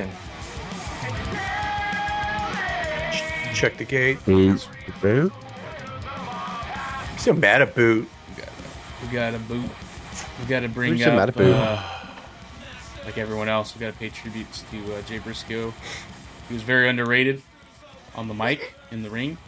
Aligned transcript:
action. 0.00 0.16
Check 3.54 3.76
the 3.76 3.84
gate. 3.84 4.24
Boot. 4.24 4.68
Boot. 5.02 5.32
So 7.18 7.32
mad 7.32 7.62
at 7.62 7.74
boot. 7.74 8.08
We 9.02 9.08
got 9.12 9.32
to 9.32 9.38
boot. 9.38 9.68
We 10.40 10.46
got 10.46 10.60
to 10.60 10.68
bring 10.68 10.92
Who's 10.92 11.04
so 11.04 11.10
mad 11.14 11.28
up, 11.30 11.36
at 11.36 11.36
Boot? 11.36 11.54
uh, 11.54 11.82
like 13.04 13.18
everyone 13.18 13.48
else, 13.48 13.74
we 13.74 13.80
got 13.80 13.92
to 13.92 13.98
pay 13.98 14.08
tributes 14.08 14.64
to 14.70 14.94
uh, 14.94 15.02
Jay 15.02 15.18
Briscoe. 15.18 15.72
He 16.48 16.54
was 16.54 16.62
very 16.62 16.88
underrated 16.88 17.42
on 18.14 18.28
the 18.28 18.34
mic 18.34 18.74
in 18.90 19.02
the 19.02 19.10
ring. 19.10 19.38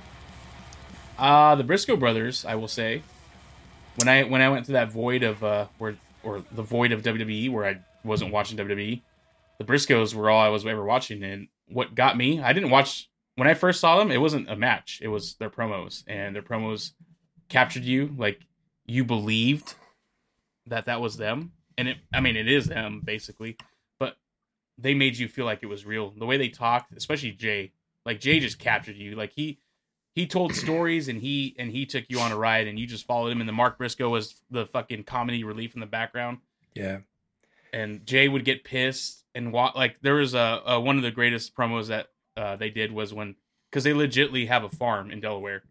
Uh 1.19 1.55
the 1.55 1.65
Briscoe 1.65 1.97
brothers, 1.97 2.45
I 2.47 2.55
will 2.55 2.69
say, 2.69 3.03
when 3.97 4.09
I 4.09 4.23
when 4.25 4.41
I 4.41 4.49
went 4.49 4.65
through 4.67 4.75
that 4.75 4.91
void 4.91 5.23
of 5.23 5.45
uh 5.45 5.67
where 5.79 5.97
or 6.23 6.43
the 6.53 6.63
void 6.63 6.93
of 6.93 7.03
WWE 7.03 7.51
where 7.51 7.65
I 7.67 7.79
wasn't 8.05 8.33
watching 8.33 8.57
WWE, 8.57 9.01
the 9.61 9.67
Briscoes 9.67 10.15
were 10.15 10.31
all 10.31 10.41
I 10.41 10.49
was 10.49 10.65
ever 10.65 10.83
watching. 10.83 11.23
And 11.23 11.49
what 11.69 11.95
got 11.95 12.17
me, 12.17 12.41
I 12.41 12.55
didn't 12.55 12.71
watch 12.71 13.11
when 13.37 13.47
I 13.47 13.53
first 13.53 13.79
saw 13.79 13.99
them. 13.99 14.11
It 14.11 14.21
wasn't 14.21 14.51
a 14.51 14.57
match; 14.57 15.01
it 15.03 15.09
was 15.09 15.35
their 15.35 15.51
promos, 15.51 16.03
and 16.09 16.35
their 16.35 16.43
promos 16.43 16.93
captured 17.51 17.85
you. 17.85 18.15
Like 18.17 18.41
you 18.87 19.05
believed 19.05 19.75
that 20.67 20.87
that 20.87 21.03
was 21.03 21.19
them, 21.19 21.53
and 21.77 21.89
it. 21.89 21.99
I 22.13 22.21
mean, 22.21 22.37
it 22.37 22.49
is 22.49 22.69
them 22.69 23.03
basically, 23.05 23.59
but 23.99 24.17
they 24.79 24.95
made 24.95 25.19
you 25.19 25.29
feel 25.29 25.45
like 25.45 25.63
it 25.63 25.67
was 25.67 25.85
real. 25.85 26.15
The 26.17 26.27
way 26.27 26.39
they 26.39 26.49
talked, 26.49 26.97
especially 26.97 27.33
Jay, 27.33 27.73
like 28.07 28.19
Jay 28.19 28.41
just 28.41 28.59
captured 28.59 28.97
you. 28.97 29.15
Like 29.15 29.33
he 29.37 29.61
he 30.15 30.27
told 30.27 30.55
stories 30.55 31.09
and 31.09 31.21
he 31.21 31.55
and 31.59 31.71
he 31.71 31.85
took 31.85 32.07
you 32.09 32.19
on 32.19 32.33
a 32.33 32.37
ride 32.37 32.67
and 32.67 32.79
you 32.79 32.87
just 32.87 33.07
followed 33.07 33.31
him 33.31 33.41
and 33.41 33.49
the 33.49 33.53
Mark 33.53 33.77
Briscoe 33.77 34.09
was 34.09 34.41
the 34.51 34.67
fucking 34.67 35.05
comedy 35.05 35.45
relief 35.45 35.75
in 35.75 35.81
the 35.81 35.87
background 35.87 36.39
Yeah. 36.75 36.99
And 37.73 38.05
Jay 38.07 38.29
would 38.29 38.45
get 38.45 38.65
pissed 38.65 39.25
and 39.35 39.53
walk 39.53 39.75
like 39.77 39.97
there 40.03 40.15
was 40.15 40.35
a, 40.35 40.63
a 40.67 40.81
one 40.81 40.97
of 40.97 41.03
the 41.03 41.11
greatest 41.11 41.55
promos 41.55 41.89
that 41.89 42.09
uh, 42.37 42.57
they 42.57 42.71
did 42.71 42.93
was 42.93 43.13
when 43.15 43.37
because 43.71 43.85
they 43.85 43.93
legitly 43.93 44.49
have 44.49 44.65
a 44.65 44.69
farm 44.69 45.11
in 45.11 45.21
Delaware 45.21 45.63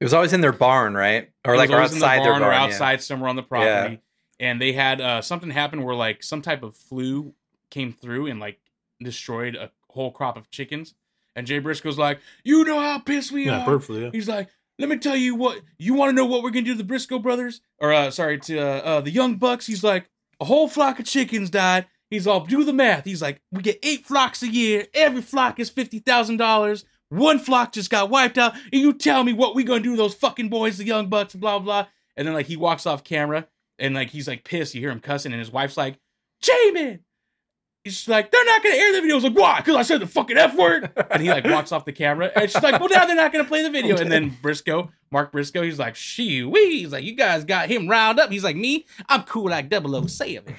It 0.00 0.04
was 0.04 0.12
always 0.12 0.32
in 0.32 0.40
their 0.42 0.52
barn, 0.52 0.94
right? 0.94 1.30
Or 1.44 1.54
It 1.54 1.58
like 1.58 1.68
was 1.70 1.74
or 1.74 1.78
always 1.78 1.92
in 1.94 1.98
the 2.00 2.04
outside 2.06 2.18
their 2.18 2.32
barn 2.32 2.40
barn. 2.42 2.52
or 2.52 2.56
yeah. 2.56 2.64
outside 2.64 3.02
somewhere 3.02 3.28
on 3.30 3.36
the 3.36 3.42
property 3.42 4.00
and 4.38 4.60
they 4.60 4.72
had 4.72 5.00
uh, 5.00 5.22
something 5.22 5.50
happen 5.50 5.82
where 5.82 5.94
like 5.94 6.22
some 6.22 6.42
type 6.42 6.62
of 6.62 6.76
flu 6.76 7.32
came 7.70 7.92
through 7.92 8.26
and 8.26 8.38
like 8.40 8.58
destroyed 9.02 9.54
a 9.56 9.70
whole 9.90 10.10
crop 10.10 10.36
of 10.36 10.50
chickens 10.50 10.94
and 11.34 11.46
Jay 11.46 11.58
Briscoe's 11.58 11.98
like 11.98 12.20
you 12.44 12.64
know 12.64 12.78
how 12.80 12.98
pissed 12.98 13.32
we 13.32 13.46
Yeah, 13.46 13.62
are 13.62 13.66
bird 13.66 13.84
flu. 13.84 14.04
Yeah. 14.04 14.10
He's 14.12 14.28
like, 14.28 14.48
let 14.78 14.88
me 14.90 14.98
tell 14.98 15.16
you 15.16 15.34
what 15.34 15.60
you 15.78 15.94
want 15.94 16.10
to 16.10 16.14
know 16.14 16.26
what 16.26 16.42
we're 16.42 16.50
gonna 16.50 16.64
do 16.66 16.72
to 16.72 16.78
the 16.78 16.84
Briscoe 16.84 17.18
brothers, 17.18 17.60
or 17.78 17.92
uh, 17.94 18.10
sorry, 18.10 18.38
to 18.40 18.58
uh, 18.58 18.62
uh, 18.80 19.00
the 19.00 19.10
Young 19.10 19.36
Bucks. 19.36 19.66
He's 19.66 19.82
like, 19.84 20.10
a 20.40 20.44
whole 20.44 20.68
flock 20.68 20.98
of 20.98 21.06
chickens 21.06 21.50
died. 21.50 21.86
He's 22.10 22.26
all, 22.26 22.40
do 22.40 22.62
the 22.62 22.72
math. 22.72 23.04
He's 23.04 23.22
like, 23.22 23.40
we 23.50 23.62
get 23.62 23.80
eight 23.82 24.04
flocks 24.04 24.42
a 24.42 24.48
year. 24.48 24.86
Every 24.94 25.22
flock 25.22 25.58
is 25.58 25.70
fifty 25.70 25.98
thousand 25.98 26.36
dollars. 26.36 26.84
One 27.08 27.38
flock 27.38 27.72
just 27.72 27.90
got 27.90 28.10
wiped 28.10 28.38
out, 28.38 28.54
and 28.54 28.80
you 28.80 28.92
tell 28.92 29.24
me 29.24 29.32
what 29.32 29.54
we 29.54 29.64
gonna 29.64 29.80
do 29.80 29.92
to 29.92 29.96
those 29.96 30.14
fucking 30.14 30.48
boys, 30.48 30.78
the 30.78 30.84
Young 30.84 31.08
Bucks, 31.08 31.34
blah 31.34 31.58
blah. 31.58 31.86
And 32.16 32.26
then 32.26 32.34
like 32.34 32.46
he 32.46 32.56
walks 32.56 32.86
off 32.86 33.04
camera, 33.04 33.46
and 33.78 33.94
like 33.94 34.10
he's 34.10 34.28
like 34.28 34.44
pissed. 34.44 34.74
You 34.74 34.80
hear 34.80 34.90
him 34.90 35.00
cussing, 35.00 35.32
and 35.32 35.40
his 35.40 35.50
wife's 35.50 35.76
like, 35.76 35.98
Jamin. 36.42 37.00
He's 37.86 38.08
like, 38.08 38.32
they're 38.32 38.44
not 38.44 38.64
gonna 38.64 38.74
air 38.74 38.92
the 38.94 39.00
video. 39.00 39.14
I 39.14 39.18
was 39.18 39.22
like, 39.24 39.34
why? 39.38 39.56
Because 39.58 39.76
I 39.76 39.82
said 39.82 40.00
the 40.00 40.08
fucking 40.08 40.36
F 40.36 40.56
word. 40.56 40.90
And 41.08 41.22
he 41.22 41.28
like 41.28 41.44
walks 41.44 41.70
off 41.70 41.84
the 41.84 41.92
camera. 41.92 42.32
And 42.34 42.50
she's 42.50 42.60
like, 42.60 42.80
well, 42.80 42.88
now 42.88 43.06
they're 43.06 43.14
not 43.14 43.32
gonna 43.32 43.44
play 43.44 43.62
the 43.62 43.70
video. 43.70 43.96
And 43.96 44.10
then 44.10 44.36
Briscoe, 44.42 44.90
Mark 45.12 45.30
Briscoe, 45.30 45.62
he's 45.62 45.78
like, 45.78 45.94
shee 45.94 46.42
wee. 46.42 46.80
He's 46.80 46.90
like, 46.90 47.04
you 47.04 47.14
guys 47.14 47.44
got 47.44 47.68
him 47.68 47.86
riled 47.86 48.18
up. 48.18 48.32
He's 48.32 48.42
like, 48.42 48.56
me, 48.56 48.86
I'm 49.08 49.22
cool 49.22 49.48
like 49.50 49.72
007. 49.72 50.52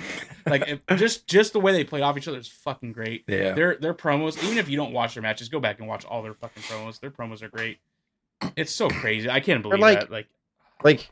Like 0.46 0.62
it- 0.69 0.81
just 0.96 1.28
just 1.28 1.52
the 1.52 1.59
way 1.59 1.74
they 1.74 1.84
play 1.84 2.00
off 2.02 2.16
each 2.18 2.29
other 2.29 2.38
is 2.38 2.47
fucking 2.47 2.94
great. 2.94 3.25
Yeah. 3.28 3.52
Their 3.52 3.75
their 3.75 3.94
promos, 3.94 4.41
even 4.41 4.57
if 4.57 4.69
you 4.69 4.78
don't 4.78 4.94
watch 4.94 5.16
their 5.16 5.22
matches, 5.23 5.50
go 5.50 5.59
back 5.59 5.79
and 5.79 5.88
watch 5.90 6.06
all 6.06 6.23
their 6.23 6.34
fucking 6.34 6.63
promos. 6.63 7.02
Their 7.02 7.12
promos 7.12 7.41
are 7.41 7.50
great. 7.50 7.79
It's 8.56 8.72
so 8.72 8.88
crazy. 8.88 9.29
I 9.29 9.41
can't 9.41 9.62
believe 9.62 9.81
like- 9.81 10.00
that. 10.00 10.12
Like 10.12 10.28
like 10.81 11.09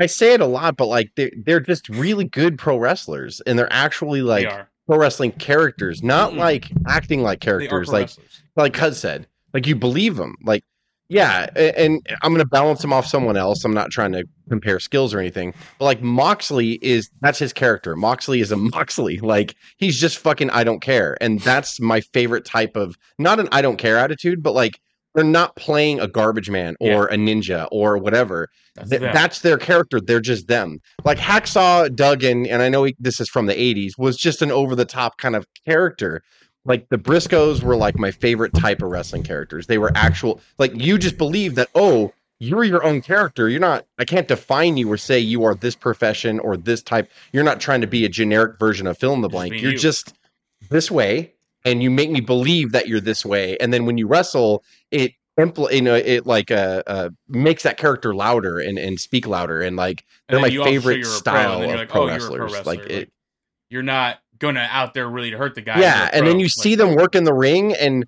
I 0.00 0.06
say 0.06 0.34
it 0.34 0.40
a 0.40 0.46
lot, 0.46 0.76
but 0.76 0.86
like 0.86 1.10
they're 1.16 1.32
they're 1.36 1.60
just 1.60 1.88
really 1.88 2.24
good 2.26 2.58
pro 2.58 2.76
wrestlers, 2.78 3.40
and 3.40 3.58
they're 3.58 3.72
actually 3.72 4.22
like 4.22 4.44
they 4.48 4.54
are. 4.54 4.68
Pro 4.92 5.00
wrestling 5.00 5.32
characters, 5.32 6.02
not 6.02 6.32
Mm-mm. 6.32 6.38
like 6.38 6.70
acting 6.86 7.22
like 7.22 7.40
characters. 7.40 7.88
Like 7.88 8.08
wrestlers. 8.08 8.42
like 8.56 8.72
Cuz 8.74 8.98
said, 8.98 9.26
like 9.54 9.66
you 9.66 9.74
believe 9.76 10.16
them. 10.16 10.36
Like 10.44 10.64
yeah, 11.08 11.46
a- 11.56 11.78
and 11.78 12.06
I'm 12.22 12.32
gonna 12.32 12.44
balance 12.46 12.82
him 12.82 12.92
off 12.92 13.06
someone 13.06 13.36
else. 13.36 13.64
I'm 13.64 13.74
not 13.74 13.90
trying 13.90 14.12
to 14.12 14.24
compare 14.48 14.80
skills 14.80 15.12
or 15.12 15.18
anything, 15.18 15.52
but 15.78 15.84
like 15.86 16.02
Moxley 16.02 16.72
is 16.82 17.10
that's 17.20 17.38
his 17.38 17.52
character. 17.52 17.96
Moxley 17.96 18.40
is 18.40 18.52
a 18.52 18.56
Moxley. 18.74 19.18
Like 19.18 19.54
he's 19.78 19.98
just 20.00 20.18
fucking 20.18 20.50
I 20.50 20.64
don't 20.64 20.80
care, 20.80 21.16
and 21.20 21.40
that's 21.40 21.80
my 21.80 22.00
favorite 22.00 22.44
type 22.44 22.76
of 22.76 22.96
not 23.18 23.40
an 23.40 23.48
I 23.52 23.62
don't 23.62 23.76
care 23.78 23.98
attitude, 23.98 24.42
but 24.42 24.52
like 24.54 24.80
they're 25.14 25.24
not 25.24 25.56
playing 25.56 26.00
a 26.00 26.08
garbage 26.08 26.50
man 26.50 26.76
or 26.80 27.06
a 27.06 27.16
ninja 27.16 27.68
or 27.70 27.98
whatever. 27.98 28.48
That's 28.74 28.90
Th- 28.90 29.00
that's 29.00 29.40
their 29.40 29.58
character. 29.58 30.00
They're 30.00 30.20
just 30.20 30.48
them. 30.48 30.80
Like 31.04 31.18
Hacksaw 31.18 31.94
Duggan, 31.94 32.46
and 32.46 32.62
I 32.62 32.68
know 32.68 32.84
he, 32.84 32.96
this 32.98 33.20
is 33.20 33.28
from 33.28 33.46
the 33.46 33.54
80s, 33.54 33.92
was 33.98 34.16
just 34.16 34.40
an 34.42 34.50
over 34.50 34.74
the 34.74 34.84
top 34.84 35.18
kind 35.18 35.36
of 35.36 35.46
character. 35.66 36.22
Like 36.64 36.88
the 36.88 36.96
Briscoes 36.96 37.62
were 37.62 37.76
like 37.76 37.98
my 37.98 38.10
favorite 38.10 38.54
type 38.54 38.82
of 38.82 38.90
wrestling 38.90 39.24
characters. 39.24 39.66
They 39.66 39.78
were 39.78 39.92
actual, 39.94 40.40
like 40.58 40.72
you 40.74 40.96
just 40.96 41.18
believe 41.18 41.56
that, 41.56 41.68
oh, 41.74 42.12
you're 42.38 42.64
your 42.64 42.82
own 42.82 43.02
character. 43.02 43.48
You're 43.48 43.60
not, 43.60 43.84
I 43.98 44.04
can't 44.04 44.26
define 44.26 44.76
you 44.76 44.90
or 44.90 44.96
say 44.96 45.18
you 45.18 45.44
are 45.44 45.54
this 45.54 45.76
profession 45.76 46.40
or 46.40 46.56
this 46.56 46.82
type. 46.82 47.10
You're 47.32 47.44
not 47.44 47.60
trying 47.60 47.82
to 47.82 47.86
be 47.86 48.04
a 48.04 48.08
generic 48.08 48.58
version 48.58 48.86
of 48.86 48.96
fill 48.98 49.12
in 49.12 49.20
the 49.20 49.28
blank. 49.28 49.60
You're 49.60 49.72
you. 49.72 49.78
just 49.78 50.14
this 50.70 50.90
way, 50.90 51.34
and 51.64 51.82
you 51.82 51.90
make 51.90 52.10
me 52.10 52.20
believe 52.20 52.72
that 52.72 52.88
you're 52.88 53.00
this 53.00 53.24
way. 53.24 53.56
And 53.58 53.72
then 53.72 53.86
when 53.86 53.98
you 53.98 54.06
wrestle, 54.06 54.64
it 54.90 55.12
impl- 55.38 55.72
you 55.72 55.82
know 55.82 55.94
it 55.94 56.26
like 56.26 56.50
uh, 56.50 56.82
uh 56.86 57.10
makes 57.28 57.62
that 57.62 57.76
character 57.76 58.14
louder 58.14 58.58
and 58.58 58.78
and 58.78 59.00
speak 59.00 59.26
louder 59.26 59.62
and 59.62 59.76
like 59.76 60.04
they're 60.28 60.36
then 60.36 60.42
my 60.42 60.48
you 60.48 60.60
also 60.60 60.70
show 60.72 60.80
favorite 60.80 61.02
pro, 61.02 61.10
style 61.10 61.62
of 61.62 61.70
like, 61.70 61.88
pro 61.88 62.02
oh, 62.02 62.06
wrestlers. 62.08 62.36
pro 62.36 62.52
wrestler. 62.52 62.74
Like 62.74 62.90
it, 62.90 63.12
you're 63.70 63.82
not 63.82 64.18
gonna 64.38 64.68
out 64.70 64.94
there 64.94 65.08
really 65.08 65.30
to 65.30 65.38
hurt 65.38 65.54
the 65.54 65.62
guy. 65.62 65.80
yeah, 65.80 66.10
and 66.12 66.26
then 66.26 66.38
you 66.38 66.46
Like, 66.46 66.52
see 66.52 66.74
them 66.74 66.94
work 66.96 67.14
in 67.14 67.24
the 67.24 67.34
ring 67.34 67.74
and. 67.74 68.06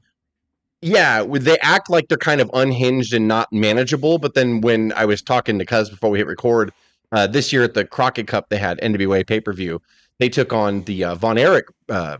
Yeah, 0.86 1.24
they 1.24 1.56
act 1.60 1.88
like 1.88 2.08
they're 2.08 2.18
kind 2.18 2.42
of 2.42 2.50
unhinged 2.52 3.14
and 3.14 3.26
not 3.26 3.50
manageable. 3.50 4.18
But 4.18 4.34
then 4.34 4.60
when 4.60 4.92
I 4.94 5.06
was 5.06 5.22
talking 5.22 5.58
to 5.58 5.64
Cuz 5.64 5.88
before 5.88 6.10
we 6.10 6.18
hit 6.18 6.26
record, 6.26 6.74
uh, 7.10 7.26
this 7.26 7.54
year 7.54 7.62
at 7.62 7.72
the 7.72 7.86
Crockett 7.86 8.26
Cup, 8.26 8.50
they 8.50 8.58
had 8.58 8.78
NWA 8.80 9.26
pay 9.26 9.40
per 9.40 9.54
view. 9.54 9.80
They 10.20 10.28
took 10.28 10.52
on 10.52 10.82
the 10.84 11.04
uh, 11.04 11.14
Von 11.16 11.38
Erich 11.38 11.66
uh, 11.88 12.18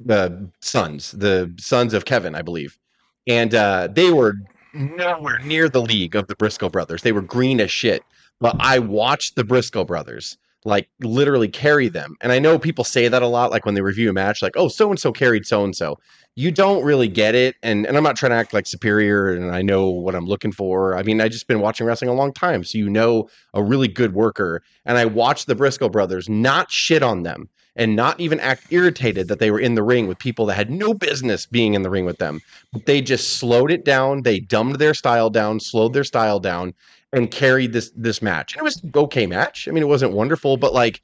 the 0.00 0.48
sons, 0.60 1.12
the 1.12 1.52
sons 1.58 1.94
of 1.94 2.04
Kevin, 2.04 2.34
I 2.34 2.42
believe, 2.42 2.78
and 3.26 3.54
uh, 3.54 3.88
they 3.90 4.10
were 4.10 4.34
nowhere 4.74 5.38
near 5.40 5.68
the 5.68 5.82
league 5.82 6.16
of 6.16 6.26
the 6.26 6.36
Briscoe 6.36 6.68
brothers. 6.68 7.02
They 7.02 7.12
were 7.12 7.22
green 7.22 7.60
as 7.60 7.70
shit. 7.70 8.02
But 8.40 8.56
I 8.60 8.78
watched 8.78 9.34
the 9.34 9.44
Briscoe 9.44 9.84
brothers 9.84 10.38
like 10.64 10.88
literally 11.00 11.48
carry 11.48 11.88
them. 11.88 12.16
And 12.20 12.32
I 12.32 12.38
know 12.38 12.58
people 12.58 12.84
say 12.84 13.08
that 13.08 13.22
a 13.22 13.26
lot, 13.26 13.50
like 13.50 13.64
when 13.64 13.74
they 13.74 13.80
review 13.80 14.10
a 14.10 14.12
match, 14.12 14.42
like, 14.42 14.56
oh, 14.56 14.68
so 14.68 14.90
and 14.90 14.98
so 14.98 15.12
carried 15.12 15.46
so 15.46 15.64
and 15.64 15.74
so. 15.74 15.98
You 16.34 16.52
don't 16.52 16.84
really 16.84 17.08
get 17.08 17.34
it. 17.34 17.56
And 17.62 17.84
and 17.86 17.96
I'm 17.96 18.04
not 18.04 18.16
trying 18.16 18.30
to 18.30 18.36
act 18.36 18.54
like 18.54 18.66
superior 18.66 19.32
and 19.32 19.50
I 19.54 19.62
know 19.62 19.88
what 19.88 20.14
I'm 20.14 20.26
looking 20.26 20.52
for. 20.52 20.96
I 20.96 21.02
mean, 21.02 21.20
I 21.20 21.28
just 21.28 21.48
been 21.48 21.60
watching 21.60 21.86
wrestling 21.86 22.10
a 22.10 22.14
long 22.14 22.32
time. 22.32 22.62
So 22.62 22.78
you 22.78 22.88
know 22.88 23.28
a 23.54 23.62
really 23.62 23.88
good 23.88 24.14
worker. 24.14 24.62
And 24.84 24.98
I 24.98 25.04
watched 25.04 25.46
the 25.46 25.56
Briscoe 25.56 25.88
brothers 25.88 26.28
not 26.28 26.70
shit 26.70 27.02
on 27.02 27.24
them 27.24 27.48
and 27.78 27.94
not 27.94 28.18
even 28.20 28.40
act 28.40 28.66
irritated 28.70 29.28
that 29.28 29.38
they 29.38 29.50
were 29.50 29.60
in 29.60 29.76
the 29.76 29.82
ring 29.82 30.08
with 30.08 30.18
people 30.18 30.44
that 30.46 30.54
had 30.54 30.70
no 30.70 30.92
business 30.92 31.46
being 31.46 31.74
in 31.74 31.82
the 31.82 31.90
ring 31.90 32.04
with 32.04 32.18
them. 32.18 32.40
But 32.72 32.86
they 32.86 33.00
just 33.00 33.38
slowed 33.38 33.70
it 33.70 33.84
down. 33.84 34.22
They 34.22 34.40
dumbed 34.40 34.76
their 34.76 34.94
style 34.94 35.30
down, 35.30 35.60
slowed 35.60 35.92
their 35.92 36.04
style 36.04 36.40
down, 36.40 36.74
and 37.12 37.30
carried 37.30 37.72
this 37.72 37.90
this 37.96 38.22
match. 38.22 38.54
And 38.54 38.60
it 38.60 38.64
was 38.64 38.82
okay 38.94 39.26
match. 39.26 39.68
I 39.68 39.70
mean, 39.70 39.82
it 39.82 39.88
wasn't 39.88 40.12
wonderful, 40.12 40.56
but 40.56 40.74
like 40.74 41.00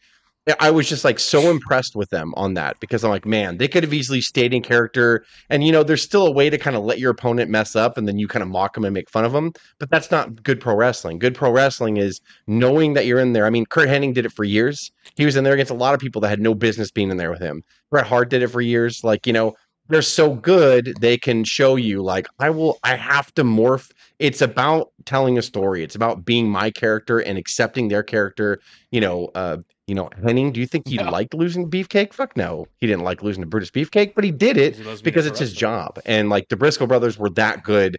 I 0.61 0.71
was 0.71 0.87
just 0.87 1.05
like 1.05 1.19
so 1.19 1.51
impressed 1.51 1.97
with 1.97 2.11
them 2.11 2.35
on 2.37 2.53
that 2.55 2.79
because 2.79 3.03
I'm 3.03 3.11
like, 3.11 3.25
man, 3.25 3.57
they 3.57 3.67
could 3.67 3.83
have 3.83 3.95
easily 3.95 4.21
stayed 4.21 4.53
in 4.53 4.63
character. 4.63 5.25
And 5.49 5.65
you 5.65 5.73
know, 5.73 5.83
there's 5.83 6.03
still 6.03 6.27
a 6.27 6.31
way 6.31 6.51
to 6.51 6.59
kind 6.59 6.77
of 6.77 6.85
let 6.85 6.99
your 6.99 7.11
opponent 7.11 7.51
mess 7.51 7.75
up 7.75 7.97
and 7.97 8.07
then 8.07 8.19
you 8.19 8.29
kind 8.29 8.43
of 8.43 8.49
mock 8.51 8.75
them 8.75 8.85
and 8.85 8.93
make 8.93 9.09
fun 9.09 9.25
of 9.25 9.33
them. 9.33 9.53
But 9.79 9.91
that's 9.91 10.11
not 10.11 10.43
good 10.43 10.61
pro 10.61 10.75
wrestling. 10.75 11.19
Good 11.19 11.35
pro 11.35 11.51
wrestling 11.51 11.97
is 11.97 12.21
knowing 12.47 12.93
that 12.93 13.07
you're 13.07 13.21
in 13.21 13.33
there. 13.33 13.47
I 13.47 13.51
mean, 13.51 13.65
Curt 13.65 13.89
Hennig 13.89 14.13
did 14.13 14.27
it 14.27 14.33
for 14.33 14.45
years. 14.45 14.93
He 15.17 15.25
was 15.25 15.35
in 15.35 15.45
there 15.45 15.55
against 15.55 15.73
a 15.73 15.75
lot 15.75 15.95
of 15.95 16.01
people 16.01 16.21
that 16.21 16.29
had 16.29 16.41
no 16.41 16.55
business 16.55 16.91
being 16.91 17.11
in 17.11 17.17
there 17.17 17.31
with 17.31 17.41
him. 17.41 17.63
Bret 17.91 18.07
Hart 18.07 18.29
did 18.29 18.43
it 18.43 18.49
for 18.49 18.61
years. 18.61 19.03
Like, 19.03 19.27
you 19.27 19.33
know, 19.33 19.55
they're 19.89 20.03
so 20.03 20.35
good 20.35 20.95
they 21.01 21.19
can 21.19 21.45
show 21.45 21.77
you 21.77 22.03
like 22.03 22.27
I 22.39 22.51
will 22.51 22.79
I 22.83 22.97
have 22.97 23.35
to 23.35 23.45
morph. 23.45 23.91
It's 24.19 24.41
about 24.41 24.93
telling 25.05 25.37
a 25.39 25.43
story. 25.43 25.83
It's 25.83 25.95
about 25.95 26.25
being 26.25 26.49
my 26.49 26.71
character 26.71 27.19
and 27.19 27.37
accepting 27.37 27.89
their 27.89 28.03
character. 28.03 28.61
You 28.91 29.01
know, 29.01 29.31
uh, 29.35 29.59
you 29.87 29.95
know, 29.95 30.09
Hennig, 30.23 30.55
do 30.55 30.61
you 30.61 30.67
think 30.67 30.89
he 30.89 30.97
No. 30.97 31.11
liked 31.11 31.35
losing 31.35 31.71
Beefcake? 31.71 32.13
Fuck 32.15 32.37
no. 32.37 32.67
He 32.81 32.87
didn't 32.87 33.05
like 33.05 33.23
losing 33.23 33.43
to 33.43 33.49
Brutus 33.49 33.71
Beefcake, 33.71 34.15
but 34.15 34.25
he 34.25 34.31
did 34.31 34.57
it 34.57 34.77
He 34.77 34.97
because 35.03 35.27
it's 35.27 35.39
his 35.39 35.53
job. 35.53 35.99
And 36.07 36.31
like 36.31 36.49
the 36.49 36.57
Briscoe 36.57 36.87
brothers 36.87 37.19
were 37.19 37.31
that 37.31 37.65
good. 37.65 37.99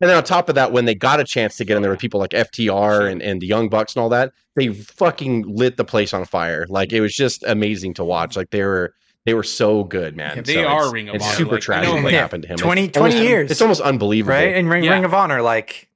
And 0.00 0.10
then 0.10 0.16
on 0.16 0.24
top 0.24 0.48
of 0.50 0.54
that, 0.56 0.72
when 0.72 0.84
they 0.84 0.94
got 0.94 1.20
a 1.20 1.24
chance 1.24 1.56
to 1.56 1.64
get 1.64 1.76
in 1.76 1.82
there 1.82 1.90
with 1.90 2.00
people 2.00 2.20
like 2.20 2.30
FTR 2.30 3.10
and, 3.10 3.22
and 3.22 3.40
the 3.40 3.46
Young 3.46 3.68
Bucks 3.70 3.94
and 3.94 4.02
all 4.02 4.10
that, 4.10 4.32
they 4.54 4.68
fucking 4.68 5.44
lit 5.46 5.76
the 5.78 5.84
place 5.84 6.12
on 6.12 6.24
fire. 6.26 6.66
Like 6.68 6.92
it 6.92 7.00
was 7.00 7.14
just 7.14 7.42
amazing 7.44 7.94
to 7.94 8.04
watch. 8.04 8.36
Like 8.36 8.50
they 8.50 8.62
were 8.62 8.94
They 9.26 9.34
were 9.34 9.42
so 9.42 9.84
good, 9.84 10.16
man. 10.16 10.36
Yeah, 10.36 10.42
they 10.42 10.54
So 10.54 10.64
are 10.66 10.78
it's- 10.78 10.92
Ring 10.92 11.08
of 11.08 11.16
Honor. 11.16 11.24
It's 11.26 11.36
super 11.36 11.52
Like, 11.56 11.60
tragic 11.60 11.88
know, 11.88 11.94
what 11.96 12.04
like, 12.04 12.14
happened 12.14 12.44
to 12.44 12.48
him. 12.48 12.56
20 12.56 12.88
20 12.88 13.14
almost- 13.16 13.28
years. 13.28 13.50
It's 13.50 13.60
almost 13.60 13.80
unbelievable, 13.82 14.32
right? 14.34 14.54
And 14.54 14.70
Ring, 14.70 14.84
Yeah. 14.84 14.92
Ring 14.92 15.04
of 15.04 15.12
Honor, 15.12 15.42
like 15.42 15.88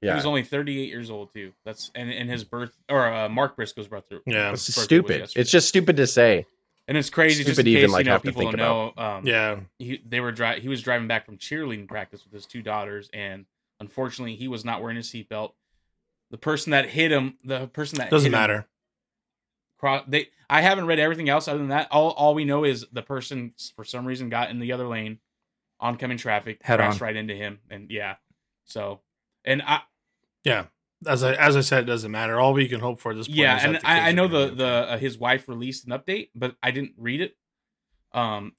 Yeah, 0.00 0.12
He 0.12 0.16
was 0.16 0.26
only 0.26 0.44
38 0.44 0.88
years 0.90 1.10
old 1.10 1.32
too. 1.34 1.52
That's 1.64 1.90
and, 1.94 2.08
and 2.12 2.30
his 2.30 2.44
birth 2.44 2.70
or 2.88 3.12
uh, 3.12 3.28
Mark 3.28 3.56
Briscoe's 3.56 3.88
birthday. 3.88 4.18
Yeah. 4.26 4.52
it's 4.52 4.62
stupid. 4.72 5.30
It's 5.34 5.50
just 5.50 5.66
stupid 5.66 5.96
to 5.96 6.06
say. 6.06 6.46
and 6.86 6.96
it's 6.96 7.10
crazy. 7.10 7.42
just 7.42 7.56
stupid 7.56 7.66
in 7.68 7.74
case 7.74 7.78
even, 7.82 7.90
like, 7.90 8.04
you 8.06 8.12
know 8.12 8.18
people 8.20 8.42
don't 8.42 8.56
know. 8.56 8.92
Um, 8.96 9.26
Yeah. 9.26 9.60
he 9.78 10.00
they 10.06 10.20
were 10.20 10.30
dri- 10.30 10.60
he 10.60 10.68
was 10.68 10.82
driving 10.82 11.08
back 11.08 11.24
from 11.26 11.36
cheerleading 11.38 11.88
practice 11.88 12.22
with 12.24 12.32
his 12.32 12.46
two 12.46 12.62
daughters, 12.62 13.10
and 13.12 13.46
unfortunately, 13.80 14.36
he 14.36 14.46
was 14.46 14.64
not 14.64 14.80
wearing 14.82 14.96
his 14.96 15.08
seatbelt. 15.08 15.52
The 16.30 16.38
person 16.38 16.70
that 16.72 16.90
hit 16.90 17.10
him, 17.10 17.38
the 17.42 17.66
person 17.68 17.98
that 17.98 18.10
Doesn't 18.10 18.32
hit 18.32 18.50
him 18.50 18.64
matter. 19.82 20.00
cro- 20.02 20.10
they 20.10 20.28
I 20.50 20.60
haven't 20.62 20.86
read 20.86 20.98
everything 20.98 21.28
else 21.28 21.48
other 21.48 21.58
than 21.58 21.68
that. 21.68 21.88
All 21.90 22.10
all 22.10 22.34
we 22.34 22.44
know 22.44 22.64
is 22.64 22.86
the 22.92 23.02
person 23.02 23.52
for 23.76 23.84
some 23.84 24.06
reason 24.06 24.28
got 24.28 24.50
in 24.50 24.58
the 24.58 24.72
other 24.72 24.86
lane, 24.86 25.18
oncoming 25.80 26.18
traffic, 26.18 26.60
Head 26.62 26.78
crashed 26.78 27.00
on. 27.02 27.06
right 27.06 27.16
into 27.16 27.34
him, 27.34 27.58
and 27.70 27.90
yeah. 27.90 28.16
So, 28.64 29.00
and 29.44 29.62
I 29.62 29.80
Yeah. 30.44 30.66
As 31.06 31.22
I 31.22 31.34
as 31.34 31.56
I 31.56 31.60
said, 31.60 31.84
it 31.84 31.86
doesn't 31.86 32.10
matter. 32.10 32.40
All 32.40 32.52
we 32.54 32.66
can 32.66 32.80
hope 32.80 32.98
for 33.00 33.12
at 33.12 33.16
this 33.18 33.28
point. 33.28 33.38
yeah, 33.38 33.60
and 33.62 33.78
I, 33.84 34.08
I 34.08 34.12
know 34.12 34.26
the 34.26 34.48
the 34.52 34.66
uh, 34.66 34.98
his 34.98 35.16
wife 35.16 35.46
released 35.48 35.86
an 35.86 35.92
update, 35.92 36.30
but 36.34 36.56
I 36.60 36.72
didn't 36.72 36.94
read 36.96 37.20
it. 37.20 37.36
Um, 38.12 38.54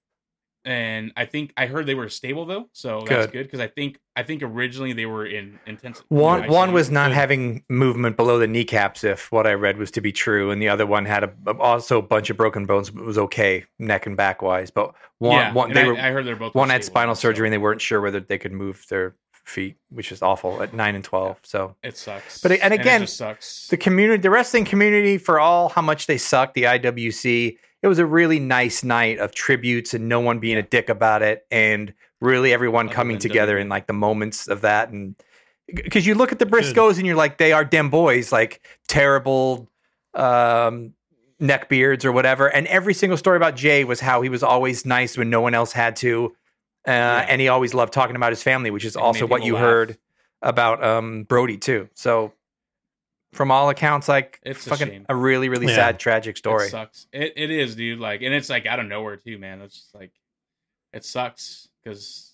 and 0.65 1.13
I 1.15 1.25
think 1.25 1.53
I 1.55 1.67
heard 1.67 1.85
they 1.85 1.95
were 1.95 2.09
stable 2.09 2.45
though, 2.45 2.69
so 2.73 2.99
that's 3.07 3.27
Good. 3.27 3.31
good 3.31 3.43
because 3.43 3.59
I 3.59 3.67
think 3.67 3.99
I 4.15 4.23
think 4.23 4.43
originally 4.43 4.93
they 4.93 5.05
were 5.05 5.25
in 5.25 5.59
intense. 5.65 6.03
one 6.09 6.43
ICU. 6.43 6.49
one 6.49 6.73
was 6.73 6.91
not 6.91 7.09
Good. 7.09 7.15
having 7.15 7.63
movement 7.69 8.17
below 8.17 8.39
the 8.39 8.47
kneecaps, 8.47 9.03
if 9.03 9.31
what 9.31 9.47
I 9.47 9.53
read 9.53 9.77
was 9.77 9.91
to 9.91 10.01
be 10.01 10.11
true, 10.11 10.51
and 10.51 10.61
the 10.61 10.67
other 10.69 10.85
one 10.85 11.05
had 11.05 11.23
a, 11.23 11.51
also 11.59 11.99
a 11.99 12.01
bunch 12.01 12.29
of 12.29 12.37
broken 12.37 12.65
bones, 12.65 12.89
but 12.89 13.05
was 13.05 13.17
okay 13.17 13.63
neck 13.79 14.05
and 14.05 14.17
back 14.17 14.41
wise. 14.41 14.69
But 14.69 14.93
one 15.19 15.35
yeah, 15.37 15.53
one 15.53 15.73
they 15.73 15.83
I, 15.83 15.87
were 15.87 15.97
I 15.97 16.11
heard 16.11 16.25
they're 16.25 16.35
both 16.35 16.53
one 16.55 16.69
had 16.69 16.83
spinal 16.83 17.15
so 17.15 17.21
surgery, 17.21 17.47
and 17.47 17.53
they 17.53 17.57
weren't 17.57 17.81
sure 17.81 18.01
whether 18.01 18.19
they 18.19 18.37
could 18.37 18.51
move 18.53 18.85
their 18.89 19.15
feet, 19.49 19.75
which 19.89 20.11
is 20.11 20.21
awful 20.21 20.61
at 20.63 20.73
nine 20.73 20.95
and 20.95 21.03
twelve. 21.03 21.37
So 21.43 21.75
It 21.83 21.97
sucks, 21.97 22.41
But- 22.41 22.51
and 22.53 22.73
again, 22.73 23.01
just 23.01 23.17
sucks. 23.17 23.67
the 23.67 23.77
community, 23.77 24.21
the 24.21 24.29
wrestling 24.29 24.65
community, 24.65 25.17
for 25.17 25.39
all 25.39 25.69
how 25.69 25.81
much 25.81 26.07
they 26.07 26.17
suck, 26.17 26.53
the 26.53 26.63
IWC, 26.67 27.57
it 27.81 27.87
was 27.87 27.99
a 27.99 28.05
really 28.05 28.39
nice 28.39 28.83
night 28.83 29.19
of 29.19 29.33
tributes 29.33 29.93
and 29.93 30.07
no 30.09 30.19
one 30.19 30.39
being 30.39 30.57
a 30.57 30.61
dick 30.63 30.89
about 30.89 31.21
it, 31.21 31.45
and 31.51 31.93
really 32.21 32.53
everyone 32.53 32.87
Other 32.87 32.95
coming 32.95 33.17
together 33.17 33.55
WWE. 33.57 33.61
in 33.61 33.69
like 33.69 33.87
the 33.87 33.93
moments 33.93 34.47
of 34.47 34.61
that, 34.61 34.89
and 34.89 35.15
because 35.67 36.05
you 36.07 36.15
look 36.15 36.31
at 36.31 36.39
the 36.39 36.45
Briscoes 36.45 36.97
and 36.97 37.05
you're 37.05 37.15
like, 37.15 37.37
they 37.37 37.51
are 37.53 37.63
dem 37.63 37.89
boys, 37.89 38.31
like 38.31 38.61
terrible 38.87 39.69
um, 40.15 40.93
neckbeards 41.41 42.03
or 42.03 42.11
whatever, 42.11 42.47
and 42.47 42.67
every 42.67 42.93
single 42.93 43.17
story 43.17 43.37
about 43.37 43.55
Jay 43.55 43.83
was 43.83 43.99
how 43.99 44.21
he 44.21 44.29
was 44.29 44.43
always 44.43 44.85
nice 44.85 45.17
when 45.17 45.29
no 45.29 45.41
one 45.41 45.53
else 45.53 45.71
had 45.71 45.95
to. 45.97 46.35
Uh, 46.89 47.25
And 47.29 47.39
he 47.41 47.47
always 47.47 47.73
loved 47.73 47.93
talking 47.93 48.15
about 48.15 48.31
his 48.31 48.41
family, 48.43 48.71
which 48.71 48.85
is 48.85 48.95
And 48.95 49.03
also 49.03 49.25
what 49.27 49.43
you 49.43 49.53
laugh. 49.53 49.63
heard 49.63 49.97
about 50.41 50.83
um, 50.83 51.23
Brodie 51.23 51.57
too. 51.57 51.89
So, 51.93 52.33
from 53.33 53.51
all 53.51 53.69
accounts, 53.69 54.07
like 54.07 54.39
It's 54.43 54.65
a 54.65 54.69
fucking 54.71 54.87
shame. 54.87 55.05
a, 55.09 55.15
really, 55.15 55.49
really 55.49 55.67
Yeah. 55.67 55.75
sad, 55.75 55.99
tragic 55.99 56.35
story. 56.37 56.65
It 56.67 56.71
sucks. 56.71 57.07
It 57.13 57.33
it 57.35 57.51
is, 57.51 57.75
dude. 57.75 57.99
Like, 57.99 58.21
and 58.21 58.33
it's 58.33 58.49
like 58.49 58.65
out 58.65 58.79
of 58.79 58.87
nowhere 58.87 59.17
too, 59.17 59.37
man. 59.37 59.61
It's 59.61 59.75
just 59.75 59.93
like 59.95 60.11
it 60.93 61.05
sucks 61.05 61.69
because 61.83 62.25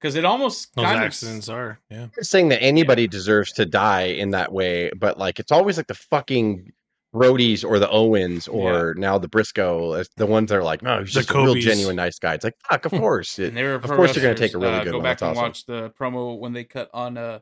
because 0.00 0.16
it 0.16 0.24
almost 0.24 0.74
those 0.74 0.84
kind 0.84 1.00
accidents 1.00 1.48
are. 1.48 1.78
Yeah. 1.90 2.04
I'm 2.16 2.22
saying 2.24 2.48
that 2.48 2.62
anybody 2.62 3.06
deserves 3.06 3.52
to 3.54 3.66
die 3.66 4.06
in 4.06 4.30
that 4.30 4.52
way, 4.52 4.90
but 4.96 5.18
like 5.18 5.38
it's 5.38 5.52
always 5.52 5.76
like 5.76 5.86
the 5.86 5.94
fucking 5.94 6.72
Brodies 7.14 7.64
or 7.64 7.78
the 7.78 7.88
Owens 7.90 8.48
or 8.48 8.94
now 8.94 9.16
the 9.18 9.28
Briscoe, 9.28 10.02
the 10.16 10.26
ones 10.26 10.50
that 10.50 10.56
are 10.58 10.62
like, 10.62 10.82
no, 10.82 11.00
he's 11.00 11.14
The 11.14 11.20
just 11.22 11.30
a 11.30 11.34
real 11.38 11.54
genuine 11.54 11.96
nice 11.96 12.18
guy. 12.18 12.34
It's 12.34 12.44
like, 12.44 12.56
fuck, 12.68 12.84
of 12.84 12.92
course. 13.00 13.38
of. 13.38 13.44
It, 13.44 13.48
And 13.48 13.56
they 13.56 13.62
were 13.64 13.74
of 13.74 13.82
course 13.84 14.14
you're 14.14 14.22
going 14.22 14.34
to 14.36 14.40
take 14.40 14.54
a 14.54 14.58
really 14.58 14.74
Uh, 14.74 14.84
good 14.84 14.90
Go 14.92 14.98
one. 14.98 15.04
back 15.04 15.18
That's 15.18 15.22
and 15.22 15.30
awesome. 15.38 15.42
watch 15.48 15.66
the 15.66 15.90
promo 15.98 16.38
when 16.38 16.52
they 16.52 16.64
cut 16.64 16.90
on 16.92 17.16
uh 17.16 17.38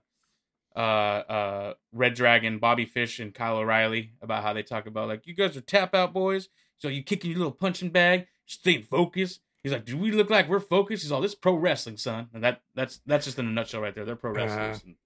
uh 0.76 0.78
uh 0.78 1.74
Red 1.92 2.14
Dragon, 2.14 2.58
Bobby 2.58 2.84
Fish, 2.84 3.18
and 3.18 3.34
Kyle 3.34 3.56
O'Reilly 3.58 4.12
about 4.22 4.42
how 4.42 4.52
they 4.52 4.62
talk 4.62 4.86
about 4.86 5.08
like 5.08 5.26
you 5.26 5.34
guys 5.34 5.56
are 5.56 5.60
tap 5.62 5.94
out 5.94 6.12
boys, 6.12 6.48
so 6.78 6.88
you 6.88 7.02
kicking 7.02 7.30
your 7.30 7.38
little 7.38 7.52
punching 7.52 7.90
bag, 7.90 8.26
stay 8.44 8.82
focused. 8.82 9.40
He's 9.62 9.72
like, 9.72 9.84
do 9.84 9.96
we 9.96 10.12
look 10.12 10.30
like 10.30 10.48
we're 10.48 10.60
focused? 10.60 11.02
He's 11.02 11.10
all 11.10 11.20
this 11.22 11.34
pro 11.34 11.54
wrestling, 11.54 11.96
son, 11.96 12.28
and 12.34 12.44
that 12.44 12.60
that's 12.74 13.00
that's 13.06 13.24
just 13.24 13.38
in 13.38 13.46
a 13.46 13.50
nutshell 13.50 13.80
right 13.80 13.94
there. 13.94 14.04
They're 14.04 14.16
pro 14.16 14.32
wrestlers. 14.32 14.76
Uh-huh. 14.76 14.80
and 14.84 14.96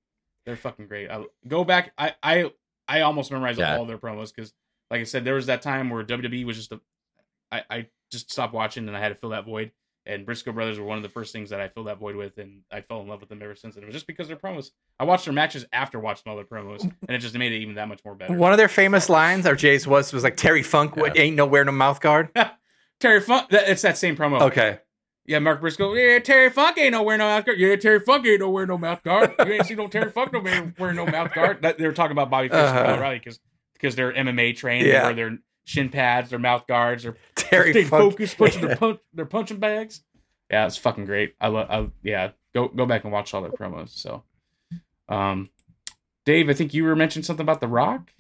they're 0.45 0.57
fucking 0.57 0.87
great. 0.89 1.09
I, 1.11 1.25
go 1.47 1.65
back. 1.65 1.93
I 1.97 2.15
I 2.23 2.51
I 2.99 3.01
almost 3.03 3.31
memorized 3.31 3.59
Yeah. 3.59 3.77
all 3.77 3.85
their 3.87 3.99
promos 3.99 4.35
because, 4.35 4.53
like 4.91 5.01
I 5.01 5.05
said, 5.05 5.25
there 5.25 5.35
was 5.35 5.47
that 5.47 5.63
time 5.63 5.91
where 5.91 6.03
WWE 6.05 6.45
was 6.45 6.57
just 6.57 6.73
a. 6.73 6.81
I 7.53 7.63
I 7.71 7.87
just 8.11 8.31
stopped 8.31 8.53
watching 8.55 8.87
and 8.89 8.97
I 8.97 9.01
had 9.01 9.09
to 9.11 9.15
fill 9.15 9.31
that 9.31 9.45
void. 9.45 9.73
And 10.07 10.25
Briscoe 10.25 10.51
Brothers 10.53 10.79
were 10.79 10.87
one 10.87 10.97
of 10.97 11.03
the 11.03 11.11
first 11.11 11.31
things 11.33 11.51
that 11.51 11.61
I 11.61 11.69
filled 11.69 11.87
that 11.87 11.99
void 11.99 12.17
with, 12.17 12.39
and 12.39 12.63
I 12.73 12.81
fell 12.81 13.01
in 13.03 13.07
love 13.07 13.21
with 13.21 13.29
them 13.29 13.43
ever 13.43 13.55
since. 13.55 13.75
And 13.77 13.83
it 13.85 13.87
was 13.87 13.95
just 13.95 14.07
because 14.07 14.29
of 14.31 14.41
their 14.41 14.51
promos. 14.51 14.71
I 14.99 15.05
watched 15.05 15.27
their 15.27 15.35
matches 15.35 15.67
after 15.75 16.01
watching 16.01 16.29
all 16.31 16.37
their 16.37 16.45
promos, 16.47 16.83
and 17.07 17.11
it 17.11 17.19
just 17.19 17.37
made 17.37 17.53
it 17.53 17.59
even 17.59 17.75
that 17.75 17.87
much 17.87 18.01
more 18.05 18.15
better. 18.15 18.33
One 18.35 18.51
of 18.51 18.59
their 18.59 18.67
famous 18.69 19.09
lines, 19.11 19.47
or 19.47 19.55
Jay's 19.55 19.87
was, 19.87 20.13
was 20.13 20.25
like 20.25 20.37
Terry 20.37 20.63
Funk 20.63 20.95
Yeah. 20.97 21.13
ain't 21.17 21.37
nowhere 21.37 21.65
no 21.65 21.73
mouth 21.73 22.01
guard. 22.01 22.31
Terry 23.01 23.21
Funk, 23.21 23.51
that, 23.51 23.69
it's 23.69 23.83
that 23.83 23.99
same 23.99 24.17
promo. 24.17 24.41
Okay, 24.43 24.79
Yeah, 25.31 25.39
Mark 25.39 25.61
Briscoe. 25.61 25.95
Yeah, 25.95 26.19
Terry 26.19 26.51
Funk 26.51 26.77
ain't 26.77 26.91
no 26.91 27.05
wear 27.05 27.17
no 27.17 27.25
mouth 27.25 27.45
guard. 27.47 27.57
Yeah, 27.61 27.77
Terry 27.77 28.01
Funk 28.01 28.27
ain't 28.27 28.41
no 28.41 28.51
wear 28.51 28.67
no 28.67 28.77
mouth 28.77 29.01
guard. 29.05 29.33
You 29.39 29.53
ain't 29.53 29.65
seen 29.67 29.77
no 29.77 29.87
Terry 29.87 30.11
Funk 30.11 30.33
no 30.33 30.41
wear, 30.41 30.75
wear 30.77 30.93
no 30.93 31.07
mouth 31.07 31.33
guard. 31.33 31.63
That, 31.63 31.79
they 31.79 31.87
were 31.87 31.93
talking 31.93 32.11
about 32.13 32.31
Bobby 32.31 32.49
Fish 32.49 32.57
Uh-huh. 32.59 32.79
and 32.81 32.99
O'Reilly 32.99 33.19
because 33.21 33.39
because 33.75 33.95
they're 33.95 34.13
MMA 34.13 34.57
trained. 34.57 34.89
Yeah. 34.89 34.99
They 35.01 35.05
wear 35.07 35.15
their 35.15 35.39
shin 35.65 35.89
pads, 35.89 36.31
their 36.31 36.41
mouth 36.41 36.67
guards, 36.67 37.05
their 37.05 37.17
Terry 37.37 37.71
stay 37.71 37.85
Funk. 37.85 38.11
focused, 38.11 38.39
punching 38.39 38.61
their 38.67 38.77
punch, 38.77 38.99
their 39.15 39.25
punching 39.25 39.59
bags. 39.59 40.03
Yeah, 40.51 40.67
it's 40.67 40.77
fucking 40.77 41.05
great. 41.05 41.37
I 41.41 41.47
love. 41.47 41.69
I, 41.71 41.89
yeah, 42.03 42.31
go 42.53 42.67
go 42.67 42.85
back 42.85 43.05
and 43.05 43.13
watch 43.13 43.33
all 43.33 43.43
their 43.43 43.53
promos. 43.53 43.91
So, 43.91 44.25
um, 45.09 45.49
Dave, 46.27 46.51
I 46.51 46.55
think 46.55 46.75
you 46.75 46.83
were 46.83 46.97
mentioning 46.97 47.23
something 47.23 47.45
about 47.45 47.61
The 47.61 47.69
Rock 47.69 48.11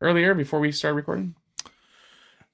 earlier 0.00 0.32
before 0.34 0.60
we 0.60 0.72
started 0.72 0.96
recording. 0.96 1.34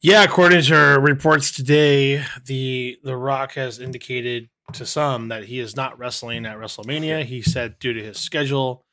Yeah, 0.02 0.22
according 0.24 0.62
to 0.62 0.74
reports 1.00 1.50
today, 1.50 2.22
the 2.44 2.98
The 3.02 3.16
Rock 3.16 3.52
has 3.52 3.78
indicated 3.78 4.48
to 4.74 4.84
some 4.86 5.28
that 5.28 5.44
he 5.44 5.58
is 5.58 5.74
not 5.76 5.98
wrestling 5.98 6.44
at 6.46 6.58
WrestleMania. 6.58 7.24
He 7.24 7.42
said 7.42 7.78
due 7.78 7.92
to 7.92 8.02
his 8.02 8.18
schedule, 8.18 8.84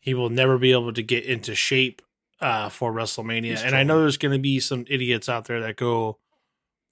he 0.00 0.14
will 0.14 0.30
never 0.30 0.58
be 0.58 0.72
able 0.72 0.92
to 0.92 1.02
get 1.02 1.24
into 1.24 1.54
shape 1.54 2.02
uh, 2.40 2.68
for 2.68 2.92
WrestleMania. 2.92 3.44
He's 3.46 3.62
and 3.62 3.74
I 3.74 3.82
know 3.82 4.00
there's 4.00 4.16
going 4.16 4.32
to 4.32 4.38
be 4.38 4.60
some 4.60 4.84
idiots 4.88 5.28
out 5.28 5.46
there 5.46 5.60
that 5.60 5.76
go 5.76 6.18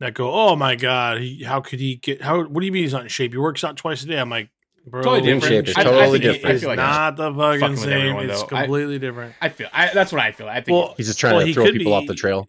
that 0.01 0.15
go, 0.15 0.33
"Oh 0.33 0.57
my 0.57 0.75
god, 0.75 1.19
he, 1.21 1.45
how 1.45 1.61
could 1.61 1.79
he 1.79 1.97
get? 1.97 2.21
How? 2.21 2.43
What 2.43 2.61
do 2.61 2.67
you 2.67 2.73
mean 2.73 2.83
he's 2.83 2.93
not 2.93 3.03
in 3.03 3.09
shape? 3.09 3.33
He 3.33 3.39
works 3.39 3.63
out 3.65 3.77
twice 3.77 4.03
a 4.03 4.07
day." 4.07 4.19
I'm 4.19 4.29
like, 4.31 4.51
bro, 4.87 5.03
Totally 5.03 5.23
different. 5.35 5.67
shape 5.67 5.69
is 5.69 5.77
I- 5.77 5.81
I 5.81 5.85
totally 5.85 6.19
think 6.19 6.35
different. 6.35 6.57
I 6.57 6.59
feel 6.59 6.69
like 6.71 6.77
not 6.79 7.17
the 7.17 7.33
fucking 7.33 7.61
fucking 7.61 7.77
same. 7.77 7.93
everyone, 7.93 8.31
It's 8.31 8.41
though. 8.43 8.57
I- 8.57 8.63
completely 8.63 8.99
different. 8.99 9.35
I 9.41 9.49
feel. 9.51 9.69
I, 9.73 9.91
that's 9.95 10.11
what 10.13 10.21
I 10.21 10.33
feel. 10.33 10.49
I 10.49 10.61
think. 10.63 10.77
Well, 10.77 10.95
He's 10.97 11.07
just 11.07 11.21
trying 11.21 11.37
Well, 11.37 11.47
to 11.47 11.55
throw 11.55 11.65
could 11.67 11.75
people 11.75 11.93
off 11.95 12.07
the 12.07 12.15
trail. 12.15 12.49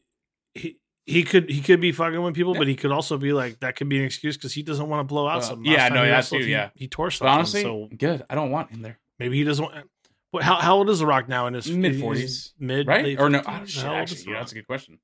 he 0.55 0.77
he 1.05 1.23
could 1.23 1.49
he 1.49 1.61
could 1.61 1.81
be 1.81 1.91
fucking 1.91 2.21
with 2.21 2.33
people, 2.35 2.53
Yeah. 2.53 2.59
but 2.59 2.67
he 2.67 2.75
could 2.75 2.91
also 2.91 3.17
be 3.17 3.33
like 3.33 3.59
that 3.59 3.75
could 3.75 3.89
be 3.89 3.99
an 3.99 4.05
excuse 4.05 4.37
because 4.37 4.53
he 4.53 4.63
doesn't 4.63 4.87
want 4.87 5.01
to 5.01 5.03
blow 5.03 5.27
out 5.27 5.39
Uh, 5.39 5.41
something. 5.41 5.65
yeah, 5.71 5.77
Last 5.79 5.87
time 5.89 5.93
no, 5.95 6.03
he 6.03 6.09
that's 6.09 6.17
wrestled, 6.27 6.41
too, 6.41 6.45
he- 6.45 6.51
yeah. 6.51 6.69
he 6.75 6.87
tore 6.87 7.07
but 7.07 7.13
something. 7.13 7.33
honestly, 7.33 7.61
so 7.63 7.89
good. 7.97 8.23
I 8.29 8.35
don't 8.35 8.51
want 8.51 8.71
him 8.71 8.81
there. 8.81 8.99
maybe 9.19 9.37
he 9.37 9.43
doesn't 9.43 9.63
want. 9.65 9.89
What, 10.31 10.43
how 10.43 10.55
how 10.55 10.75
old 10.77 10.89
is 10.89 10.99
the 10.99 11.05
Rock 11.05 11.27
now? 11.29 11.45
In 11.47 11.53
his 11.53 11.69
Mid 11.69 11.93
40s, 12.01 12.53
mid 12.57 12.87
Right 12.87 13.03
late 13.05 13.19
or 13.19 13.29
no? 13.29 13.41
Oh, 13.45 13.61
shit, 13.65 13.83
How 13.83 13.95
old 13.99 14.03
is 14.09 14.13
actually, 14.13 14.33
yeah, 14.33 14.39
that's 14.39 14.51
a 14.51 14.55
good 14.55 14.65
question. 14.67 14.99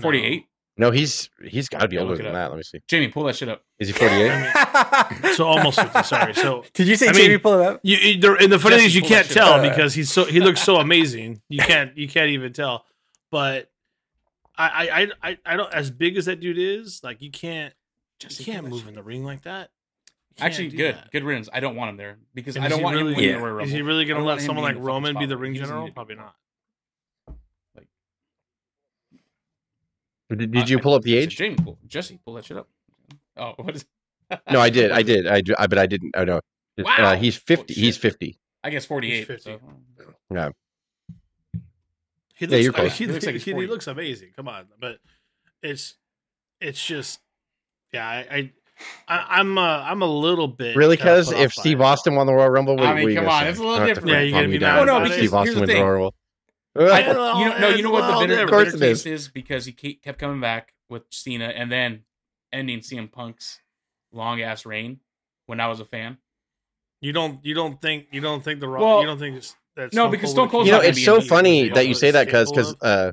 Forty-eight. 0.00 0.44
No, 0.76 0.90
he's 0.92 1.28
he's 1.44 1.68
got 1.68 1.80
to 1.80 1.88
be 1.88 1.96
Yeah, 1.96 2.02
older 2.02 2.16
than 2.16 2.26
up. 2.26 2.32
that. 2.34 2.48
Let 2.50 2.56
me 2.58 2.62
see. 2.62 2.80
Jamie, 2.86 3.08
pull 3.08 3.24
that 3.24 3.34
shit 3.34 3.48
up. 3.48 3.62
Is 3.80 3.88
he 3.88 3.94
48? 3.94 5.32
So 5.34 5.46
almost 5.46 5.80
fifty. 5.80 6.02
Sorry. 6.04 6.34
So 6.34 6.64
Did 6.74 6.86
you 6.86 6.94
say 6.96 7.08
I 7.08 7.12
mean, 7.12 7.22
Jamie 7.22 7.38
pull 7.38 7.58
it 7.60 7.66
up? 7.66 7.80
you, 7.82 7.96
you 7.96 8.20
there- 8.20 8.36
and 8.36 8.52
the 8.52 8.58
funny 8.58 8.76
Jesse, 8.76 8.80
thing 8.82 8.86
is 8.86 8.94
you 8.94 9.02
can't 9.02 9.28
tell 9.28 9.54
up. 9.54 9.62
because 9.62 9.94
he's 9.94 10.12
so 10.12 10.24
he 10.24 10.38
looks 10.40 10.62
so 10.62 10.76
amazing. 10.76 11.40
You 11.48 11.60
can't 11.62 11.96
you 11.96 12.06
can't 12.06 12.28
even 12.30 12.52
tell. 12.52 12.84
But 13.32 13.70
I 14.58 14.68
I 14.68 15.00
I- 15.02 15.08
I 15.30 15.38
I 15.46 15.56
don't 15.56 15.72
as 15.72 15.90
big 15.90 16.16
as 16.16 16.26
that 16.26 16.40
dude 16.40 16.58
is 16.58 17.02
like 17.04 17.22
you 17.22 17.30
can't 17.30 17.72
Jesse, 18.18 18.42
you 18.44 18.52
can't 18.52 18.68
move 18.68 18.86
in 18.88 18.94
the 18.94 19.02
ring 19.02 19.24
like 19.24 19.42
that. 19.42 19.70
Actually, 20.40 20.68
good, 20.68 20.94
that. 20.94 21.10
good 21.10 21.24
riddance. 21.24 21.48
I 21.52 21.58
don't 21.60 21.74
want 21.76 21.90
him 21.90 21.96
there 21.96 22.16
because 22.34 22.54
And 22.56 22.64
I 22.64 22.68
don't 22.68 22.80
want 22.82 22.94
really, 22.96 23.10
him 23.12 23.16
winning 23.16 23.30
Yeah. 23.30 23.36
the 23.36 23.42
Royal 23.42 23.54
Rumble. 23.54 23.66
Is 23.66 23.72
he 23.72 23.82
really 23.82 24.04
going 24.04 24.20
to 24.20 24.24
let 24.26 24.40
someone 24.40 24.62
like 24.64 24.76
Roman 24.78 25.18
be 25.18 25.26
the 25.26 25.36
ring 25.36 25.54
general? 25.54 25.90
Probably 25.90 26.14
do 26.14 26.20
not. 26.20 26.34
Did, 30.36 30.52
did 30.52 30.68
you 30.68 30.78
pull 30.78 30.94
up 30.94 31.02
the 31.02 31.16
age? 31.16 31.36
Jamie, 31.36 31.56
pull, 31.56 31.78
Jesse, 31.86 32.20
pull 32.24 32.34
that 32.34 32.44
shit 32.44 32.56
up. 32.56 32.68
Oh, 33.36 33.54
what 33.56 33.74
is? 33.76 33.84
No, 34.50 34.60
I 34.60 34.68
did. 34.68 34.92
I 34.92 35.00
did. 35.02 35.26
I, 35.26 35.40
do- 35.40 35.54
I 35.58 35.66
but 35.66 35.78
I 35.78 35.86
didn't. 35.86 36.14
I 36.14 36.24
know. 36.24 36.40
Wow. 36.76 36.94
Uh, 36.98 37.16
he's 37.16 37.34
50. 37.36 37.72
Oh, 37.72 37.80
he's 37.80 37.96
50. 37.96 38.38
I 38.62 38.68
guess 38.70 38.84
forty-eight. 38.84 39.16
He's 39.18 39.26
50. 39.26 39.58
so- 40.30 40.52
He 42.38 42.46
Yeah, 42.46 42.50
looks, 42.52 42.64
you're 42.64 42.72
I 42.72 42.76
close. 42.76 42.92
he, 42.98 43.04
He 43.06 43.12
looks 43.12 43.26
like 43.26 43.34
he- 43.36 43.52
he 43.52 43.66
looks 43.66 43.86
amazing. 43.88 44.30
Come 44.36 44.48
on, 44.48 44.66
but 44.80 44.98
it's 45.62 45.94
it's 46.60 46.84
just 46.84 47.20
yeah. 47.92 48.06
I, 48.06 48.18
I, 48.36 48.52
I 49.08 49.40
I'm 49.40 49.58
uh, 49.58 49.60
I'm 49.82 50.02
a 50.02 50.06
little 50.06 50.46
bit 50.48 50.76
Really? 50.76 50.96
Because 50.96 51.32
if 51.32 51.50
off 51.50 51.56
by 51.56 51.60
Steve 51.62 51.80
it. 51.80 51.84
Austin 51.84 52.14
won 52.14 52.26
the 52.28 52.32
Royal 52.34 52.50
Rumble, 52.50 52.76
what, 52.76 52.86
I 52.86 52.88
what 52.90 52.96
mean, 52.96 53.06
are 53.06 53.10
you 53.10 53.16
come 53.16 53.28
on, 53.28 53.46
it's 53.48 53.58
a 53.58 53.62
little 53.62 53.74
I 53.74 53.78
don't 53.78 53.88
have 53.88 53.96
to 53.96 54.00
different. 54.02 54.12
Yeah, 54.16 54.20
you're 54.22 54.40
gonna 54.40 54.52
be 54.52 54.58
down. 54.58 54.86
mad 54.86 54.88
Oh, 54.88 54.98
no, 54.98 55.00
because 55.04 55.16
Steve 55.18 55.34
Austin 55.34 55.44
here's 55.44 55.54
the 55.54 55.60
wins 55.60 55.68
the. 55.72 55.74
Royal 55.84 55.92
Rumble. 55.92 56.14
I, 56.78 57.00
you 57.00 57.12
know, 57.12 57.58
no, 57.58 57.68
you 57.70 57.82
know 57.82 57.90
what 57.90 58.06
the 58.06 58.12
yeah, 58.20 58.26
bitter, 58.28 58.42
of 58.44 58.50
course 58.50 58.64
bitter 58.72 58.76
it 58.76 58.88
case 58.88 59.00
is. 59.00 59.06
is 59.06 59.28
because 59.28 59.64
he 59.64 59.72
kept 59.72 60.18
coming 60.20 60.40
back 60.40 60.74
with 60.88 61.02
Cena, 61.10 61.46
and 61.46 61.72
then 61.72 62.04
ending 62.52 62.78
CM 62.80 63.10
Punk's 63.10 63.60
long 64.12 64.40
ass 64.40 64.64
reign 64.64 65.00
when 65.46 65.58
I 65.58 65.66
was 65.66 65.80
a 65.80 65.84
fan. 65.84 66.18
You 67.00 67.12
don't 67.12 67.44
you 67.44 67.54
don't 67.54 67.80
think 67.82 68.06
you 68.12 68.20
don't 68.20 68.44
think 68.44 68.60
the 68.60 68.68
Rock 68.68 68.82
Well, 68.82 69.00
you 69.00 69.06
don't 69.06 69.18
think 69.18 69.36
it's 69.36 69.56
that 69.78 69.94
no, 69.94 70.08
because 70.08 70.30
Stone 70.30 70.50
Cold. 70.50 70.66
You 70.66 70.72
know, 70.72 70.80
it's 70.80 70.98
be 70.98 71.04
so 71.04 71.20
funny 71.20 71.70
that 71.70 71.88
you 71.88 71.94
say 71.94 72.10
that, 72.10 72.28
cuz 72.28 72.50
because 72.50 72.76
uh, 72.82 73.12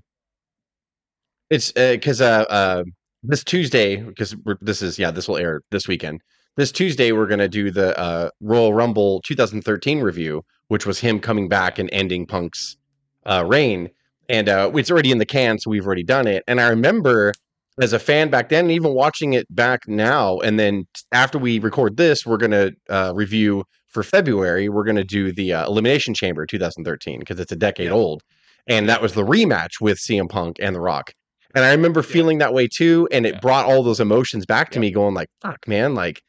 it's 1.50 1.72
because 1.72 2.22
uh, 2.22 2.46
uh, 2.50 2.84
this 3.24 3.44
Tuesday 3.44 3.98
because 3.98 4.36
this 4.62 4.82
is 4.82 5.00
yeah 5.00 5.12
this 5.12 5.28
will 5.28 5.38
air 5.38 5.62
this 5.72 5.88
weekend. 5.88 6.22
This 6.58 6.72
Tuesday 6.72 7.12
we're 7.12 7.28
gonna 7.28 7.48
do 7.48 7.72
the 7.72 7.98
uh, 7.98 8.30
Royal 8.42 8.74
Rumble 8.74 9.22
2013 9.26 10.02
review, 10.02 10.44
which 10.68 10.86
was 10.86 11.00
him 11.00 11.20
coming 11.20 11.48
back 11.48 11.80
and 11.80 11.90
ending 11.94 12.26
Punk's 12.26 12.78
uh, 13.26 13.44
reign, 13.46 13.90
and 14.28 14.50
uh, 14.50 14.72
it's 14.74 14.92
already 14.92 15.12
in 15.12 15.20
the 15.20 15.26
can, 15.26 15.60
so 15.60 15.70
we've 15.70 15.86
already 15.86 16.04
done 16.04 16.28
it. 16.28 16.44
And 16.48 16.60
I 16.60 16.68
remember 16.70 17.34
as 17.80 17.94
a 17.94 18.00
fan 18.00 18.30
back 18.30 18.50
then, 18.50 18.66
and 18.66 18.72
even 18.72 18.94
watching 18.94 19.34
it 19.34 19.54
back 19.54 19.82
now, 19.88 20.40
and 20.40 20.60
then 20.60 20.88
after 21.12 21.38
we 21.38 21.60
record 21.60 21.98
this, 21.98 22.26
we're 22.26 22.38
gonna 22.38 22.72
uh, 22.90 23.12
review 23.16 23.66
for 23.96 24.04
February. 24.04 24.68
We're 24.70 24.84
gonna 24.84 25.04
do 25.06 25.32
the 25.32 25.54
uh, 25.54 25.66
Elimination 25.66 26.14
Chamber 26.14 26.46
2013 26.46 27.20
because 27.20 27.40
it's 27.40 27.52
a 27.52 27.56
decade 27.56 27.88
Yeah. 27.88 27.94
old, 27.94 28.22
and 28.68 28.88
that 28.90 29.02
was 29.02 29.14
the 29.14 29.24
rematch 29.24 29.80
with 29.82 29.98
CM 29.98 30.28
Punk 30.30 30.58
and 30.60 30.76
The 30.76 30.82
Rock. 30.82 31.14
And 31.56 31.64
I 31.64 31.72
remember 31.72 32.02
Yeah. 32.02 32.12
feeling 32.14 32.38
that 32.40 32.54
way 32.54 32.68
too, 32.68 33.08
and 33.12 33.26
it 33.26 33.36
Yeah. 33.36 33.40
brought 33.40 33.66
all 33.66 33.82
those 33.84 34.02
emotions 34.02 34.46
back 34.46 34.70
to 34.72 34.76
Yep. 34.76 34.82
me, 34.82 34.92
going 34.92 35.14
like, 35.16 35.30
"Fuck, 35.42 35.66
man! 35.68 35.96
Like, 35.96 36.22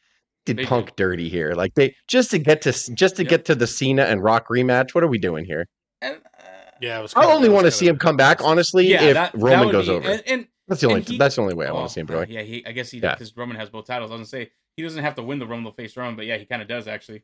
did 0.47 0.59
They 0.59 0.65
Punk 0.65 0.87
did. 0.87 0.97
dirty 0.97 1.29
here? 1.29 1.55
Like, 1.55 1.75
they 1.75 1.97
just 2.07 2.31
to 2.31 2.39
get 2.39 2.63
to 2.63 2.71
just 2.95 3.17
to 3.17 3.23
Yep. 3.25 3.31
get 3.31 3.45
to 3.47 3.57
the 3.57 3.67
Cena 3.67 4.05
and 4.05 4.23
Rock 4.23 4.47
rematch. 4.49 4.95
What 4.95 5.03
are 5.03 5.09
we 5.09 5.19
doing 5.19 5.45
here? 5.45 5.67
And, 6.01 6.19
uh, 6.39 6.43
Yeah, 6.81 7.01
it 7.01 7.03
was 7.03 7.15
I 7.17 7.23
kinda- 7.23 7.35
only 7.35 7.49
want 7.49 7.65
to 7.65 7.73
see 7.73 7.89
him 7.89 7.99
come 7.99 8.17
back, 8.17 8.41
honestly, 8.45 8.87
yeah, 8.87 9.03
if 9.03 9.15
that, 9.15 9.33
that 9.33 9.39
Roman 9.43 9.67
would 9.67 9.73
goes 9.73 9.87
be- 9.89 9.93
over. 9.93 10.09
And, 10.09 10.23
and 10.27 10.47
that's 10.69 10.81
the 10.83 10.87
only. 10.89 11.01
he- 11.03 11.19
that's 11.19 11.35
the 11.35 11.43
only 11.43 11.55
way 11.55 11.67
I 11.67 11.73
want 11.73 11.89
to 11.89 11.93
see 11.93 12.01
him 12.01 12.07
go. 12.07 12.25
Yeah, 12.29 12.43
he, 12.43 12.65
I 12.65 12.71
guess 12.71 12.93
he 12.93 12.99
Yeah. 12.99 13.15
because 13.15 13.37
Roman 13.37 13.57
has 13.57 13.69
both 13.71 13.87
titles. 13.87 14.13
I 14.13 14.15
was 14.15 14.19
gonna 14.31 14.45
say 14.45 14.53
he 14.77 14.83
doesn't 14.85 15.03
have 15.03 15.15
to 15.17 15.23
win 15.23 15.39
the 15.41 15.47
Rumble 15.47 15.73
to 15.73 15.75
face 15.77 15.97
Roman, 15.97 16.15
but 16.15 16.27
yeah, 16.27 16.37
he 16.37 16.45
kind 16.45 16.63
of 16.63 16.69
does 16.69 16.87
actually. 16.87 17.23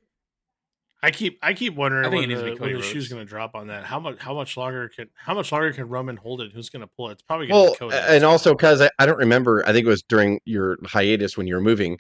I 1.05 1.11
keep 1.11 1.39
I 1.43 1.53
keep 1.55 1.75
wondering 1.75 2.07
I 2.07 2.11
think 2.11 2.21
when 2.29 2.31
it 2.31 2.55
the, 2.57 2.63
when 2.63 2.73
the 2.75 2.83
shoe's 2.83 3.09
going 3.09 3.21
to 3.21 3.29
drop 3.29 3.55
on 3.55 3.67
that. 3.69 3.85
How 3.85 3.99
much 3.99 4.19
how 4.21 4.35
much 4.35 4.57
longer 4.57 4.89
can 4.89 5.09
how 5.17 5.35
much 5.35 5.51
longer 5.51 5.73
can 5.73 5.89
Roman 5.89 6.17
hold 6.17 6.41
it? 6.41 6.53
Who's 6.53 6.69
going 6.71 6.83
to 6.83 6.87
pull 6.97 7.09
it? 7.09 7.13
It's 7.15 7.23
probably 7.23 7.49
going 7.49 7.77
to 7.77 7.85
Well, 7.85 7.91
be 7.91 7.97
Cody. 7.97 8.15
and 8.17 8.25
also 8.25 8.53
because 8.53 8.81
I, 8.81 8.91
I 8.99 9.07
don't 9.07 9.19
remember, 9.19 9.65
I 9.67 9.73
think 9.73 9.85
it 9.85 9.89
was 9.91 10.03
during 10.03 10.39
your 10.45 10.79
hiatus 10.87 11.37
when 11.37 11.47
you 11.49 11.55
were 11.55 11.61
moving, 11.61 11.99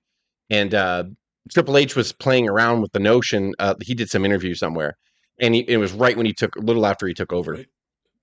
and 0.50 0.72
uh, 0.74 1.04
Triple 1.52 1.76
H 1.76 1.96
was 1.96 2.12
playing 2.12 2.48
around 2.48 2.80
with 2.82 2.92
the 2.92 3.00
notion. 3.00 3.54
Uh, 3.58 3.74
he 3.82 3.94
did 3.94 4.08
some 4.08 4.24
interview 4.24 4.54
somewhere, 4.54 4.96
and 5.40 5.54
he, 5.56 5.62
it 5.62 5.78
was 5.78 5.92
right 5.92 6.16
when 6.16 6.26
he 6.26 6.32
took 6.32 6.54
a 6.54 6.60
little 6.60 6.86
after 6.86 7.06
he 7.08 7.14
took 7.14 7.32
over, 7.32 7.52
Right. 7.54 7.66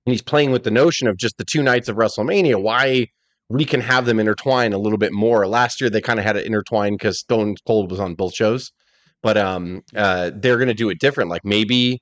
and 0.06 0.14
he's 0.14 0.22
playing 0.22 0.52
with 0.52 0.64
the 0.64 0.72
notion 0.72 1.10
of 1.10 1.18
just 1.18 1.38
the 1.38 1.44
two 1.46 1.62
nights 1.62 1.90
of 1.90 1.98
WrestleMania. 1.98 2.62
Why 2.62 3.08
we 3.50 3.66
can 3.66 3.82
have 3.82 4.06
them 4.06 4.20
intertwine 4.20 4.72
a 4.72 4.78
little 4.78 4.98
bit 5.00 5.12
more. 5.12 5.46
Last 5.46 5.82
year 5.82 5.90
they 5.90 6.00
kind 6.02 6.20
of 6.20 6.26
had 6.26 6.38
it 6.38 6.46
intertwined 6.46 7.00
because 7.00 7.20
Stone 7.20 7.56
Cold 7.68 7.92
was 7.92 8.00
on 8.00 8.14
both 8.16 8.34
shows, 8.34 8.72
but 9.22 9.38
um, 9.38 9.84
uh, 9.96 10.32
they're 10.34 10.58
going 10.58 10.68
to 10.68 10.74
do 10.74 10.90
it 10.90 11.00
different. 11.00 11.30
Like 11.30 11.44
maybe. 11.46 12.02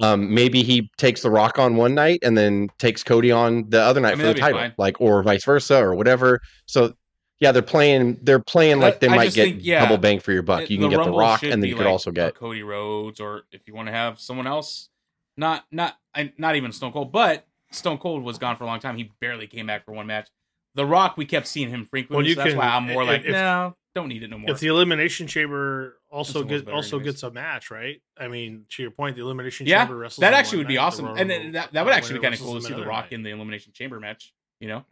Um, 0.00 0.32
maybe 0.32 0.62
he 0.62 0.88
takes 0.96 1.22
The 1.22 1.30
Rock 1.30 1.58
on 1.58 1.74
one 1.74 1.92
night 1.92 2.20
and 2.22 2.38
then 2.38 2.68
takes 2.78 3.02
Cody 3.02 3.32
on 3.32 3.68
the 3.68 3.80
other 3.82 4.00
night 4.00 4.12
I 4.12 4.14
mean, 4.14 4.26
for 4.28 4.32
the 4.32 4.38
title, 4.38 4.60
fine. 4.60 4.74
like 4.78 5.00
or 5.00 5.24
vice 5.24 5.44
versa 5.44 5.76
or 5.82 5.96
whatever. 5.96 6.40
So 6.66 6.92
yeah, 7.40 7.50
they're 7.50 7.62
playing. 7.62 8.16
They're 8.22 8.38
playing 8.38 8.78
like 8.78 9.00
they 9.00 9.08
I 9.08 9.16
might 9.16 9.34
get 9.34 9.44
think, 9.48 9.58
yeah, 9.62 9.80
double 9.80 9.98
bang 9.98 10.20
for 10.20 10.30
your 10.30 10.42
buck. 10.42 10.62
It- 10.62 10.70
You 10.70 10.78
can 10.78 10.90
get 10.90 11.02
The 11.02 11.10
Rock, 11.10 11.42
and 11.42 11.60
then 11.60 11.68
you 11.68 11.74
could 11.74 11.86
like 11.86 11.90
also 11.90 12.12
get 12.12 12.36
Cody 12.36 12.62
Rhodes, 12.62 13.18
or 13.18 13.42
if 13.50 13.62
you 13.66 13.74
want 13.74 13.88
to 13.88 13.92
have 13.92 14.20
someone 14.20 14.46
else, 14.46 14.88
not 15.36 15.64
not 15.72 15.96
I- 16.14 16.32
not 16.38 16.54
even 16.54 16.70
Stone 16.70 16.92
Cold, 16.92 17.10
but 17.10 17.48
Stone 17.72 17.98
Cold 17.98 18.22
was 18.22 18.38
gone 18.38 18.54
for 18.54 18.62
a 18.62 18.66
long 18.68 18.78
time. 18.78 18.96
He 18.96 19.10
barely 19.20 19.48
came 19.48 19.66
back 19.66 19.84
for 19.84 19.90
one 19.90 20.06
match. 20.06 20.28
The 20.76 20.86
Rock, 20.86 21.16
we 21.16 21.24
kept 21.24 21.48
seeing 21.48 21.70
him 21.70 21.84
frequently. 21.86 22.16
Well, 22.18 22.26
you 22.28 22.34
so 22.34 22.42
that's 22.42 22.50
can- 22.50 22.58
why 22.58 22.68
I'm 22.68 22.84
more 22.84 23.02
if- 23.02 23.08
like, 23.08 23.24
if- 23.24 23.32
no, 23.32 23.74
don't 23.98 24.08
need 24.08 24.22
it 24.22 24.30
no 24.30 24.38
more. 24.38 24.50
if 24.50 24.60
the 24.60 24.68
elimination 24.68 25.26
chamber 25.26 25.98
also 26.10 26.40
Someone's 26.40 26.62
gets 26.62 26.72
also 26.72 26.96
anyways. 26.96 27.12
gets 27.14 27.22
a 27.24 27.30
match, 27.30 27.70
right? 27.70 28.00
I 28.18 28.28
mean, 28.28 28.64
to 28.70 28.82
your 28.82 28.90
point, 28.90 29.16
the 29.16 29.22
elimination 29.22 29.66
Yeah, 29.66 29.80
chamber 29.84 29.96
wrestles 29.98 30.22
that 30.22 30.32
actually 30.34 30.58
would 30.58 30.68
be 30.68 30.78
awesome, 30.78 31.06
and 31.06 31.28
then 31.28 31.52
that, 31.52 31.72
that 31.72 31.84
would 31.84 31.94
actually 31.94 32.18
be 32.18 32.22
kind 32.22 32.34
of 32.34 32.40
cool 32.40 32.54
to 32.54 32.62
see 32.62 32.72
The 32.74 32.84
Rock 32.86 33.06
night. 33.06 33.12
in 33.12 33.22
the 33.22 33.30
elimination 33.30 33.72
chamber 33.72 34.00
match. 34.00 34.32
You 34.60 34.68
know, 34.68 34.84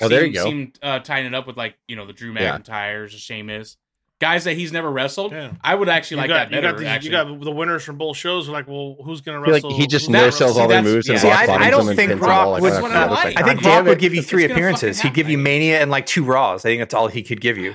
Oh, 0.00 0.08
there 0.08 0.24
you 0.24 0.34
Seem- 0.34 0.34
go. 0.34 0.44
Seem 0.44 0.72
uh, 0.82 0.98
tying 1.00 1.26
it 1.26 1.34
up 1.34 1.46
with 1.46 1.56
like 1.56 1.76
you 1.88 1.96
know 1.96 2.06
the 2.06 2.12
Drew 2.12 2.32
Yeah. 2.32 2.58
McIntyres, 2.58 3.12
the 3.12 3.18
Sheamus, 3.18 3.76
guys 4.20 4.42
that 4.44 4.54
he's 4.56 4.72
never 4.72 4.90
wrestled. 4.90 5.30
Yeah. 5.32 5.52
I 5.62 5.74
would 5.74 5.88
actually 5.88 6.16
You 6.16 6.20
like 6.22 6.28
got, 6.30 6.50
that 6.50 6.56
you 6.56 6.62
got, 6.62 6.78
these, 6.78 6.86
actually. 6.88 7.10
you 7.10 7.16
got 7.16 7.40
the 7.44 7.50
winners 7.52 7.84
from 7.84 7.96
both 7.98 8.16
shows. 8.16 8.48
Like, 8.48 8.66
well, 8.66 8.96
who's 9.04 9.20
going 9.20 9.36
to 9.38 9.42
I 9.42 9.44
feel 9.44 9.54
like 9.54 9.62
wrestle? 9.64 9.78
he 9.78 9.86
just 9.86 10.06
who's 10.06 10.12
no 10.12 10.30
sells 10.30 10.56
all 10.56 10.66
their 10.66 10.78
that's- 10.82 10.92
moves 10.94 11.08
and. 11.08 11.18
See, 11.20 11.28
rock 11.28 11.48
I, 11.48 11.66
I 11.66 11.70
don't 11.70 11.86
think 11.94 12.10
pins 12.10 12.20
Rock 12.20 12.60
would. 12.60 12.72
I 12.72 12.78
"Oh, 12.78 12.82
like. 13.12 13.24
like, 13.24 13.40
I 13.40 13.42
think 13.46 13.62
damn 13.62 13.78
Rock 13.78 13.86
would 13.86 13.98
give 14.00 14.14
you 14.14 14.22
three 14.22 14.44
appearances. 14.46 15.00
He'd 15.00 15.14
give 15.14 15.28
you. 15.28 15.38
Mania 15.38 15.80
and 15.80 15.90
like 15.92 16.06
two 16.06 16.24
Raws. 16.24 16.64
I 16.64 16.70
think 16.70 16.80
that's 16.80 16.94
all 16.94 17.06
he 17.08 17.22
could 17.22 17.40
give 17.40 17.56
you. 17.58 17.74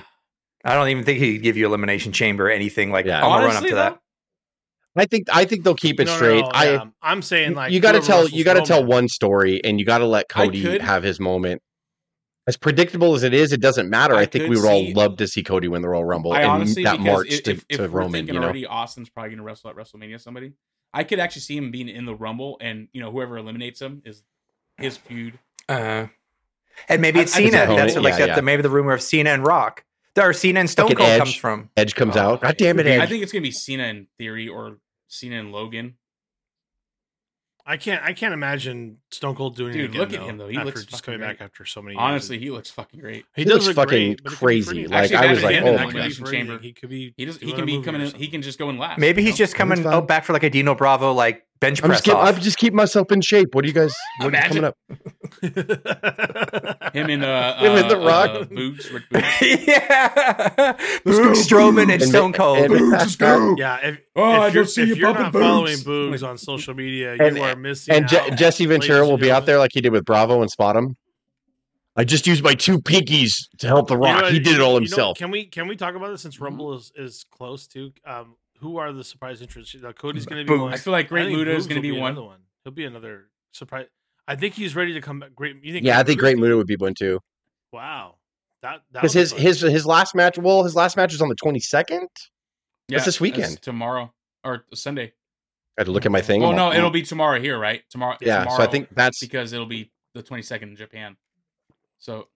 I 0.64 0.74
don't 0.74 0.88
even 0.88 1.04
think 1.04 1.18
he'd 1.20 1.38
give 1.42 1.56
you 1.56 1.66
Elimination 1.66 2.12
Chamber 2.12 2.48
or 2.48 2.50
anything 2.50 2.90
like 2.90 3.06
Yeah. 3.06 3.22
on 3.22 3.40
the 3.40 3.46
run 3.46 3.56
up 3.56 3.62
Honestly, 3.62 3.70
to 3.70 3.74
that. 3.76 3.98
I 4.96 5.04
think 5.06 5.28
I 5.32 5.44
think 5.44 5.64
they'll 5.64 5.74
keep 5.74 6.00
it 6.00 6.06
No, 6.06 6.12
no, 6.12 6.16
straight. 6.16 6.40
no, 6.42 6.50
I 6.52 6.64
yeah. 6.72 6.84
I'm 7.00 7.22
saying 7.22 7.54
like 7.54 7.72
you 7.72 7.80
got 7.80 7.92
to 7.92 8.00
tell 8.00 8.28
you 8.28 8.44
got 8.44 8.54
to 8.54 8.62
tell 8.62 8.84
one 8.84 9.08
story, 9.08 9.62
and 9.64 9.78
you 9.78 9.86
got 9.86 9.98
to 9.98 10.06
let 10.06 10.28
Cody 10.28 10.78
have 10.80 11.02
his 11.02 11.20
moment. 11.20 11.62
As 12.46 12.56
predictable 12.56 13.14
as 13.14 13.22
it 13.22 13.32
is, 13.32 13.52
it 13.52 13.60
doesn't 13.60 13.88
matter. 13.88 14.14
I, 14.16 14.22
I 14.22 14.26
think 14.26 14.48
we 14.50 14.56
would 14.56 14.68
all 14.68 14.80
see- 14.80 14.94
love 14.94 15.16
to 15.18 15.28
see 15.28 15.42
Cody 15.44 15.68
win 15.68 15.82
the 15.82 15.88
Royal 15.88 16.04
Rumble 16.04 16.32
I 16.32 16.40
and 16.40 16.50
honestly 16.50 16.82
that 16.84 16.92
because 16.98 17.06
march 17.06 17.28
if, 17.30 17.42
to, 17.44 17.50
if, 17.52 17.64
if 17.68 17.76
to 17.76 17.82
we're 17.84 17.88
Roman. 18.00 18.12
thinking 18.12 18.34
You 18.34 18.40
know, 18.40 18.46
already, 18.46 18.66
Austin's 18.66 19.08
probably 19.08 19.30
going 19.30 19.38
to 19.38 19.44
wrestle 19.44 19.70
at 19.70 19.76
WrestleMania. 19.76 20.20
Somebody, 20.20 20.54
I 20.92 21.04
could 21.04 21.20
actually 21.20 21.42
see 21.42 21.56
him 21.56 21.70
being 21.70 21.88
in 21.88 22.04
the 22.06 22.14
Rumble, 22.14 22.58
and 22.60 22.88
you 22.92 23.00
know 23.00 23.12
whoever 23.12 23.36
eliminates 23.38 23.80
him 23.80 24.02
is 24.04 24.24
his 24.78 24.96
feud. 24.96 25.38
Uh, 25.68 26.06
and 26.88 27.00
maybe 27.00 27.20
it's 27.20 27.34
I 27.36 27.38
think 27.40 27.52
Cena. 27.52 27.66
so. 27.66 27.76
That's 27.76 27.94
what, 27.94 28.02
like 28.02 28.12
Yeah, 28.14 28.18
that. 28.18 28.28
yeah. 28.28 28.34
The, 28.36 28.42
maybe 28.42 28.62
the 28.62 28.70
rumor 28.70 28.92
of 28.92 29.02
Cena 29.02 29.30
and 29.30 29.44
Rock. 29.46 29.84
Or 30.18 30.32
Cena 30.32 30.60
and 30.60 30.68
Stone 30.70 30.86
Fucking 30.88 30.96
Cold 30.98 31.08
Edge. 31.08 31.18
comes 31.20 31.34
from. 31.36 31.70
Edge 31.76 31.94
comes 31.94 32.16
Oh, 32.16 32.20
out. 32.20 32.40
God 32.42 32.56
damn 32.56 32.78
it, 32.80 32.86
Edge. 32.86 33.00
I 33.00 33.02
Edge! 33.04 33.08
think 33.10 33.22
it's 33.22 33.32
going 33.32 33.42
to 33.42 33.46
be 33.48 33.52
Cena 33.52 33.84
in 33.84 34.06
theory, 34.18 34.48
or 34.48 34.78
Cena 35.08 35.38
and 35.38 35.52
Logan. 35.52 35.94
I 37.66 37.76
can't. 37.76 38.02
I 38.02 38.14
can't 38.14 38.34
imagine 38.34 38.96
Stone 39.12 39.36
Cold 39.36 39.54
doing 39.54 39.72
Dude, 39.72 39.82
it 39.82 39.84
again. 39.90 40.00
look 40.00 40.12
at 40.12 40.20
though, 40.20 40.26
him, 40.26 40.38
though. 40.38 40.48
He 40.48 40.56
after 40.56 40.66
looks 40.66 40.80
just 40.86 40.90
fucking 40.90 41.04
coming 41.14 41.20
back 41.20 41.38
great. 41.38 41.44
after 41.44 41.64
so 41.64 41.80
many. 41.82 41.94
years. 41.94 42.00
Honestly, 42.02 42.38
he 42.38 42.50
looks 42.50 42.70
fucking 42.70 42.98
great. 42.98 43.24
he, 43.36 43.42
He 43.42 43.44
does 43.44 43.52
looks 43.54 43.66
look 43.66 43.76
fucking 43.76 43.88
great, 44.16 44.22
but 44.24 44.32
it 44.32 44.34
could 44.36 44.40
be 44.40 44.44
crazy. 44.46 44.64
pretty- 44.66 44.86
Like, 44.88 45.12
Actually, 45.12 45.16
I 45.16 45.30
was 45.30 45.38
imagine 45.38 45.44
like, 45.44 45.54
him 45.54 45.64
oh 45.64 45.68
in 45.68 45.74
my 45.74 45.78
god. 45.84 45.90
Elimination 45.94 46.26
He 46.26 46.32
Chamber. 46.32 46.58
He 46.58 46.72
could 46.72 46.88
be. 46.90 47.14
He 47.16 47.24
does. 47.26 47.36
He 47.36 47.40
doing 47.46 47.54
can 47.54 47.62
a 47.62 47.66
be 47.66 47.72
movie 47.74 47.84
coming. 47.84 48.00
or 48.00 48.04
In, 48.04 48.10
something. 48.10 48.20
he 48.26 48.28
can 48.32 48.42
just 48.42 48.58
go 48.58 48.70
in 48.70 48.78
last. 48.78 48.98
Maybe 48.98 49.22
you 49.22 49.26
he's 49.28 49.34
know? 49.34 49.44
just 49.44 49.54
coming 49.54 49.82
That's 49.82 49.94
fine. 49.94 50.06
back 50.06 50.24
for 50.24 50.32
like 50.32 50.42
a 50.42 50.50
Dino 50.50 50.74
Bravo 50.74 51.12
like 51.12 51.44
bench 51.60 51.80
I'm 51.82 51.90
press 51.90 51.98
just, 51.98 52.04
keep, 52.06 52.14
off. 52.16 52.34
I'm 52.34 52.40
just 52.40 52.56
keep 52.58 52.72
myself 52.74 53.12
in 53.12 53.20
shape. 53.20 53.54
What 53.54 53.62
do 53.62 53.68
you 53.68 53.74
guys? 53.74 53.94
What 54.20 54.34
are 54.34 54.40
coming 54.42 54.58
Imagine. 54.58 54.64
up? 54.64 54.76
him 55.42 57.10
in 57.10 57.22
uh, 57.24 57.58
Him 57.58 57.72
and 57.76 57.84
uh, 57.84 57.88
The 57.88 57.96
Rock. 57.98 58.30
uh, 58.30 58.44
boots, 58.44 58.90
Rick 58.90 59.04
Boogs. 59.10 59.66
yeah, 59.66 60.72
Boog 61.04 61.34
Strowman 61.34 61.82
and 61.82 61.90
And- 61.92 62.02
Stone 62.02 62.32
Cold. 62.34 62.58
and- 62.58 63.58
yeah. 63.58 63.78
If, 63.86 64.00
Oh, 64.16 64.22
I 64.22 64.48
if 64.48 64.54
you're, 64.54 64.62
don't 64.64 64.70
see 64.70 64.82
if 64.82 64.88
you 64.88 64.94
you're 64.96 65.14
pumping 65.14 65.22
not 65.24 65.32
following 65.32 65.78
boobs. 65.84 66.22
Boogs 66.22 66.28
on 66.28 66.38
social 66.38 66.74
media, 66.74 67.16
And- 67.18 67.36
you 67.36 67.42
are 67.42 67.56
missing. 67.56 67.94
And 67.94 68.08
Je- 68.08 68.30
Jesse 68.36 68.66
Ventura 68.66 69.06
will 69.06 69.18
be 69.18 69.30
out 69.30 69.46
there 69.46 69.58
like 69.58 69.70
he 69.72 69.80
did 69.80 69.92
with 69.92 70.04
Bravo 70.04 70.40
and 70.42 70.50
Spot 70.50 70.76
him. 70.76 70.96
I 71.96 72.04
just 72.04 72.26
used 72.26 72.42
my 72.44 72.54
two 72.54 72.78
pinkies 72.78 73.32
to 73.58 73.66
help 73.66 73.88
The 73.88 73.94
You 73.96 74.00
Rock. 74.02 74.22
know, 74.22 74.30
he 74.30 74.38
did 74.38 74.54
it 74.54 74.60
all 74.60 74.74
you 74.74 74.74
know, 74.74 74.78
himself. 74.80 75.18
can 75.18 75.30
we 75.30 75.44
can 75.46 75.66
we 75.68 75.76
talk 75.76 75.94
about 75.96 76.10
this 76.10 76.22
since 76.22 76.40
Rumble 76.40 76.74
is, 76.74 76.92
is 76.94 77.24
close 77.30 77.66
to? 77.68 77.92
Um, 78.06 78.36
who 78.60 78.76
are 78.76 78.92
the 78.92 79.02
surprise 79.04 79.42
entrants? 79.42 79.74
Uh, 79.74 79.92
Cody's 79.92 80.24
going 80.26 80.44
to 80.46 80.50
be 80.50 80.56
Boogs. 80.56 80.62
one. 80.62 80.72
I 80.74 80.76
feel 80.76 80.92
like 80.92 81.08
Great 81.08 81.26
I 81.26 81.30
Muta 81.30 81.50
is 81.52 81.66
going 81.66 81.80
to 81.82 81.88
will 81.88 81.94
be 81.96 82.00
one. 82.00 82.12
another 82.12 82.26
one. 82.26 82.40
He'll 82.62 82.72
be 82.72 82.84
another 82.84 83.26
surprise. 83.52 83.86
I 84.30 84.36
think 84.36 84.54
he's 84.54 84.76
ready 84.76 84.94
to 84.94 85.00
come 85.00 85.18
back. 85.18 85.34
Great. 85.34 85.56
You 85.64 85.72
think? 85.72 85.84
yeah, 85.84 85.98
I 85.98 86.04
think 86.04 86.20
Great 86.20 86.36
Muta's 86.36 86.42
Muta 86.42 86.56
would 86.58 86.66
be 86.68 86.76
one 86.76 86.94
too. 86.94 87.18
Wow. 87.72 88.14
That 88.62 88.82
that 88.92 89.02
Because 89.02 89.14
would 89.14 89.18
be 89.18 89.20
his 89.22 89.32
fun. 89.32 89.40
his 89.40 89.60
his 89.60 89.86
last 89.86 90.14
match, 90.14 90.38
well, 90.38 90.62
his 90.62 90.76
last 90.76 90.96
match 90.96 91.12
is 91.12 91.20
on 91.20 91.28
the 91.28 91.34
twenty 91.34 91.58
second. 91.58 92.06
Yeah, 92.88 93.00
this 93.00 93.20
weekend? 93.20 93.44
that's 93.54 93.60
tomorrow 93.60 94.12
or 94.44 94.66
Sunday. 94.72 95.12
I 95.76 95.80
had 95.80 95.86
to 95.86 95.92
look 95.92 96.06
at 96.06 96.12
my 96.12 96.20
thing. 96.20 96.44
Oh 96.44 96.52
no, 96.52 96.72
it'll 96.72 96.90
be 96.90 97.02
tomorrow 97.02 97.40
here, 97.40 97.58
right? 97.58 97.82
Tomorrow. 97.90 98.18
yeah. 98.20 98.40
tomorrow 98.40 98.58
So 98.58 98.62
I 98.62 98.66
think 98.68 98.88
that's 98.94 99.18
because 99.18 99.52
it'll 99.52 99.66
be 99.66 99.90
the 100.14 100.22
22nd 100.22 100.62
in 100.62 100.76
Japan. 100.76 101.16
So 101.98 102.28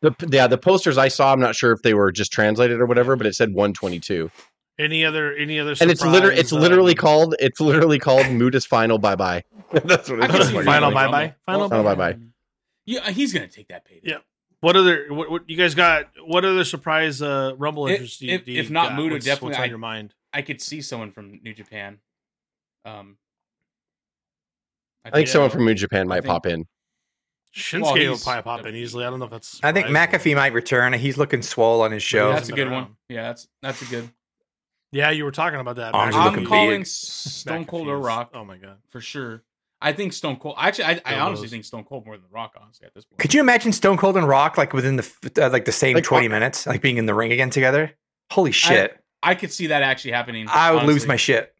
the 0.00 0.14
yeah 0.30 0.46
the 0.46 0.58
posters 0.58 0.96
I 0.96 1.08
saw. 1.08 1.32
I'm 1.32 1.40
not 1.40 1.54
sure 1.56 1.72
if 1.72 1.82
they 1.82 1.92
were 1.92 2.10
just 2.10 2.32
translated 2.32 2.80
or 2.80 2.86
whatever, 2.86 3.16
but 3.16 3.26
it 3.26 3.34
said 3.34 3.52
one 3.52 3.74
twenty 3.74 4.00
two, 4.00 4.30
any 4.80 5.04
other 5.04 5.34
any 5.34 5.60
other. 5.60 5.74
and 5.80 5.90
it's 5.90 6.04
literally 6.04 6.36
it's 6.40 6.52
literally 6.52 6.92
um, 6.92 6.96
called 6.96 7.34
it's 7.38 7.60
literally 7.60 7.98
called 7.98 8.26
Muta's 8.30 8.66
final 8.66 8.98
bye 8.98 9.14
bye. 9.16 9.44
that's 9.72 10.08
what 10.08 10.18
it's 10.18 10.24
it 10.26 10.30
can 10.30 10.40
is. 10.40 10.48
see 10.48 10.54
Final 10.54 10.64
Final 10.64 10.90
bye-bye? 10.92 11.34
Final 11.46 11.68
Final 11.68 11.84
bye-bye. 11.84 12.16
Yeah, 12.86 13.10
he's 13.10 13.32
gonna 13.32 13.46
take 13.48 13.68
that 13.68 13.84
payday. 13.84 14.00
Yeah. 14.10 14.16
What 14.60 14.76
other 14.76 15.06
what, 15.12 15.30
what 15.30 15.48
you 15.48 15.56
guys 15.56 15.74
got? 15.74 16.08
What 16.24 16.44
other 16.44 16.64
surprise 16.64 17.22
uh, 17.22 17.54
Rumble 17.56 17.86
If- 17.86 17.92
entries? 17.92 18.18
do 18.18 18.26
if- 18.26 18.44
do 18.44 18.52
you 18.52 18.60
if 18.60 18.70
not 18.70 18.90
got? 18.90 18.96
Muta, 18.98 19.14
what's, 19.14 19.24
definitely 19.24 19.48
what's 19.50 19.58
on 19.58 19.64
I- 19.64 19.68
your 19.68 19.78
mind. 19.78 20.14
I 20.32 20.42
could 20.42 20.60
see 20.60 20.80
someone 20.80 21.10
from 21.10 21.40
New 21.42 21.54
Japan. 21.54 21.98
Um, 22.84 23.16
I 25.04 25.10
think 25.10 25.26
yeah. 25.26 25.32
someone 25.32 25.50
from 25.50 25.64
New 25.64 25.74
Japan 25.74 26.08
might 26.08 26.22
think- 26.22 26.26
pop 26.30 26.46
in. 26.46 26.66
Shinsuke 27.54 27.82
Well, 27.82 28.10
will 28.12 28.18
probably 28.18 28.42
pop 28.42 28.66
in 28.66 28.76
easily. 28.76 29.04
I 29.04 29.10
don't 29.10 29.18
know 29.18 29.24
if 29.24 29.30
that's. 29.32 29.58
I 29.62 29.72
think. 29.72 29.88
McAfee 29.88 30.36
might 30.36 30.52
return. 30.52 30.92
He's 30.92 31.18
looking 31.18 31.42
swole 31.42 31.82
on 31.82 31.90
his 31.90 32.02
show. 32.02 32.32
that's 32.32 32.48
a 32.48 32.52
good 32.52 32.70
one. 32.70 32.96
Yeah, 33.08 33.22
that's 33.22 33.48
that's 33.60 33.82
a 33.82 33.86
good. 33.86 34.08
Yeah, 34.92 35.10
you 35.10 35.24
were 35.24 35.30
talking 35.30 35.60
about 35.60 35.76
that. 35.76 35.94
Arms 35.94 36.16
I'm 36.16 36.44
calling. 36.44 36.84
Stone 36.84 37.64
Cold 37.66 37.88
or 37.88 37.98
Rock 37.98 38.30
Oh 38.34 38.44
my 38.44 38.56
god. 38.56 38.78
for 38.88 39.00
sure. 39.00 39.42
I 39.80 39.92
think 39.92 40.12
Stone 40.12 40.36
Cold. 40.36 40.56
Actually, 40.58 40.84
I, 40.84 41.00
I 41.06 41.18
honestly 41.20 41.48
think 41.48 41.64
Stone 41.64 41.84
Cold 41.84 42.04
more 42.04 42.16
than 42.18 42.26
Rock. 42.30 42.54
Honestly, 42.60 42.86
at 42.86 42.92
this 42.94 43.04
point. 43.06 43.18
Could 43.18 43.32
you 43.32 43.40
imagine 43.40 43.72
Stone 43.72 43.96
Cold 43.96 44.16
and 44.16 44.28
Rock 44.28 44.58
like 44.58 44.72
within 44.74 44.96
the 44.96 45.32
uh, 45.40 45.48
like 45.50 45.64
the 45.64 45.72
same 45.72 45.94
Like, 45.94 46.04
twenty 46.04 46.26
uh, 46.26 46.30
minutes, 46.30 46.66
like 46.66 46.82
being 46.82 46.98
in 46.98 47.06
the 47.06 47.14
ring 47.14 47.32
again 47.32 47.48
together? 47.50 47.92
Holy 48.30 48.52
shit! 48.52 48.98
I 49.22 49.34
could 49.34 49.52
see 49.52 49.68
that 49.68 49.82
actually 49.82 50.10
happening. 50.12 50.46
I, 50.50 50.72
would 50.72 50.84
lose 50.84 51.06
my 51.06 51.16
shit. 51.16 51.54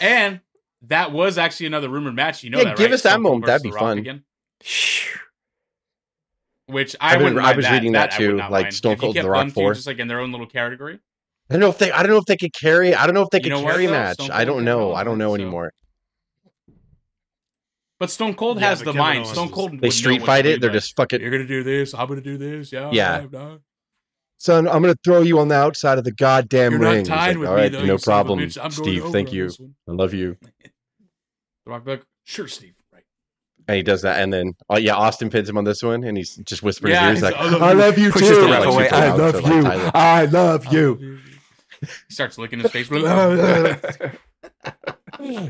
And 0.00 0.40
that 0.82 1.10
was 1.12 1.38
actually 1.38 1.66
another 1.66 1.88
rumored 1.88 2.14
match. 2.14 2.44
You 2.44 2.50
know 2.50 2.58
Yeah, 2.58 2.64
that, 2.64 2.76
give 2.76 2.84
right? 2.86 2.94
us 2.94 3.02
that 3.02 3.10
Stone 3.14 3.22
Cold 3.24 3.32
moment. 3.40 3.46
That'd 3.46 3.62
be 3.64 3.70
fun. 3.72 3.98
Again, 3.98 4.22
which 6.66 6.94
I 7.00 7.12
I've 7.14 7.18
been- 7.18 7.24
wouldn't 7.34 7.44
I 7.44 7.56
was 7.56 7.64
that. 7.64 7.72
reading 7.72 7.92
that 7.92 8.12
I 8.12 8.18
would 8.18 8.30
too, 8.30 8.36
like 8.36 8.50
mind. 8.50 8.74
Stone 8.74 8.92
If 8.92 9.00
Cold 9.00 9.16
and 9.16 9.26
The 9.26 9.30
Rock 9.30 9.48
4. 9.50 9.74
just 9.74 9.86
like 9.86 9.98
in 9.98 10.06
their 10.08 10.20
own 10.20 10.30
little 10.30 10.46
category. 10.46 11.00
I 11.50 11.54
don't 11.54 11.60
know 11.60 11.68
if 11.70 11.78
they. 11.78 11.90
I 11.92 12.02
don't 12.02 12.10
know 12.12 12.18
if 12.18 12.24
they 12.26 12.36
could 12.36 12.52
carry. 12.52 12.94
I 12.94 13.06
don't 13.06 13.14
know 13.14 13.22
if 13.22 13.30
they 13.30 13.38
You 13.38 13.42
could 13.44 13.50
know 13.50 13.60
what, 13.62 13.72
carry 13.72 13.86
match. 13.86 14.14
Stone 14.14 14.30
I 14.32 14.44
don't 14.44 14.64
know. 14.64 14.94
I 14.94 15.02
don't 15.04 15.18
know 15.18 15.30
so- 15.30 15.34
anymore. 15.34 15.72
But 18.00 18.10
Stone 18.10 18.34
Cold 18.34 18.60
Yeah, 18.60 18.68
has 18.68 18.78
the 18.78 18.86
Kevin 18.86 18.98
mind. 18.98 19.18
Owens 19.20 19.30
Stone 19.32 19.48
is- 19.48 19.54
Cold. 19.54 19.80
They 19.80 19.90
street 19.90 20.22
fight 20.22 20.46
it. 20.46 20.60
They're 20.60 20.70
like, 20.70 20.76
just 20.80 20.94
fucking. 20.96 21.20
You're 21.20 21.30
gonna 21.32 21.46
do 21.46 21.62
this. 21.64 21.94
I'm 21.94 22.06
gonna 22.06 22.20
do 22.20 22.36
this. 22.38 22.72
Yeah. 22.72 22.90
Yeah. 22.92 23.26
no, 23.32 23.38
no. 23.48 23.58
Son, 24.40 24.68
I'm 24.68 24.82
gonna 24.82 24.94
throw 25.04 25.22
you 25.22 25.40
on 25.40 25.48
the 25.48 25.56
outside 25.56 25.98
of 25.98 26.04
the 26.04 26.12
goddamn 26.12 26.72
You're 26.72 26.80
ring. 26.80 26.98
not 26.98 27.06
tied 27.06 27.28
like, 27.30 27.38
with 27.38 27.48
All 27.48 27.56
me 27.56 27.62
right, 27.62 27.72
though. 27.72 27.78
no 27.84 27.84
you 27.84 27.88
son 27.88 27.94
of 27.96 28.00
a 28.02 28.04
problem, 28.04 28.38
bitch. 28.38 28.56
I'm 28.56 28.70
going 28.70 28.72
Steve. 29.00 29.04
Thank 29.12 29.32
you. 29.32 29.50
I 29.88 29.92
love 29.92 30.14
you. 30.14 30.36
The 31.66 31.72
Rock 31.72 31.84
be 31.84 31.98
sure, 32.24 32.46
Steve. 32.48 32.72
Right. 32.92 33.02
And 33.66 33.76
he 33.76 33.82
does 33.82 34.00
that, 34.02 34.22
and 34.22 34.32
then 34.32 34.54
oh 34.70 34.78
yeah, 34.78 34.94
Austin 34.94 35.28
pins 35.28 35.48
him 35.50 35.58
on 35.58 35.64
this 35.64 35.82
one, 35.82 36.02
and 36.04 36.16
he's 36.16 36.36
just 36.36 36.62
whispering 36.62 36.94
Yeah, 36.94 37.08
in 37.10 37.16
his 37.16 37.22
ear. 37.24 37.30
he's 37.30 37.36
He's 37.36 37.52
like, 37.52 37.52
like, 37.52 37.62
"I 37.62 37.66
love 37.66 37.68
"I 37.68 37.72
you." 37.72 37.78
love 37.78 37.98
you 37.98 38.12
too." 38.12 38.20
the 38.20 38.46
Like, 38.46 38.50
ref 38.50 38.62
super 38.62 38.74
away. 38.74 38.90
loud, 38.90 39.02
I 39.02 39.16
love 39.16 39.34
you. 39.50 39.90
I 39.94 40.24
love 40.24 40.72
He 41.80 41.86
starts 42.14 42.38
licking 42.38 42.60
his 42.60 42.70
face. 42.70 42.90
and 42.90 43.02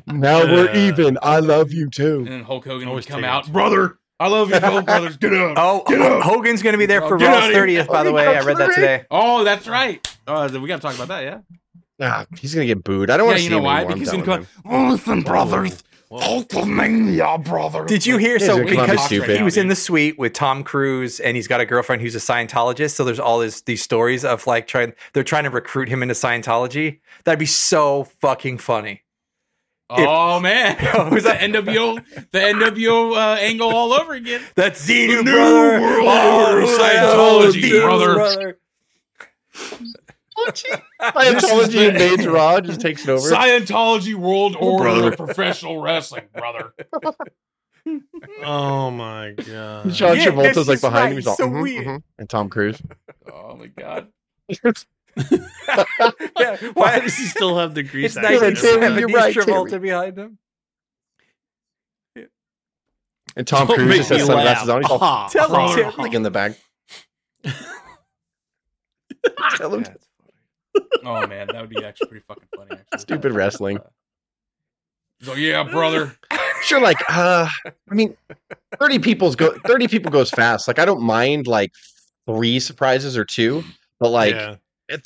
Now 0.06 0.44
we're 0.44 0.72
even. 0.74 1.18
I 1.22 1.40
love 1.40 1.72
you 1.72 1.90
too. 1.90 2.18
And 2.18 2.26
then 2.28 2.42
Hulk 2.42 2.64
Hogan 2.64 2.88
Always 2.88 3.06
come 3.06 3.24
out, 3.24 3.50
brother. 3.52 3.98
I 4.20 4.26
love 4.28 4.50
you, 4.50 4.58
both 4.58 4.84
brothers. 4.84 5.16
Get 5.16 5.32
out. 5.32 5.54
Oh, 5.56 5.84
Get 5.86 6.00
out. 6.00 6.22
Hogan's 6.22 6.60
going 6.62 6.72
to 6.72 6.78
be 6.78 6.86
there 6.86 7.02
for 7.02 7.16
Get 7.18 7.26
Raw's 7.28 7.44
out 7.44 7.50
of 7.50 7.54
here. 7.68 7.84
30th, 7.84 7.86
by 7.86 8.02
the 8.02 8.12
way. 8.12 8.26
I 8.26 8.44
read 8.44 8.56
that 8.56 8.74
today. 8.74 9.04
Oh, 9.12 9.44
that's 9.44 9.68
right. 9.68 10.04
Uh, 10.26 10.48
we 10.60 10.66
got 10.66 10.76
to 10.76 10.82
talk 10.82 10.96
about 10.96 11.06
that. 11.08 11.22
Yeah. 11.22 11.40
Ah, 12.00 12.26
he's 12.38 12.54
gonna 12.54 12.66
get 12.66 12.84
booed. 12.84 13.10
I 13.10 13.16
don't 13.16 13.26
Yeah, 13.26 13.30
want 13.30 13.38
to 13.38 13.42
see 13.44 13.48
know 13.50 13.58
him 13.58 13.64
why? 13.64 13.76
anymore. 13.78 13.92
I'm 13.92 13.98
Because 13.98 14.10
done 14.12 14.20
he's 14.20 14.28
with 14.28 14.64
going, 14.64 14.82
him. 14.84 14.88
oh, 14.88 14.92
listen, 14.92 15.22
brothers. 15.22 15.82
Hulkamania, 16.10 17.44
brother. 17.44 17.84
Did 17.84 18.06
you 18.06 18.16
hear? 18.16 18.38
Yeah, 18.38 18.46
So 18.46 18.56
he's 18.62 18.74
gonna 18.74 18.76
come 18.76 18.80
out 18.80 18.86
because 18.92 19.04
stupid. 19.06 19.36
he 19.36 19.42
was 19.42 19.56
in 19.56 19.68
the 19.68 19.74
suite 19.76 20.18
with 20.18 20.32
Tom 20.32 20.64
Cruise, 20.64 21.20
and 21.20 21.36
he's 21.36 21.46
got 21.46 21.60
a 21.60 21.66
girlfriend 21.66 22.00
who's 22.02 22.14
a 22.14 22.18
Scientologist. 22.18 22.92
So 22.94 23.04
there's 23.04 23.20
all 23.20 23.38
this 23.40 23.60
these 23.62 23.82
stories 23.82 24.24
of 24.24 24.46
like 24.46 24.66
trying 24.66 24.94
they're 25.12 25.22
trying 25.24 25.44
to 25.44 25.50
recruit 25.50 25.88
him 25.88 26.02
into 26.02 26.14
Scientology. 26.14 27.00
That'd 27.24 27.38
be 27.38 27.46
so 27.46 28.04
fucking 28.20 28.58
funny. 28.58 29.02
Oh 29.90 30.38
man, 30.40 30.76
Oh, 30.94 31.04
was 31.10 31.18
is 31.18 31.24
that 31.24 31.40
NWO? 31.40 32.02
The 32.30 32.38
NWO 32.38 33.16
uh, 33.16 33.36
angle 33.40 33.70
all 33.74 33.92
over 33.92 34.12
again. 34.14 34.42
That's 34.54 34.86
Xenu, 34.86 35.18
The 35.18 35.22
new 35.24 35.32
brother. 35.32 35.80
world 35.80 36.06
Oh, 36.08 36.62
oh, 36.62 37.50
Scientology, 37.52 37.70
Xenu, 37.70 37.82
brother. 37.82 38.58
Scientology 40.48 41.88
invades 41.90 42.26
Raw, 42.26 42.60
just 42.60 42.80
takes 42.80 43.02
it 43.04 43.08
over. 43.10 43.30
Scientology 43.30 44.14
World 44.14 44.56
Order 44.58 44.82
brother. 44.84 45.08
of 45.12 45.16
Professional 45.16 45.80
Wrestling, 45.80 46.24
brother. 46.34 46.72
Oh 48.44 48.90
my 48.90 49.30
god. 49.32 49.90
John 49.92 50.14
Yeah, 50.18 50.26
Travolta's 50.26 50.68
like 50.68 50.82
behind 50.82 50.94
right. 51.04 51.10
him. 51.12 51.16
He's 51.16 51.26
all, 51.26 51.36
So 51.36 51.48
"Mhm, 51.48 51.62
weird." 51.62 51.86
mhm," 51.86 52.02
and 52.18 52.28
Tom 52.28 52.50
Cruise. 52.50 52.82
Oh 53.32 53.56
my 53.56 53.68
god. 53.68 54.08
yeah, 56.38 56.56
Why 56.74 56.98
does 57.00 57.16
he 57.16 57.24
still 57.24 57.56
have 57.56 57.74
the 57.74 57.82
grease? 57.82 58.14
It's 58.14 58.16
accent? 58.18 58.58
Timmy, 58.58 58.86
1970s 58.88 58.98
you're 58.98 59.08
right, 59.08 59.34
Travolta 59.34 59.70
Timmy. 59.70 59.88
behind 59.88 60.18
him. 60.18 60.38
And 63.36 63.46
Tom 63.46 63.68
Don't 63.68 63.76
Cruise 63.76 63.88
make 63.88 63.98
just 63.98 64.10
has 64.10 64.20
me 64.20 64.26
sunglasses 64.26 64.68
laugh. 64.68 64.76
on. 64.76 64.82
He's 64.82 64.90
all 64.90 65.28
Tell 65.48 65.68
him, 65.70 65.90
Tim. 65.92 65.98
like 65.98 66.12
in 66.14 66.22
the 66.24 66.30
back. 66.30 66.52
Tell 69.56 69.74
him 69.74 69.84
Oh 71.04 71.26
man, 71.26 71.48
that 71.48 71.60
would 71.60 71.70
be 71.70 71.84
actually 71.84 72.08
pretty 72.08 72.24
fucking 72.24 72.48
funny. 72.56 72.72
Actually. 72.72 72.98
Stupid 72.98 73.32
wrestling. 73.32 73.78
So 75.22 75.34
yeah, 75.34 75.64
brother. 75.64 76.16
sure 76.62 76.80
like 76.80 76.98
uh 77.08 77.48
i 77.88 77.94
mean 77.94 78.16
30 78.80 78.98
people's 78.98 79.36
go 79.36 79.56
30 79.64 79.86
people 79.86 80.10
goes 80.10 80.28
fast 80.28 80.66
like 80.66 80.80
i 80.80 80.84
don't 80.84 81.00
mind 81.00 81.46
like 81.46 81.72
three 82.26 82.58
surprises 82.58 83.16
or 83.16 83.24
two 83.24 83.62
but 84.00 84.10
like 84.10 84.34
yeah. 84.34 84.56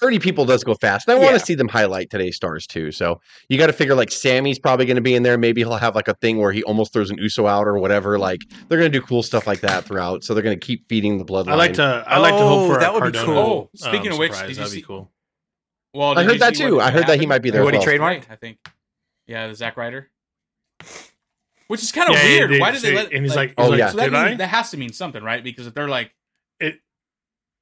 30 0.00 0.18
people 0.18 0.46
does 0.46 0.64
go 0.64 0.74
fast 0.74 1.06
and 1.06 1.18
i 1.18 1.20
want 1.22 1.38
to 1.38 1.44
see 1.44 1.54
them 1.54 1.68
highlight 1.68 2.08
today's 2.08 2.36
stars 2.36 2.66
too 2.66 2.90
so 2.90 3.20
you 3.50 3.58
got 3.58 3.66
to 3.66 3.72
figure 3.74 3.94
like 3.94 4.10
sammy's 4.10 4.58
probably 4.58 4.86
going 4.86 4.96
to 4.96 5.02
be 5.02 5.14
in 5.14 5.22
there 5.24 5.36
maybe 5.36 5.60
he'll 5.60 5.76
have 5.76 5.94
like 5.94 6.08
a 6.08 6.14
thing 6.14 6.38
where 6.38 6.52
he 6.52 6.62
almost 6.62 6.90
throws 6.94 7.10
an 7.10 7.18
uso 7.18 7.46
out 7.46 7.68
or 7.68 7.76
whatever 7.78 8.18
like 8.18 8.40
they're 8.68 8.78
going 8.78 8.90
to 8.90 8.98
do 8.98 9.04
cool 9.04 9.22
stuff 9.22 9.46
like 9.46 9.60
that 9.60 9.84
throughout 9.84 10.24
so 10.24 10.32
they're 10.32 10.42
going 10.42 10.58
to 10.58 10.66
keep 10.66 10.88
feeding 10.88 11.18
the 11.18 11.24
bloodline 11.24 11.48
I 11.52 11.56
like 11.56 11.74
to. 11.74 12.02
I 12.06 12.16
like 12.16 12.32
to 12.32 12.38
hope 12.38 12.60
Oh, 12.60 12.68
for 12.68 12.76
a 12.78 12.80
that 12.80 12.94
would 12.94 13.12
be 13.12 13.18
cool. 13.18 13.36
Oh, 13.38 13.70
speaking 13.74 14.06
um, 14.08 14.12
of 14.14 14.18
which, 14.18 14.32
surprise. 14.32 14.56
did 14.56 14.62
you 14.62 14.66
see- 14.68 14.82
cool. 14.82 15.10
Well, 15.94 16.18
I 16.18 16.24
heard 16.24 16.40
that 16.40 16.54
too. 16.54 16.80
I 16.80 16.90
heard 16.90 17.06
that 17.06 17.20
he 17.20 17.26
might 17.26 17.42
be 17.42 17.50
there. 17.50 17.64
What 17.64 17.74
he 17.74 17.80
as 17.80 17.86
well. 17.86 17.94
trademarked? 17.96 18.00
Right, 18.00 18.26
I 18.30 18.36
think. 18.36 18.58
Yeah, 19.26 19.46
the 19.48 19.54
Zack 19.54 19.76
Ryder. 19.76 20.10
Which 21.68 21.82
is 21.82 21.92
kind 21.92 22.08
of 22.10 22.16
Yeah, 22.16 22.24
weird. 22.24 22.50
they- 22.50 22.58
Why 22.60 22.70
did 22.70 22.82
they 22.82 22.90
they- 22.90 22.96
let? 22.96 23.12
and 23.12 23.24
he's 23.24 23.36
like- 23.36 23.54
Oh, 23.56 23.70
he's 23.70 23.78
yeah. 23.78 23.90
So 23.90 23.96
that, 23.98 24.04
did 24.06 24.14
I? 24.14 24.26
means, 24.26 24.38
that 24.38 24.48
has 24.48 24.70
to 24.72 24.76
mean 24.76 24.92
something, 24.92 25.22
right? 25.22 25.42
Because 25.42 25.66
if 25.66 25.74
they're 25.74 25.88
like, 25.88 26.12
It 26.60 26.80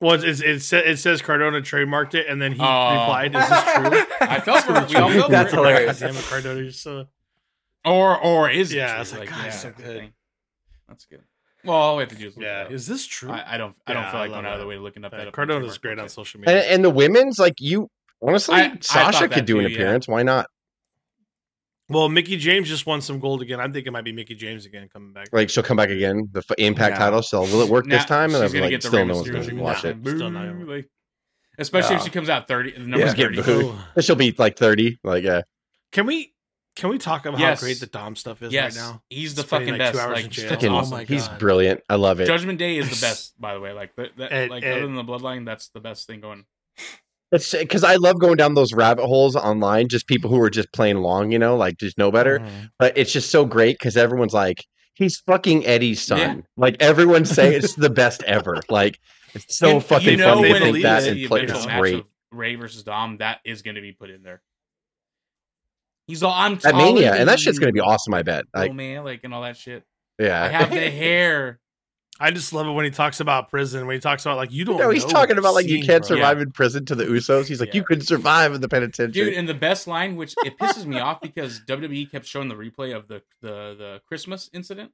well, 0.00 0.14
it's, 0.22 0.40
it, 0.40 0.60
sa- 0.60 0.78
it 0.78 0.96
says 0.96 1.22
Cardona 1.22 1.60
trademarked 1.60 2.14
it, 2.14 2.26
and 2.26 2.40
then 2.40 2.52
he 2.52 2.60
Oh. 2.60 2.90
replied, 3.00 3.34
"Is 3.34 3.48
this 3.48 3.62
true?" 3.74 4.16
I 4.28 4.40
felt 4.40 4.64
for 4.64 4.72
we 4.72 4.96
all 4.96 5.10
felt 5.10 5.30
That's 5.30 5.50
for 5.52 5.56
it. 5.56 5.68
hilarious. 5.68 6.00
God 6.00 6.06
damn 6.06 6.16
it, 6.16 6.24
Cardona, 6.24 6.60
you're 6.62 6.72
so. 6.72 7.06
Or 7.84 8.18
or 8.18 8.50
is 8.50 8.72
it 8.72 8.76
Yeah, 8.76 8.92
true? 8.94 9.00
it's 9.02 9.12
like, 9.16 9.28
God, 9.28 9.52
so 9.52 9.68
that's 9.68 9.80
good. 9.82 9.96
thing. 9.98 10.12
That's 10.88 11.04
good. 11.04 11.22
Well, 11.64 11.76
all 11.76 11.96
we 11.96 12.02
have 12.02 12.08
to 12.10 12.14
do 12.16 12.26
is 12.28 12.36
look 12.36 12.44
Yeah, 12.44 12.62
it 12.62 12.66
up. 12.66 12.72
is 12.72 12.86
this 12.86 13.06
true? 13.06 13.30
I, 13.30 13.54
I 13.54 13.58
don't. 13.58 13.76
I 13.86 13.92
don't 13.92 14.02
Yeah, 14.02 14.10
feel 14.10 14.18
I 14.20 14.22
like 14.22 14.30
going 14.32 14.46
out 14.46 14.54
of 14.54 14.60
the 14.60 14.66
way 14.66 14.76
looking 14.78 15.04
up 15.04 15.12
that. 15.12 15.20
Uh, 15.20 15.28
up 15.28 15.34
Cardona's 15.34 15.76
great 15.78 15.98
on 15.98 16.06
website. 16.06 16.10
social 16.10 16.38
and, 16.40 16.46
media. 16.46 16.62
and 16.64 16.82
the 16.84 16.90
women's 16.90 17.38
like 17.38 17.60
you 17.60 17.90
honestly 18.22 18.54
I- 18.56 18.64
I 18.72 18.78
sasha 18.80 19.12
thought 19.12 19.20
could 19.30 19.40
that 19.40 19.46
do 19.46 19.58
an 19.60 19.64
too, 19.66 19.70
yeah. 19.72 19.76
appearance 19.78 20.08
why 20.08 20.22
not 20.22 20.46
well, 21.88 22.08
Mickie 22.08 22.36
James 22.36 22.68
just 22.68 22.86
won 22.86 23.00
some 23.00 23.18
gold 23.18 23.42
again. 23.42 23.58
I'm 23.58 23.72
thinking 23.72 23.88
it 23.88 23.92
might 23.92 24.04
be 24.04 24.12
Mickie 24.12 24.36
James 24.36 24.64
again 24.64 24.88
coming 24.92 25.12
back. 25.12 25.26
like 25.32 25.50
she'll 25.50 25.64
come 25.64 25.76
back 25.76 25.90
again 25.90 26.28
the 26.30 26.38
f- 26.38 26.56
impact 26.58 26.92
Yeah. 26.94 26.98
title 26.98 27.22
so 27.22 27.40
will 27.40 27.62
it 27.62 27.68
work 27.68 27.86
this 27.86 28.04
time 28.04 28.32
and 28.34 28.44
i'm 28.44 28.52
like 28.60 28.70
get 28.70 28.82
still 28.84 29.04
no 29.04 29.14
one's 29.16 29.28
gonna 29.28 29.42
thing. 29.44 29.58
watch 29.58 29.84
it 29.84 29.96
Still 30.02 30.30
not 30.30 30.46
gonna- 30.46 30.64
Like, 30.70 30.88
Especially 31.58 31.96
if 31.96 32.04
she 32.04 32.10
comes 32.10 32.28
out 32.30 32.46
thirty. 32.48 32.70
The 32.70 32.78
number 32.78 32.98
Yeah. 32.98 33.04
Just 33.06 33.16
thirty. 33.16 33.42
booed. 33.42 33.74
Oh. 33.96 34.00
she'll 34.00 34.14
be 34.16 34.32
like 34.38 34.56
30 34.56 34.98
like 35.02 35.24
yeah 35.24 35.42
Can 35.92 36.06
we 36.06 36.32
can 36.76 36.88
we 36.90 36.98
talk 36.98 37.26
about 37.26 37.40
Yes. 37.40 37.60
how 37.60 37.66
great 37.66 37.80
the 37.80 37.86
Dom 37.86 38.14
stuff 38.14 38.40
is 38.42 38.52
Yes, 38.52 38.76
right 38.78 38.82
now? 38.92 39.02
he's 39.10 39.34
the 39.34 39.42
fucking 39.42 39.66
like, 39.76 39.78
two 39.78 39.78
best. 39.78 39.98
hours 39.98 40.14
Like, 40.22 40.38
in 40.38 40.48
Fucking- 40.48 40.68
Oh 40.72 40.76
awesome. 40.76 40.96
my 40.98 41.04
he's 41.04 41.28
brilliant 41.28 41.80
i 41.90 41.96
love 41.96 42.20
it 42.20 42.26
Judgment 42.26 42.58
Day 42.60 42.76
is 42.78 42.88
the 42.88 43.04
best, 43.04 43.34
by 43.40 43.52
the 43.54 43.60
way. 43.60 43.72
Like, 43.72 43.96
that, 43.96 44.16
that, 44.18 44.30
And- 44.32 44.50
like 44.52 44.62
and- 44.62 44.72
other 44.74 44.82
than 44.86 44.94
the 44.94 45.02
Bloodline, 45.04 45.44
that's 45.44 45.68
the 45.70 45.80
best 45.80 46.06
thing 46.06 46.20
going. 46.20 46.44
It's 47.32 47.52
because 47.52 47.84
i 47.84 47.94
love 47.96 48.18
going 48.18 48.36
down 48.36 48.54
those 48.54 48.72
rabbit 48.72 49.06
holes 49.06 49.36
online 49.36 49.88
just 49.88 50.06
people 50.06 50.30
who 50.30 50.40
are 50.40 50.50
just 50.50 50.72
playing 50.72 50.96
along 50.96 51.30
you 51.32 51.38
know 51.38 51.56
like 51.56 51.76
just 51.78 51.96
know 51.98 52.10
better 52.10 52.40
Mhm. 52.40 52.70
but 52.78 52.96
it's 52.98 53.12
just 53.12 53.30
so 53.30 53.44
great 53.44 53.78
because 53.78 53.96
everyone's 53.96 54.32
like 54.34 54.64
he's 54.94 55.18
fucking 55.18 55.64
eddie's 55.66 56.02
son 56.02 56.18
Yeah. 56.18 56.36
like 56.56 56.76
everyone 56.80 57.24
say 57.24 57.54
it's 57.54 57.74
the 57.74 57.90
best 57.90 58.22
ever 58.24 58.60
like 58.68 58.98
it's 59.34 59.56
so 59.56 59.76
And 59.76 59.84
fucking 59.84 60.08
you 60.10 60.16
know 60.16 60.34
funny 60.36 60.48
to 60.48 60.52
when 60.54 60.62
think 60.62 60.76
it 60.78 60.82
that 60.82 60.98
is 60.98 61.04
the 61.04 61.10
and 61.20 61.28
play 61.28 61.42
eventual 61.44 61.68
it's 61.70 61.78
great 61.78 62.04
Rey 62.32 62.54
versus 62.54 62.84
Dom, 62.84 63.16
that 63.18 63.40
is 63.44 63.62
going 63.62 63.74
to 63.74 63.80
be 63.80 63.90
put 63.90 64.08
in 64.08 64.22
there. 64.22 64.40
He's 66.06 66.22
all 66.22 66.32
I'm 66.32 66.52
at 66.54 66.60
taller 66.62 66.76
mania 66.76 67.14
and 67.14 67.28
that 67.28 67.38
shit's 67.40 67.56
you, 67.56 67.60
gonna 67.60 67.72
be 67.72 67.80
awesome 67.80 68.14
i 68.14 68.22
bet 68.22 68.44
oh 68.54 68.60
like 68.60 68.72
man, 68.74 69.04
like 69.04 69.20
and 69.24 69.32
all 69.34 69.42
that 69.42 69.56
shit. 69.56 69.84
yeah 70.18 70.42
I 70.44 70.48
have 70.48 70.70
the 70.70 70.90
hair. 70.90 71.60
I 72.22 72.30
just 72.30 72.52
love 72.52 72.66
it 72.66 72.72
when 72.72 72.84
he 72.84 72.90
talks 72.90 73.18
about 73.20 73.48
prison. 73.48 73.86
When 73.86 73.94
he 73.96 74.00
talks 74.00 74.26
about 74.26 74.36
like 74.36 74.52
you 74.52 74.64
don't. 74.66 74.76
No, 74.78 74.90
he's 74.90 75.04
know 75.06 75.10
talking 75.12 75.38
about 75.38 75.54
like 75.54 75.66
you 75.66 75.82
can't 75.84 76.06
bro. 76.06 76.16
survive 76.16 76.40
in 76.40 76.52
prison 76.52 76.84
to 76.86 76.94
the 76.94 77.04
Usos. 77.06 77.46
He's 77.48 77.60
like, 77.60 77.70
Yeah. 77.70 77.76
you 77.80 77.84
could 77.84 78.06
survive 78.06 78.52
in 78.54 78.60
the 78.60 78.68
penitentiary. 78.68 79.30
Dude, 79.30 79.34
and 79.34 79.48
the 79.48 79.54
best 79.54 79.86
line, 79.86 80.16
which 80.16 80.34
it 80.44 80.58
pisses 80.58 80.84
me 80.84 80.98
off 81.00 81.20
because 81.22 81.60
WWE 81.66 82.10
kept 82.10 82.26
showing 82.26 82.48
the 82.48 82.54
replay 82.56 82.94
of 82.94 83.08
the 83.08 83.22
the 83.40 83.74
the 83.78 84.00
Christmas 84.06 84.50
incident. 84.52 84.92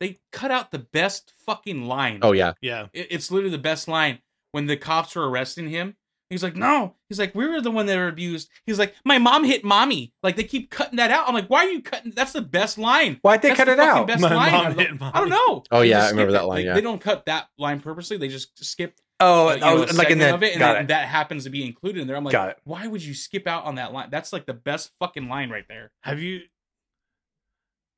They 0.00 0.18
cut 0.32 0.50
out 0.50 0.70
the 0.72 0.78
best 0.80 1.32
fucking 1.46 1.84
line. 1.86 2.20
oh 2.22 2.32
yeah, 2.32 2.54
Yeah, 2.60 2.86
It- 2.92 3.08
it's 3.10 3.30
literally 3.30 3.52
the 3.54 3.62
best 3.62 3.86
line 3.86 4.18
when 4.50 4.66
the 4.66 4.76
cops 4.76 5.14
were 5.14 5.28
arresting 5.30 5.68
him. 5.68 5.96
He's 6.32 6.42
like, 6.42 6.56
no. 6.56 6.94
He's 7.08 7.18
like, 7.18 7.34
we 7.34 7.46
were 7.46 7.60
the 7.60 7.70
one 7.70 7.86
that 7.86 7.96
were 7.96 8.08
abused. 8.08 8.48
He's 8.66 8.78
like, 8.78 8.94
my 9.04 9.18
mom 9.18 9.44
hit 9.44 9.64
mommy. 9.64 10.12
Like 10.22 10.36
they 10.36 10.44
keep 10.44 10.70
cutting 10.70 10.96
that 10.96 11.10
out. 11.10 11.28
I'm 11.28 11.34
like, 11.34 11.48
why 11.48 11.66
are 11.66 11.70
you 11.70 11.82
cutting? 11.82 12.12
That's 12.16 12.32
the 12.32 12.40
best 12.42 12.78
line. 12.78 13.18
Why'd 13.22 13.42
they 13.42 13.48
That's 13.48 13.58
cut 13.58 13.64
the 13.66 13.72
it 13.72 13.76
fucking 13.76 14.00
out? 14.00 14.06
Best 14.06 14.20
My 14.22 14.34
line. 14.34 14.52
mom 14.52 14.66
I, 14.66 14.68
hit 14.70 14.88
don't, 14.88 15.00
mommy. 15.00 15.12
I 15.14 15.20
don't 15.20 15.28
know. 15.28 15.64
Oh, 15.70 15.82
yeah, 15.82 16.04
I 16.04 16.10
remember 16.10 16.32
that 16.32 16.46
line, 16.46 16.58
Like, 16.60 16.64
yeah. 16.64 16.74
They 16.74 16.80
don't 16.80 17.00
cut 17.00 17.26
that 17.26 17.48
line 17.58 17.80
purposely. 17.80 18.16
They 18.16 18.28
just 18.28 18.64
skip 18.64 18.94
Oh, 19.20 19.50
uh, 19.50 19.54
you 19.54 19.62
oh 19.62 19.74
know, 19.74 19.80
like 19.82 19.88
in 19.90 19.94
segment 19.94 20.20
the 20.20 20.34
of 20.34 20.42
it, 20.42 20.52
and 20.54 20.58
got 20.58 20.72
then 20.72 20.82
it. 20.82 20.88
that 20.88 21.06
happens 21.06 21.44
to 21.44 21.50
be 21.50 21.64
included 21.64 22.00
in 22.00 22.08
there. 22.08 22.16
I'm 22.16 22.24
like, 22.24 22.32
Got 22.32 22.48
it. 22.50 22.56
why 22.64 22.88
would 22.88 23.04
you 23.04 23.14
skip 23.14 23.46
out 23.46 23.64
on 23.66 23.76
that 23.76 23.92
line? 23.92 24.08
That's 24.10 24.32
like 24.32 24.46
the 24.46 24.54
best 24.54 24.90
fucking 24.98 25.28
line 25.28 25.48
right 25.48 25.64
there. 25.68 25.92
have 26.00 26.18
you 26.20 26.40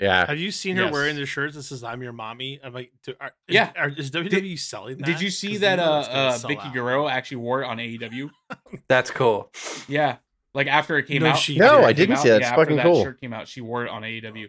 yeah. 0.00 0.26
have 0.26 0.38
you 0.38 0.50
seen 0.50 0.76
her 0.76 0.84
Yes. 0.84 0.92
wearing 0.92 1.16
the 1.16 1.26
shirts 1.26 1.54
that 1.56 1.62
says 1.64 1.82
"I'm 1.84 2.02
your 2.02 2.12
mommy"? 2.12 2.60
I'm 2.62 2.72
like, 2.72 2.92
do, 3.04 3.14
are, 3.20 3.32
is, 3.48 3.54
Yeah. 3.54 3.72
are, 3.76 3.88
is 3.88 4.10
WWE 4.10 4.58
selling 4.58 4.98
that? 4.98 5.06
Did 5.06 5.20
you 5.20 5.30
see 5.30 5.56
that 5.58 5.76
know 5.76 5.84
uh, 5.84 5.98
uh 5.98 6.38
Vickie 6.38 6.66
out. 6.66 6.72
Guerrero 6.74 7.08
actually 7.08 7.38
wore 7.38 7.62
it 7.62 7.66
on 7.66 7.78
AEW? 7.78 8.30
That's 8.88 9.10
cool. 9.10 9.50
Yeah, 9.88 10.16
like 10.54 10.66
after 10.66 10.96
it 10.98 11.04
came 11.04 11.22
No, 11.22 11.30
out. 11.30 11.38
she 11.38 11.58
No, 11.58 11.80
it 11.80 11.84
I 11.84 11.92
didn't 11.92 12.16
out- 12.16 12.22
see 12.22 12.28
that. 12.30 12.34
Yeah, 12.34 12.38
It's 12.38 12.46
after 12.48 12.62
fucking 12.62 12.76
that 12.76 12.82
cool. 12.84 13.02
shirt 13.04 13.20
came 13.20 13.32
out, 13.32 13.48
she 13.48 13.60
wore 13.60 13.84
it 13.84 13.90
on 13.90 14.02
AEW. 14.02 14.48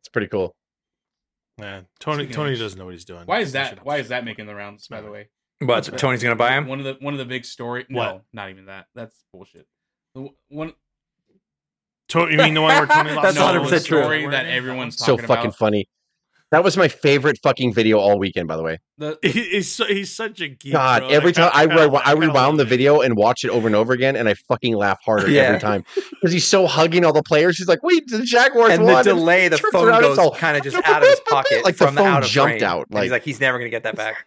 It's 0.00 0.08
pretty 0.12 0.28
cool. 0.28 0.54
Man, 1.58 1.86
Tony 1.98 2.18
Speaking 2.24 2.34
Tony 2.34 2.56
doesn't 2.56 2.78
know 2.78 2.84
what 2.84 2.94
he's 2.94 3.04
doing. 3.04 3.22
Why 3.26 3.40
is 3.40 3.52
that? 3.52 3.84
Why 3.84 3.96
is 3.98 4.08
that 4.08 4.24
making 4.24 4.46
the 4.46 4.54
rounds? 4.54 4.86
By 4.86 5.00
the 5.00 5.10
way, 5.10 5.28
but 5.60 5.82
Tony's 5.98 6.22
gonna 6.22 6.36
buy 6.36 6.52
him? 6.52 6.66
One 6.68 6.78
of 6.78 6.84
the 6.84 6.96
one 7.00 7.14
of 7.14 7.18
the 7.18 7.24
big 7.24 7.44
story. 7.44 7.84
No, 7.88 7.98
What? 7.98 8.24
not 8.32 8.50
even 8.50 8.66
that. 8.66 8.86
That's 8.94 9.24
bullshit. 9.32 9.66
One 10.48 10.72
Tony, 12.08 12.32
you 12.32 12.38
mean 12.38 12.54
the 12.54 12.62
one 12.62 12.74
where 12.74 12.86
Tony 12.86 13.10
lost? 13.14 13.34
That's 13.34 13.36
no, 13.36 13.60
100% 13.62 13.70
the 13.70 13.80
true. 13.80 14.02
story 14.02 14.26
that 14.28 14.46
everyone's 14.46 14.96
So 14.98 15.12
talking 15.16 15.26
fucking 15.26 15.44
about. 15.46 15.56
funny. 15.58 15.88
That 16.50 16.64
was 16.64 16.78
my 16.78 16.88
favorite 16.88 17.38
fucking 17.42 17.74
video 17.74 17.98
all 17.98 18.18
weekend, 18.18 18.48
by 18.48 18.56
the 18.56 18.62
way. 18.62 18.78
The, 18.96 19.18
He- 19.20 19.28
he's 19.50 19.70
so, 19.70 19.84
he's 19.84 20.10
such 20.16 20.40
a 20.40 20.48
geek. 20.48 20.72
God, 20.72 21.00
bro. 21.00 21.08
every 21.10 21.32
time 21.32 21.50
I, 21.52 21.66
kinda- 21.66 22.00
I 22.06 22.12
rewound 22.14 22.58
the 22.58 22.64
video 22.64 23.02
and 23.02 23.16
watch 23.18 23.44
it 23.44 23.50
over 23.50 23.66
and 23.66 23.76
over 23.76 23.92
again, 23.92 24.16
and 24.16 24.26
I 24.30 24.34
fucking 24.48 24.74
laugh 24.74 24.98
harder 25.04 25.28
Yeah. 25.28 25.42
every 25.42 25.60
time 25.60 25.84
because 26.10 26.32
he's 26.32 26.46
so 26.46 26.66
hugging 26.66 27.04
all 27.04 27.12
the 27.12 27.22
players. 27.22 27.58
He's 27.58 27.68
like, 27.68 27.82
"Wait, 27.82 28.04
the 28.06 28.22
Jaguars 28.22 28.72
And 28.72 28.84
won." 28.84 29.04
the 29.04 29.10
delay, 29.12 29.48
the 29.48 29.58
phone 29.58 29.90
goes 30.00 30.18
kind 30.38 30.56
of 30.56 30.62
just 30.62 30.76
out 30.88 31.02
of 31.02 31.08
his 31.10 31.20
pocket, 31.20 31.64
Like 31.66 31.76
the 31.76 31.84
from 31.84 31.94
the, 31.96 32.00
phone 32.00 32.08
out 32.10 32.22
of 32.24 32.30
jumped 32.30 32.60
frame. 32.60 32.64
out, 32.70 32.86
And 32.90 32.98
he's 33.00 33.10
like- 33.10 33.20
like, 33.20 33.22
he's 33.24 33.40
never 33.40 33.58
gonna 33.58 33.68
get 33.68 33.82
that 33.82 33.96
back. 33.96 34.24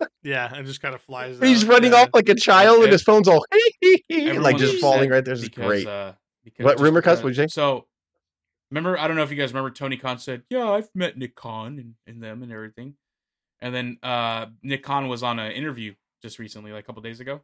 Yeah, 0.22 0.50
and 0.54 0.66
just 0.66 0.80
kind 0.82 0.94
of 0.94 1.00
flies. 1.02 1.38
he's 1.40 1.64
out. 1.64 1.70
running 1.70 1.92
Yeah. 1.92 1.98
off 2.02 2.08
like 2.14 2.28
a 2.30 2.34
child, 2.34 2.82
and 2.82 2.92
his 2.92 3.02
phone's 3.02 3.28
all 3.28 3.44
like 4.38 4.56
just 4.58 4.78
falling 4.80 5.10
right 5.10 5.24
there. 5.24 5.34
This 5.34 5.42
is 5.44 5.48
because, 5.50 5.66
great. 5.66 5.86
Uh, 5.86 6.12
Because 6.46 6.64
What, 6.64 6.78
rumor, 6.80 7.02
Cuz? 7.02 7.18
because- 7.18 7.22
What'd 7.24 7.36
you 7.36 7.42
say? 7.42 7.48
So, 7.48 7.86
remember, 8.70 8.96
I 8.98 9.08
don't 9.08 9.16
know 9.16 9.24
if 9.24 9.30
you 9.32 9.36
guys 9.36 9.50
remember. 9.52 9.70
Tony 9.70 9.96
Khan 9.96 10.18
said, 10.18 10.44
"Yeah, 10.48 10.70
I've 10.70 10.88
met 10.94 11.18
Nick 11.18 11.34
Khan 11.34 11.78
and, 11.80 11.94
and 12.06 12.22
them 12.22 12.42
and 12.44 12.52
everything," 12.52 12.94
and 13.60 13.74
then 13.74 13.98
uh, 14.02 14.46
Nick 14.62 14.82
Khan 14.84 15.08
was 15.08 15.22
on 15.24 15.40
an 15.40 15.50
interview 15.52 15.94
just 16.22 16.38
recently, 16.38 16.70
like 16.72 16.84
a 16.84 16.86
couple 16.86 17.02
days 17.02 17.18
ago, 17.18 17.40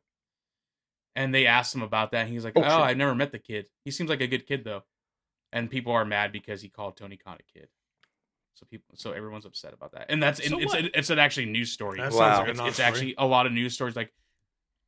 and 1.17 1.35
they 1.35 1.47
asked 1.47 1.75
him 1.75 1.83
about 1.83 2.13
that. 2.13 2.23
And 2.27 2.33
he's 2.33 2.45
like, 2.45 2.53
Oh, 2.57 2.61
"Oh, 2.61 2.65
shit. 2.65 2.73
I've 2.73 2.97
never 2.97 3.15
met 3.15 3.33
the 3.33 3.39
kid. 3.41 3.67
He 3.85 3.91
seems 3.91 4.09
like 4.09 4.21
a 4.21 4.29
good 4.29 4.47
kid, 4.47 4.63
though," 4.65 4.85
and 5.53 5.69
people 5.69 5.93
are 5.93 6.05
mad 6.05 6.31
because 6.31 6.63
he 6.63 6.69
called 6.69 6.97
Tony 6.97 7.17
Khan 7.17 7.39
a 7.41 7.59
kid. 7.59 7.69
So 8.55 8.67
people, 8.71 8.95
so 8.97 9.11
everyone's 9.13 9.47
upset 9.47 9.73
about 9.75 9.93
that, 9.93 10.07
and 10.11 10.23
that's 10.23 10.47
So 10.47 10.55
and 10.55 10.63
it's 10.63 10.73
what? 10.75 10.85
a, 10.85 10.97
it's 10.99 11.11
an 11.11 11.19
actually 11.19 11.47
news 11.47 11.73
story. 11.73 11.99
That 11.99 12.13
Wow. 12.13 12.39
like 12.41 12.49
It's, 12.51 12.51
it's 12.51 12.59
non-story. 12.61 12.87
actually 12.87 13.15
a 13.19 13.27
lot 13.27 13.47
of 13.47 13.53
news 13.53 13.75
stories 13.75 13.97
like 13.97 14.13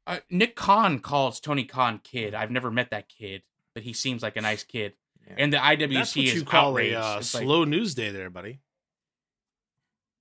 uh, 0.06 0.18
Nick 0.30 0.54
Khan 0.54 0.98
calls 1.00 1.40
Tony 1.40 1.64
Khan 1.64 1.98
kid. 2.04 2.34
I've 2.34 2.50
never 2.50 2.70
met 2.70 2.90
that 2.90 3.08
kid, 3.08 3.42
but 3.74 3.82
he 3.82 3.92
seems 3.92 4.22
like 4.22 4.36
a 4.36 4.40
nice 4.40 4.62
kid. 4.64 4.94
Yeah. 5.26 5.34
And 5.38 5.52
the 5.52 5.56
IWC 5.58 5.92
That's 5.94 6.16
what 6.16 6.24
is 6.26 6.34
you 6.34 6.44
call 6.44 6.70
outraged. 6.72 6.94
a 6.96 7.00
uh, 7.04 7.16
It's 7.18 7.34
like- 7.34 7.42
slow 7.44 7.64
news 7.64 7.94
day, 7.94 8.10
there, 8.10 8.30
buddy. 8.30 8.60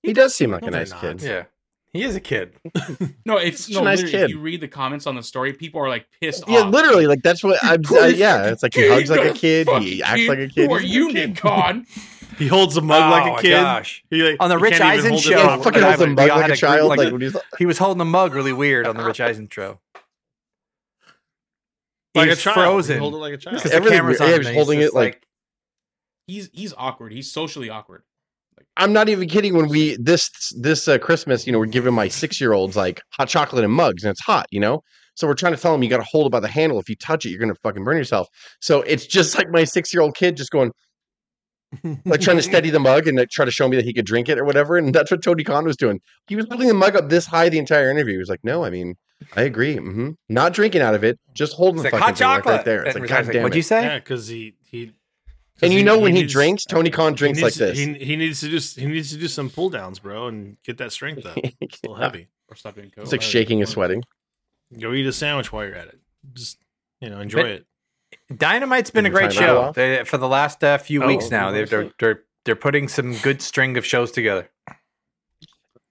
He 0.01 0.13
does 0.13 0.35
seem 0.35 0.51
like 0.51 0.61
a 0.63 0.65
they're 0.71 0.79
nice 0.81 0.91
not. 0.91 1.01
kid. 1.01 1.21
Yeah, 1.21 1.43
he 1.93 2.03
is 2.03 2.15
a 2.15 2.19
kid. 2.19 2.55
no, 3.25 3.37
it's 3.37 3.67
He's 3.67 3.75
no, 3.75 3.81
a 3.81 3.85
nice 3.85 4.01
literally, 4.01 4.23
if 4.23 4.27
kid. 4.27 4.29
you 4.31 4.39
read 4.41 4.59
the 4.61 4.67
comments 4.67 5.07
on 5.07 5.15
the 5.15 5.23
story, 5.23 5.53
people 5.53 5.79
are 5.81 5.87
like 5.87 6.07
pissed 6.21 6.43
off. 6.43 6.49
Yeah, 6.49 6.59
off. 6.61 6.73
literally, 6.73 7.07
like 7.07 7.21
that's 7.23 7.41
what 7.43 7.57
I'm. 7.63 7.83
Cool 7.83 7.99
Uh, 7.99 8.07
yeah, 8.07 8.47
it's 8.47 8.63
like 8.63 8.73
he 8.73 8.87
hugs 8.89 9.09
like 9.09 9.29
a 9.29 9.33
kid. 9.33 9.69
He 9.81 10.03
acts 10.03 10.27
like 10.27 10.39
a 10.39 10.47
kid. 10.49 10.67
Who 10.69 10.73
are 10.75 10.79
He's 10.79 10.91
a 10.91 10.93
you, 10.93 11.13
kid. 11.13 11.43
Nick 11.43 11.85
He 12.37 12.47
holds 12.47 12.75
a 12.75 12.81
mug 12.81 13.01
oh 13.03 13.09
like 13.11 13.29
a 13.29 13.33
my 13.35 13.41
kid. 13.41 13.51
gosh! 13.51 14.03
He, 14.09 14.23
like, 14.23 14.37
On 14.39 14.49
the 14.49 14.57
he 14.57 14.63
Rich 14.63 14.73
can't 14.79 14.97
even 14.97 14.99
Eisen 14.99 15.11
hold 15.11 15.19
it 15.21 15.23
show. 15.23 15.29
Yeah, 15.37 15.57
he 15.57 15.63
fucking 15.63 15.83
I 15.83 15.85
holds 15.85 16.01
a 16.01 16.05
would- 16.07 16.15
mug 16.15 16.29
all 16.31 16.35
like 16.37 16.41
had 16.41 16.49
a 16.49 16.53
a 16.53 16.57
group, 16.57 16.59
child. 16.59 16.89
like- 16.89 16.97
Like, 16.99 17.11
when 17.13 17.21
he's 17.21 17.37
He 17.59 17.65
was 17.67 17.77
holding 17.77 18.01
a 18.01 18.05
mug 18.05 18.33
really 18.33 18.53
weird 18.53 18.87
on 18.87 18.97
the 18.97 19.03
Rich 19.05 19.21
Eisen 19.21 19.47
show. 19.51 19.79
Like 22.15 22.29
a 22.31 22.35
child. 22.35 22.55
frozen. 22.55 22.95
He 22.95 22.99
hold 22.99 23.13
it 23.15 23.17
like 23.17 23.33
a 23.33 23.37
child. 23.37 23.57
Because 23.57 23.71
the 23.71 23.77
Everything 23.77 23.97
camera's 23.99 24.19
weird. 24.19 24.33
on 24.33 24.41
Yeah, 24.43 24.49
he's 24.49 24.55
holding 24.57 24.81
it 24.81 24.93
like- 24.93 25.23
He's 26.27 26.49
he's 26.53 26.73
awkward. 26.77 27.11
He's 27.11 27.29
socially 27.31 27.69
awkward. 27.69 28.03
I'm 28.77 28.93
not 28.93 29.09
even 29.09 29.27
kidding. 29.27 29.55
When 29.55 29.67
we 29.67 29.97
this 29.99 30.29
this 30.57 30.87
uh, 30.87 30.97
Christmas, 30.97 31.45
you 31.45 31.51
know, 31.51 31.59
we're 31.59 31.65
giving 31.65 31.93
my 31.93 32.07
six 32.07 32.39
year 32.39 32.53
olds 32.53 32.75
like 32.77 33.01
hot 33.11 33.27
chocolate 33.27 33.63
and 33.65 33.73
mugs, 33.73 34.03
and 34.03 34.11
it's 34.11 34.21
hot, 34.21 34.45
you 34.49 34.59
know. 34.59 34.81
So 35.15 35.27
we're 35.27 35.33
trying 35.35 35.53
to 35.53 35.61
tell 35.61 35.73
them 35.73 35.83
you 35.83 35.89
got 35.89 35.97
to 35.97 36.07
hold 36.09 36.25
it 36.27 36.31
by 36.31 36.39
the 36.39 36.47
handle. 36.47 36.79
If 36.79 36.89
you 36.89 36.95
touch 36.95 37.25
it, 37.25 37.29
you're 37.29 37.39
gonna 37.39 37.53
fucking 37.61 37.83
burn 37.83 37.97
yourself. 37.97 38.29
So 38.61 38.81
it's 38.83 39.05
just 39.05 39.37
like 39.37 39.49
my 39.49 39.63
six 39.65 39.93
year 39.93 40.01
old 40.01 40.15
kid 40.15 40.37
just 40.37 40.49
going 40.49 40.71
like 42.05 42.21
trying 42.21 42.37
to 42.37 42.43
steady 42.43 42.69
the 42.69 42.79
mug 42.79 43.07
and 43.07 43.17
like, 43.17 43.29
try 43.29 43.45
to 43.45 43.51
show 43.51 43.67
me 43.67 43.75
that 43.77 43.85
he 43.85 43.93
could 43.93 44.05
drink 44.05 44.29
it 44.29 44.37
or 44.37 44.45
whatever. 44.45 44.77
And 44.77 44.93
that's 44.93 45.09
what 45.11 45.23
Tony 45.23 45.43
Khan 45.43 45.65
was 45.65 45.77
doing. 45.77 46.01
He 46.27 46.35
was 46.35 46.45
holding 46.49 46.67
the 46.67 46.73
mug 46.73 46.95
up 46.95 47.09
this 47.09 47.25
high 47.25 47.49
the 47.49 47.57
entire 47.59 47.89
interview. 47.89 48.13
He 48.13 48.17
was 48.19 48.29
like, 48.29 48.43
"No, 48.43 48.63
I 48.63 48.69
mean, 48.69 48.95
I 49.35 49.43
agree. 49.43 49.77
hmm 49.77 50.11
Not 50.29 50.53
drinking 50.53 50.81
out 50.81 50.95
of 50.95 51.03
it, 51.03 51.19
just 51.33 51.53
holding 51.53 51.83
It's 51.83 51.91
the 51.91 51.95
like 51.97 52.01
fucking 52.01 52.03
hot 52.03 52.17
thing, 52.17 52.43
chocolate. 52.43 52.55
right 52.57 52.65
there. 52.65 52.83
It's 52.83 52.95
And 52.95 53.03
like, 53.03 53.09
Rich 53.09 53.11
Eisen's 53.11 53.27
God 53.27 53.27
like, 53.27 53.33
damn 53.33 53.43
What'd 53.43 53.55
it. 53.55 53.57
you 53.57 53.63
say? 53.63 53.81
Yeah, 53.83 53.99
because 53.99 54.27
he 54.27 54.55
he. 54.61 54.91
And 55.61 55.71
you 55.71 55.83
know 55.83 55.99
when 55.99 56.13
he 56.15 56.21
needs- 56.23 56.33
drinks, 56.33 56.65
Tony 56.65 56.89
Khan 56.89 57.13
drinks 57.13 57.37
he 57.39 57.45
like 57.45 57.53
this. 57.53 57.77
He, 57.77 57.93
he 57.93 58.15
needs 58.15 58.39
to 58.41 58.49
just 58.49 58.79
he 58.79 58.85
needs 58.85 59.11
to 59.11 59.17
do 59.17 59.27
some 59.27 59.49
pull 59.49 59.69
downs, 59.69 59.99
bro, 59.99 60.27
and 60.27 60.57
get 60.65 60.77
that 60.79 60.91
strength 60.91 61.25
up. 61.25 61.37
It's 61.61 61.79
a 61.83 61.87
little 61.89 61.95
heavy. 62.01 62.27
Or 62.49 62.55
stop 62.55 62.75
doing 62.75 62.89
coke. 62.89 63.03
It's 63.03 63.11
like 63.11 63.21
shaking 63.21 63.61
and 63.61 63.69
sweating. 63.69 64.03
Go 64.77 64.91
eat 64.93 65.05
a 65.05 65.13
sandwich 65.13 65.51
while 65.53 65.63
you're 65.65 65.75
at 65.75 65.87
it. 65.87 65.99
Just 66.33 66.57
you 67.01 67.09
know, 67.09 67.19
enjoy 67.19 67.43
But- 67.43 67.51
it. 67.51 67.65
Dynamite's 68.31 68.89
been 68.91 69.05
a 69.05 69.09
great 69.09 69.33
show 69.33 69.71
they, 69.73 70.03
for 70.05 70.17
the 70.17 70.27
last 70.27 70.63
uh, 70.63 70.77
few 70.77 71.03
Oh, 71.03 71.07
weeks 71.07 71.29
now. 71.29 71.51
They're, 71.51 71.65
they're 71.65 71.91
they're 71.99 72.23
they're 72.45 72.55
putting 72.55 72.87
some 72.87 73.15
good 73.17 73.41
string 73.41 73.77
of 73.77 73.85
shows 73.85 74.11
together. 74.11 74.49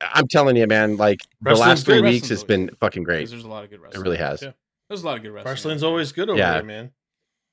I'm 0.00 0.26
telling 0.28 0.56
you, 0.56 0.66
man. 0.66 0.96
Like 0.96 1.20
the 1.40 1.54
last 1.54 1.84
three 1.86 2.00
weeks, 2.00 2.30
it's 2.30 2.44
been 2.44 2.70
fucking 2.80 3.04
great. 3.04 3.28
there's 3.30 3.44
a 3.44 3.48
lot 3.48 3.64
of 3.64 3.70
good 3.70 3.80
wrestling. 3.80 4.00
It 4.00 4.04
really 4.04 4.16
has. 4.18 4.42
Yeah. 4.42 4.52
There's 4.88 5.02
a 5.02 5.06
lot 5.06 5.16
of 5.16 5.22
good 5.22 5.30
wrestling. 5.30 5.52
Wrestling's 5.52 5.82
always 5.82 6.12
good 6.12 6.28
over 6.28 6.38
Yeah. 6.38 6.52
there, 6.54 6.62
man. 6.64 6.90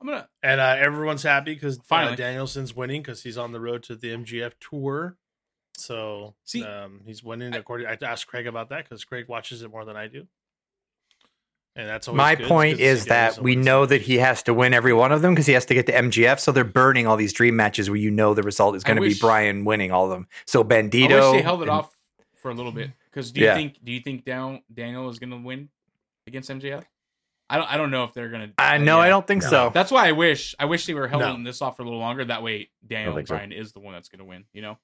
I'm 0.01 0.07
gonna 0.07 0.29
And 0.41 0.59
uh, 0.61 0.75
everyone's 0.79 1.23
happy 1.23 1.53
because 1.53 1.77
Finally. 1.85 2.13
uh, 2.13 2.17
Danielson's 2.17 2.75
winning 2.75 3.01
because 3.01 3.21
he's 3.23 3.37
on 3.37 3.51
the 3.51 3.59
road 3.59 3.83
to 3.83 3.95
the 3.95 4.09
MJF 4.15 4.53
tour. 4.59 5.17
So 5.77 6.35
See, 6.45 6.63
um, 6.63 7.01
he's 7.05 7.23
winning. 7.23 7.53
I- 7.53 7.57
According, 7.57 7.87
I 7.87 7.97
asked 8.01 8.27
Craig 8.27 8.47
about 8.47 8.69
that 8.69 8.85
because 8.85 9.03
Craig 9.05 9.25
watches 9.27 9.61
it 9.61 9.69
more 9.69 9.85
than 9.85 9.95
I 9.95 10.07
do. 10.07 10.25
And 11.79 11.87
that's 11.87 12.07
always 12.09 12.17
My 12.17 12.35
good. 12.35 12.47
Point 12.47 12.77
good 12.77 12.83
to 12.83 12.83
see 12.83 12.89
is 12.99 13.05
that 13.05 13.39
we 13.39 13.55
know 13.55 13.85
that 13.85 14.01
he 14.01 14.17
has 14.17 14.43
to 14.43 14.53
win 14.53 14.73
every 14.73 14.91
one 14.91 15.11
of 15.13 15.21
them 15.21 15.33
because 15.33 15.45
he 15.45 15.53
has 15.53 15.65
to 15.67 15.73
get 15.73 15.85
to 15.85 15.93
MJF. 15.93 16.39
So 16.39 16.51
they're 16.51 16.63
burning 16.65 17.07
all 17.07 17.15
these 17.15 17.31
dream 17.31 17.55
matches 17.55 17.89
where 17.89 17.95
you 17.97 18.11
know 18.11 18.33
the 18.33 18.43
result 18.43 18.75
is 18.75 18.83
going 18.83 18.97
to 18.97 19.01
be 19.01 19.15
Brian 19.19 19.63
winning 19.63 19.91
all 19.91 20.03
of 20.05 20.09
them. 20.11 20.27
So 20.45 20.63
Bandito, 20.63 21.05
I 21.05 21.07
Bandito. 21.07 21.31
wish 21.31 21.39
they 21.39 21.41
held 21.43 21.59
it 21.61 21.63
and- 21.63 21.71
off 21.71 21.95
for 22.35 22.51
a 22.51 22.53
little 22.53 22.71
bit. 22.73 22.91
Because 23.09 23.31
do 23.31 23.39
you 23.41 23.47
Yeah. 23.47 23.55
think 23.55 23.77
do 23.83 23.91
you 23.91 24.01
think 24.01 24.23
down 24.25 24.61
Daniel 24.73 25.09
is 25.09 25.19
gonna 25.19 25.37
win 25.37 25.69
against 26.27 26.49
MJF? 26.49 26.83
I 27.49 27.57
don't 27.57 27.71
I 27.71 27.77
don't 27.77 27.89
know 27.91 28.03
if 28.03 28.13
they're 28.13 28.29
gonna. 28.29 28.51
I 28.57 28.75
uh, 28.75 28.77
know. 28.77 28.97
yeah. 28.97 29.03
I 29.05 29.09
don't 29.09 29.25
think 29.25 29.41
No. 29.43 29.49
so. 29.49 29.71
That's 29.73 29.91
why 29.91 30.07
I 30.07 30.11
wish 30.11 30.53
I 30.59 30.65
wish 30.65 30.85
they 30.85 30.93
were 30.93 31.07
No. 31.07 31.19
holding 31.19 31.43
this 31.43 31.61
off 31.61 31.75
for 31.77 31.81
a 31.81 31.85
little 31.85 31.99
longer. 31.99 32.23
That 32.25 32.43
way, 32.43 32.69
Daniel 32.85 33.15
think 33.15 33.27
so. 33.27 33.35
Is 33.51 33.71
the 33.73 33.79
one 33.79 33.93
that's 33.93 34.09
gonna 34.09 34.25
win. 34.25 34.45
You 34.53 34.61
know, 34.61 34.73
'Cause 34.73 34.79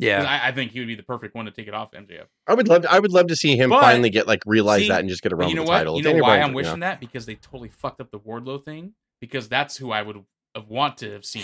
Yeah. 0.00 0.22
I, 0.22 0.48
I 0.48 0.52
think 0.52 0.72
he 0.72 0.78
would 0.78 0.86
be 0.88 0.94
the 0.94 1.02
perfect 1.02 1.34
one 1.34 1.46
to 1.46 1.50
take 1.50 1.66
it 1.68 1.74
off 1.74 1.90
MJF. 1.92 2.26
I 2.46 2.54
would 2.54 2.68
love. 2.68 2.86
I 2.88 2.98
would 3.00 3.12
love 3.12 3.26
to 3.28 3.36
see 3.36 3.56
him 3.56 3.70
But- 3.70 3.80
finally 3.80 4.10
get 4.10 4.26
like 4.28 4.40
realize 4.46 4.82
See, 4.82 4.88
that 4.88 5.00
and 5.00 5.08
just 5.08 5.22
get 5.22 5.32
a 5.32 5.36
But 5.36 5.42
run 5.42 5.50
you 5.50 5.56
know 5.56 5.62
with 5.62 5.66
the 5.66 5.70
what? 5.72 5.78
title. 5.78 5.96
You 5.96 6.02
know 6.02 6.08
Daniel 6.10 6.22
why 6.26 6.28
Bryan's, 6.36 6.48
I'm 6.48 6.54
wishing 6.54 6.78
know. 6.80 6.86
that 6.86 7.00
because 7.00 7.26
they 7.26 7.34
totally 7.34 7.68
fucked 7.70 8.00
up 8.00 8.10
the 8.10 8.20
Wardlow 8.20 8.64
thing. 8.64 8.92
Because 9.20 9.48
that's 9.48 9.76
who 9.76 9.90
I 9.90 10.02
would 10.02 10.24
have 10.54 10.68
want 10.68 10.98
to 10.98 11.10
have 11.12 11.24
seen. 11.24 11.42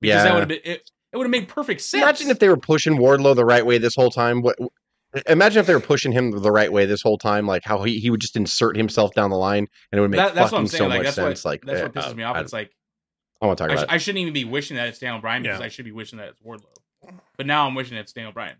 Because 0.00 0.24
that 0.24 0.32
would 0.34 0.40
have 0.40 0.48
been 0.48 0.60
it. 0.64 0.90
It 1.12 1.16
would 1.16 1.24
have 1.24 1.30
made 1.30 1.48
perfect 1.48 1.80
sense. 1.82 2.02
Imagine 2.02 2.30
if 2.30 2.38
they 2.38 2.48
were 2.48 2.56
pushing 2.56 2.96
Wardlow 2.98 3.34
the 3.36 3.44
right 3.44 3.64
way 3.64 3.78
this 3.78 3.94
whole 3.94 4.10
time. 4.10 4.42
What? 4.42 4.56
Imagine 5.28 5.60
if 5.60 5.66
they 5.66 5.74
were 5.74 5.80
pushing 5.80 6.10
him 6.12 6.30
the 6.30 6.50
right 6.50 6.72
way 6.72 6.86
this 6.86 7.02
whole 7.02 7.18
time, 7.18 7.46
like 7.46 7.62
how 7.64 7.82
he, 7.82 7.98
he 7.98 8.08
would 8.10 8.20
just 8.20 8.34
insert 8.36 8.76
himself 8.78 9.12
down 9.14 9.28
the 9.30 9.36
line, 9.36 9.66
and 9.92 9.98
it 9.98 10.00
would 10.00 10.10
make 10.10 10.18
That- 10.18 10.34
that's 10.34 10.50
what 10.52 10.58
I'm 10.58 10.66
fucking 10.66 10.78
saying. 10.78 10.78
so 10.78 10.88
like 10.88 10.98
much 11.00 11.04
that's 11.04 11.16
sense. 11.16 11.44
what 11.44 11.50
like 11.50 11.62
that's 11.66 11.80
uh, 11.80 11.84
what 11.84 11.92
pisses 11.94 12.16
me 12.16 12.22
off. 12.22 12.36
I, 12.36 12.40
it's 12.40 12.52
like 12.52 12.70
I 13.42 13.46
want 13.46 13.58
to 13.58 13.64
talk 13.64 13.70
I, 13.70 13.74
sh- 13.74 13.78
about. 13.82 13.90
it. 13.90 13.94
I 13.94 13.98
shouldn't 13.98 14.20
even 14.22 14.32
be 14.32 14.44
wishing 14.44 14.76
that 14.78 14.88
it's 14.88 14.98
Daniel 14.98 15.20
Bryan 15.20 15.42
because 15.42 15.60
Yeah. 15.60 15.66
I 15.66 15.68
should 15.68 15.84
be 15.84 15.92
wishing 15.92 16.18
that 16.18 16.28
it's 16.28 16.40
Wardlow. 16.40 16.74
But 17.36 17.46
now 17.46 17.66
I'm 17.66 17.74
wishing 17.74 17.96
it's 17.96 18.12
Daniel 18.12 18.32
Bryan. 18.32 18.56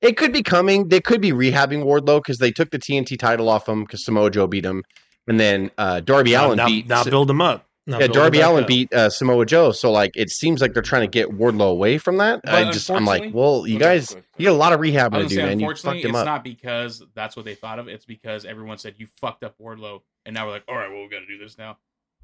It 0.00 0.16
could 0.16 0.32
be 0.32 0.42
coming. 0.42 0.88
They 0.88 1.00
could 1.00 1.20
be 1.20 1.30
rehabbing 1.30 1.84
Wardlow 1.84 2.18
because 2.18 2.38
they 2.38 2.50
took 2.50 2.70
the 2.70 2.78
TNT 2.78 3.18
title 3.18 3.48
off 3.48 3.68
him 3.68 3.84
because 3.84 4.04
Samoa 4.04 4.30
Joe 4.30 4.48
beat 4.48 4.64
him, 4.64 4.82
and 5.28 5.38
then 5.38 5.70
uh, 5.78 6.00
Darby 6.00 6.32
now, 6.32 6.48
Allin 6.48 6.56
now, 6.56 6.66
beat. 6.66 6.88
now 6.88 7.04
build 7.04 7.30
him 7.30 7.40
up. 7.40 7.66
Now 7.86 7.98
yeah, 7.98 8.06
Darby 8.08 8.40
Allin 8.40 8.64
up. 8.64 8.68
beat 8.68 8.92
uh, 8.92 9.10
Samoa 9.10 9.44
Joe. 9.44 9.72
So 9.72 9.90
like, 9.90 10.12
it 10.16 10.30
seems 10.30 10.60
like 10.60 10.72
they're 10.72 10.82
trying 10.82 11.02
to 11.02 11.08
get 11.08 11.30
Wardlow 11.30 11.70
away 11.70 11.98
from 11.98 12.18
that. 12.18 12.40
I 12.44 12.70
just 12.70 12.90
I'm 12.90 13.04
like, 13.04 13.32
well, 13.32 13.66
you 13.66 13.78
guys, 13.78 14.16
you 14.38 14.46
got 14.46 14.52
a 14.52 14.56
lot 14.56 14.72
of 14.72 14.80
rehab 14.80 15.14
I 15.14 15.18
to 15.18 15.24
was 15.24 15.32
do, 15.32 15.38
man. 15.38 15.60
You 15.60 15.66
unfortunately, 15.66 16.02
fucked 16.02 16.04
him 16.04 16.10
it's 16.10 16.18
up. 16.18 16.26
not 16.26 16.44
because 16.44 17.02
that's 17.14 17.36
what 17.36 17.44
they 17.44 17.54
thought 17.54 17.78
of. 17.78 17.88
It's 17.88 18.04
because 18.04 18.44
everyone 18.44 18.78
said 18.78 18.94
you 18.98 19.06
fucked 19.20 19.42
up 19.44 19.56
Wardlow, 19.60 20.02
and 20.26 20.34
now 20.34 20.46
we're 20.46 20.52
like, 20.52 20.64
all 20.68 20.76
right, 20.76 20.90
well, 20.90 21.02
we 21.02 21.08
got 21.08 21.20
to 21.20 21.26
do 21.26 21.38
this 21.38 21.58
now. 21.58 21.78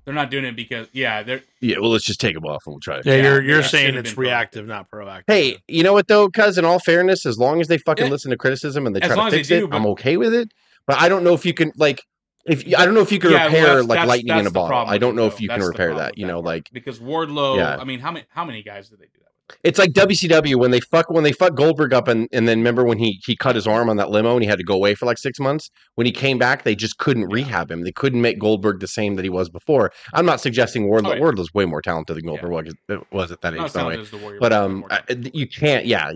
They're 0.09 0.15
not 0.15 0.31
doing 0.31 0.47
it 0.47 0.57
because, 0.57 0.87
yeah, 0.95 1.23
they're 1.23 1.43
Yeah, 1.61 1.81
well, 1.81 1.91
let's 1.91 2.07
just 2.07 2.19
take 2.19 2.33
them 2.33 2.47
off 2.47 2.63
and 2.67 2.73
we'll 2.73 2.81
try. 2.81 3.03
Yeah, 3.05 3.17
Yeah, 3.17 3.23
you're 3.25 3.43
you're 3.43 3.61
it 3.61 3.65
saying 3.65 3.89
should've 3.89 4.07
it's 4.07 4.15
been 4.15 4.25
proactive. 4.25 4.27
reactive, 4.27 4.67
not 4.67 4.91
proactive. 4.91 5.25
Hey, 5.27 5.59
you 5.69 5.83
know 5.83 5.93
what 5.93 6.09
though, 6.09 6.31
cuz 6.31 6.57
in 6.57 6.65
all 6.65 6.79
fairness, 6.79 7.27
as 7.27 7.37
long 7.39 7.61
as 7.61 7.69
they 7.69 7.77
fucking 7.77 8.07
Yeah. 8.07 8.11
listen 8.13 8.31
to 8.31 8.39
criticism 8.39 8.87
and 8.87 8.97
they 8.97 9.03
As 9.03 9.13
try 9.13 9.29
to 9.29 9.37
fix 9.37 9.49
do, 9.49 9.65
it, 9.65 9.71
but- 9.71 9.77
I'm 9.77 9.85
okay 9.89 10.17
with 10.17 10.33
it. 10.33 10.51
But 10.87 10.99
I 10.99 11.11
don't 11.11 11.25
know 11.25 11.35
if 11.35 11.45
you 11.45 11.53
can 11.53 11.73
like 11.77 12.01
if 12.47 12.65
I 12.75 12.87
don't 12.87 12.95
know 12.95 13.03
if 13.03 13.13
you 13.13 13.19
can 13.19 13.33
Yeah, 13.33 13.37
well, 13.37 13.47
repair 13.49 13.63
that's- 13.67 13.85
like 13.85 13.97
that's- 13.97 14.09
lightning 14.09 14.39
in 14.39 14.47
a 14.47 14.51
bottle. 14.51 14.79
I 14.91 14.97
don't 14.97 15.13
it, 15.13 15.17
know 15.17 15.27
if 15.27 15.35
though. 15.35 15.41
you 15.41 15.49
can 15.51 15.59
That's 15.61 15.67
the 15.67 15.73
repair 15.73 15.95
that. 15.97 16.17
You 16.17 16.27
know, 16.27 16.37
part. 16.37 16.45
like 16.47 16.71
because 16.73 17.01
Wardlow. 17.01 17.59
Yeah. 17.59 17.77
I 17.79 17.85
mean, 17.85 18.01
how 18.01 18.11
many 18.11 18.25
how 18.31 18.47
many 18.47 18.63
guys 18.63 18.89
did 18.89 19.01
they 19.01 19.05
do 19.05 19.11
that 19.19 19.25
with? 19.25 19.28
It's 19.65 19.79
like 19.79 19.91
WCW 19.93 20.57
when 20.57 20.71
they 20.71 20.81
fuck 20.81 21.11
when 21.11 21.25
they 21.25 21.33
fuck 21.33 21.55
Goldberg 21.55 21.93
up 21.93 22.09
and, 22.09 22.29
and 22.33 22.47
then 22.47 22.59
remember 22.59 22.85
when 22.85 22.99
he 22.99 23.21
he 23.25 23.37
cut 23.37 23.55
his 23.55 23.67
arm 23.67 23.89
on 23.89 23.97
that 23.97 24.11
limo 24.11 24.35
and 24.35 24.43
he 24.43 24.49
had 24.49 24.59
to 24.59 24.65
go 24.65 24.75
away 24.75 24.95
for 24.95 25.07
like 25.07 25.19
six 25.19 25.39
months. 25.41 25.71
When 25.95 26.07
he 26.07 26.13
came 26.13 26.39
back, 26.39 26.65
they 26.65 26.75
just 26.75 26.99
couldn't 26.99 27.27
rehab 27.29 27.71
him. 27.71 27.83
They 27.83 27.93
couldn't 27.93 28.21
make 28.21 28.39
Goldberg 28.39 28.81
the 28.81 28.89
same 28.89 29.17
that 29.17 29.25
he 29.25 29.31
was 29.31 29.49
before. 29.49 29.91
I'm 30.15 30.27
not 30.27 30.41
suggesting 30.41 30.89
Wardlow. 30.89 31.09
Oh, 31.11 31.15
yeah. 31.15 31.21
Wardlow's 31.21 31.53
way 31.55 31.65
more 31.65 31.83
talented 31.83 32.17
than 32.17 32.25
Goldberg 32.27 32.67
Yeah. 32.89 32.97
was, 32.97 33.05
was 33.11 33.33
at 33.33 33.41
that 33.43 33.55
age, 33.55 33.73
by 33.73 33.83
the 33.83 33.89
way. 33.89 33.99
as 33.99 34.11
the 34.11 34.19
Warrior, 34.19 34.41
But 34.41 34.53
um, 34.53 34.85
I- 34.91 35.03
you 35.33 35.47
can't. 35.49 35.87
Yeah, 35.87 36.13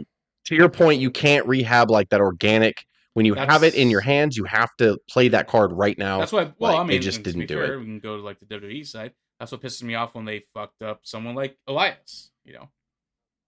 to 0.47 0.55
your 0.55 0.69
point, 0.69 1.01
you 1.01 1.11
can't 1.11 1.47
rehab 1.47 1.91
like 1.91 2.09
that 2.11 2.21
organic. 2.21 2.85
When 3.15 3.27
you 3.27 3.35
have 3.35 3.63
it 3.63 3.75
in 3.75 3.91
your 3.91 4.01
hands, 4.01 4.39
you 4.39 4.45
have 4.45 4.71
to 4.79 4.99
play 5.09 5.29
that 5.29 5.47
card 5.47 5.71
right 5.73 5.99
now. 5.99 6.19
That's 6.21 6.33
why. 6.33 6.51
Well, 6.59 6.73
like, 6.73 6.81
I 6.81 6.85
they 6.85 6.93
mean, 6.95 7.03
just 7.03 7.17
and 7.19 7.25
to 7.27 7.33
didn't 7.33 7.47
do 7.49 7.55
fair, 7.57 7.75
it. 7.75 7.79
We 7.81 7.85
can 7.85 7.99
go 8.01 8.17
to 8.17 8.23
like 8.23 8.39
the 8.41 8.47
WWE 8.47 8.87
side. 8.87 9.13
That's 9.39 9.53
what 9.53 9.61
pisses 9.61 9.83
me 9.83 9.95
off 9.97 10.15
when 10.15 10.25
they 10.25 10.41
fucked 10.55 10.81
up 10.83 11.01
someone 11.03 11.35
like 11.35 11.57
Elias. 11.67 12.31
You 12.45 12.55
know, 12.55 12.71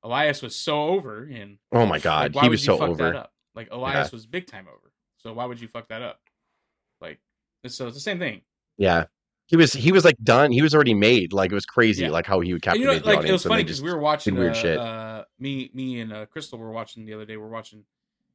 Elias 0.04 0.42
was 0.42 0.54
so 0.54 0.82
over, 0.82 1.24
and 1.24 1.58
Oh 1.72 1.84
my 1.86 1.92
like, 1.96 2.02
god, 2.02 2.34
why 2.34 2.42
he 2.42 2.48
would 2.48 2.52
was 2.52 2.60
you 2.60 2.66
so 2.74 2.78
fuck 2.78 2.90
over. 2.90 3.04
That 3.04 3.16
up? 3.16 3.32
Like 3.54 3.68
Elias 3.72 4.12
was 4.12 4.26
big 4.26 4.46
time 4.46 4.66
over. 4.68 4.92
So 5.18 5.32
why 5.32 5.46
would 5.46 5.60
you 5.60 5.66
fuck 5.68 5.88
that 5.88 6.02
up? 6.02 6.20
Like, 7.00 7.18
so 7.66 7.86
it's 7.86 7.96
the 7.96 8.00
same 8.00 8.18
thing. 8.18 8.42
Yeah. 8.76 9.04
He 9.46 9.56
was 9.56 9.72
he 9.72 9.92
was 9.92 10.04
like 10.04 10.16
done. 10.22 10.52
He 10.52 10.62
was 10.62 10.74
already 10.74 10.94
made. 10.94 11.32
Like 11.32 11.50
it 11.50 11.54
was 11.54 11.66
crazy, 11.66 12.04
Yeah. 12.04 12.10
like 12.10 12.26
how 12.26 12.40
he 12.40 12.52
would 12.52 12.56
And 12.56 12.62
captivate 12.62 12.80
you 12.80 12.86
know, 12.86 12.98
the 12.98 13.06
like 13.06 13.18
audience. 13.18 13.28
it 13.30 13.32
was 13.32 13.42
funny 13.44 13.62
because 13.62 13.82
we 13.82 13.92
were 13.92 13.98
watching 13.98 14.34
weird 14.36 14.52
uh, 14.52 14.54
shit. 14.54 14.78
Uh, 14.78 15.24
me, 15.38 15.70
me 15.74 16.00
and 16.00 16.12
uh, 16.12 16.26
Crystal 16.26 16.58
were 16.58 16.70
watching 16.70 17.04
the 17.04 17.12
other 17.14 17.24
day. 17.26 17.36
We're 17.36 17.48
watching 17.48 17.84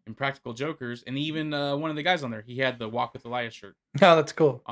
Impractical 0.08 0.54
Jokers, 0.54 1.04
and 1.06 1.18
even 1.18 1.54
uh, 1.54 1.76
one 1.78 1.90
of 1.90 1.96
the 1.96 2.04
guys 2.04 2.24
on 2.24 2.32
there, 2.32 2.42
he 2.42 2.58
had 2.58 2.80
the 2.80 2.88
Walk 2.90 3.14
with 3.14 3.26
Elias 3.26 3.54
shirt. 3.54 3.76
Oh, 4.02 4.16
that's 4.16 4.32
cool. 4.32 4.64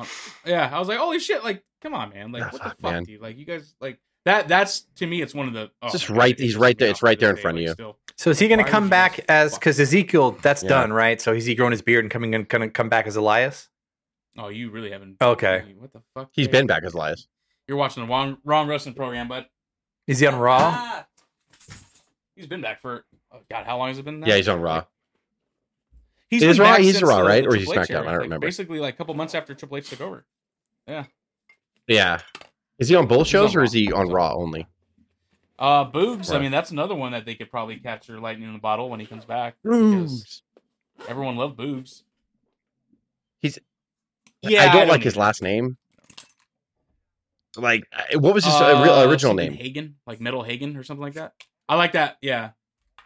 Yeah, 0.45 0.69
I 0.71 0.79
was 0.79 0.87
like, 0.87 0.97
holy 0.99 1.19
shit! 1.19 1.43
Like, 1.43 1.63
come 1.81 1.93
on, 1.93 2.09
man! 2.09 2.31
Like, 2.31 2.51
what 2.53 2.61
the 2.63 2.69
fuck, 2.69 2.79
fuck, 2.79 2.91
man. 2.91 3.03
dude? 3.03 3.21
Like, 3.21 3.37
you 3.37 3.45
guys 3.45 3.75
like 3.81 3.99
that? 4.27 4.47
That's 4.47 4.81
to 4.97 5.07
me, 5.07 5.21
it's 5.21 5.33
one 5.33 5.47
of 5.47 5.53
the. 5.53 5.69
Oh, 5.81 5.89
just 5.89 6.09
my 6.09 6.15
God, 6.15 6.21
right- 6.21 6.39
he's 6.39 6.55
right 6.55 6.77
there- 6.77 6.89
it's 6.89 7.01
right 7.03 7.19
there 7.19 7.29
in 7.29 7.37
front 7.37 7.57
of 7.57 7.63
you. 7.63 7.71
Still. 7.71 7.97
So 8.15 8.29
is 8.29 8.39
he 8.39 8.47
going 8.47 8.63
to 8.63 8.69
come 8.69 8.89
back 8.89 9.19
as 9.29 9.53
because 9.55 9.79
Ezekiel 9.79 10.31
that's 10.41 10.63
Yeah. 10.63 10.69
done 10.69 10.93
right? 10.93 11.21
So 11.21 11.33
is 11.33 11.45
he 11.45 11.53
growing 11.55 11.71
his 11.71 11.81
beard 11.81 12.03
and 12.03 12.11
coming 12.11 12.33
and 12.33 12.47
going 12.47 12.61
to 12.63 12.69
come 12.69 12.89
back 12.89 13.05
as 13.07 13.15
Elias? 13.15 13.69
Oh, 14.37 14.47
you 14.49 14.69
really 14.71 14.91
haven't. 14.91 15.17
Okay. 15.21 15.75
What 15.77 15.93
the 15.93 16.01
fuck? 16.13 16.29
He's 16.31 16.47
Jay? 16.47 16.51
been 16.51 16.67
back 16.67 16.83
as 16.83 16.93
Elias. 16.93 17.27
You're 17.67 17.77
watching 17.77 18.03
the 18.03 18.09
wrong 18.09 18.37
wrong 18.43 18.67
wrestling 18.67 18.95
program, 18.95 19.27
bud. 19.27 19.45
Is 20.07 20.19
he 20.19 20.27
on 20.27 20.35
Raw? 20.35 20.71
Ah! 20.73 21.05
He's 22.35 22.47
been 22.47 22.61
back 22.61 22.81
for 22.81 23.05
oh 23.33 23.39
God. 23.49 23.65
How 23.65 23.77
long 23.77 23.89
has 23.89 23.97
it 23.99 24.05
been? 24.05 24.19
now? 24.21 24.27
Yeah, 24.27 24.35
he's 24.37 24.47
on 24.47 24.61
Raw. 24.61 24.85
He's 26.29 26.41
He 26.41 26.47
is 26.49 26.59
Raw? 26.59 26.77
He's 26.77 27.01
Raw, 27.01 27.19
right? 27.19 27.45
Or 27.45 27.55
he's 27.55 27.67
he 27.67 27.73
Triple 27.73 27.83
SmackDown? 27.95 27.99
I 27.99 28.03
don't 28.03 28.05
like, 28.13 28.21
remember. 28.21 28.47
Basically, 28.47 28.79
like 28.79 28.95
a 28.95 28.97
couple 28.97 29.13
months 29.15 29.35
after 29.35 29.53
Triple 29.53 29.77
H 29.77 29.89
took 29.89 30.01
over. 30.01 30.25
Yeah. 30.87 31.05
Yeah. 31.87 32.19
Is 32.79 32.89
he 32.89 32.95
on 32.95 33.07
both 33.07 33.27
He's 33.27 33.35
on 33.35 33.47
shows 33.47 33.55
or 33.55 33.63
is 33.63 33.71
he 33.73 33.91
on 33.91 34.09
Raw 34.09 34.33
only? 34.35 34.67
Uh, 35.59 35.89
Boogs. 35.89 36.33
I 36.33 36.39
mean, 36.39 36.51
that's 36.51 36.69
another 36.71 36.93
one 36.93 37.11
that 37.13 37.25
they 37.25 37.33
could 37.33 37.49
probably 37.49 37.77
capture 37.77 38.19
lightning 38.19 38.47
in 38.47 38.53
the 38.53 38.59
bottle 38.59 38.89
when 38.89 38.99
he 38.99 39.05
comes 39.07 39.25
back. 39.25 39.55
Because 39.63 40.43
everyone 41.07 41.35
loved 41.35 41.57
Boogs. 41.57 42.03
He's- 43.41 43.57
Yeah, 44.43 44.69
I 44.69 44.73
don't 44.73 44.87
like 44.87 45.01
his 45.01 45.15
last 45.17 45.41
name. 45.41 45.77
Like, 47.55 47.87
uh, 47.91 48.19
what 48.19 48.35
was 48.35 48.45
his 48.45 48.53
Uh, 48.53 49.05
original 49.09 49.33
name? 49.33 49.53
Hagen, 49.53 49.95
like 50.05 50.21
Metal 50.21 50.43
Hagen 50.43 50.77
or 50.77 50.83
something 50.83 51.01
like 51.01 51.15
that. 51.15 51.33
I 51.67 51.75
like 51.75 51.93
that. 51.93 52.17
Yeah, 52.21 52.51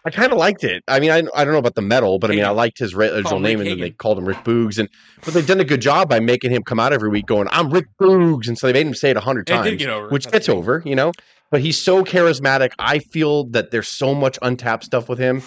I 0.04 0.10
kind 0.10 0.32
of 0.32 0.40
liked 0.40 0.64
it. 0.64 0.84
I 0.88 1.00
mean, 1.00 1.12
I, 1.12 1.22
I 1.36 1.44
don't 1.44 1.54
know 1.54 1.60
about 1.60 1.76
the 1.76 1.82
metal, 1.82 2.18
but 2.18 2.32
I 2.32 2.34
mean, 2.36 2.44
I 2.44 2.50
liked 2.50 2.80
his 2.80 2.94
original 2.96 3.40
name, 3.40 3.60
and 3.60 3.70
then 3.70 3.80
they 3.80 3.92
called 3.92 4.18
him 4.18 4.26
Rick 4.26 4.38
Boogs. 4.44 4.80
And 4.80 4.90
but 5.24 5.34
they've 5.36 5.46
done 5.46 5.60
a 5.60 5.66
good 5.66 5.82
job 5.82 6.10
by 6.10 6.20
making 6.20 6.52
him 6.52 6.64
come 6.64 6.80
out 6.80 6.92
every 6.92 7.10
week 7.10 7.28
going, 7.28 7.48
"I'm 7.52 7.70
Rick 7.70 7.86
Boogs," 8.00 8.48
and 8.48 8.58
so 8.58 8.66
they 8.68 8.74
made 8.74 8.88
him 8.88 8.96
say 8.96 9.12
it 9.12 9.18
a 9.18 9.22
hundred 9.22 9.46
times, 9.48 9.78
get 9.78 9.90
over, 9.90 10.10
which 10.10 10.30
gets 10.32 10.50
over, 10.50 10.82
you 10.86 10.96
know. 10.96 11.12
But 11.52 11.62
he's 11.62 11.80
so 11.84 12.04
charismatic. 12.04 12.72
I 12.80 13.00
feel 13.00 13.46
that 13.50 13.72
there's 13.72 13.90
so 13.90 14.16
much 14.16 14.40
untapped 14.42 14.86
stuff 14.86 15.08
with 15.08 15.20
him. 15.20 15.44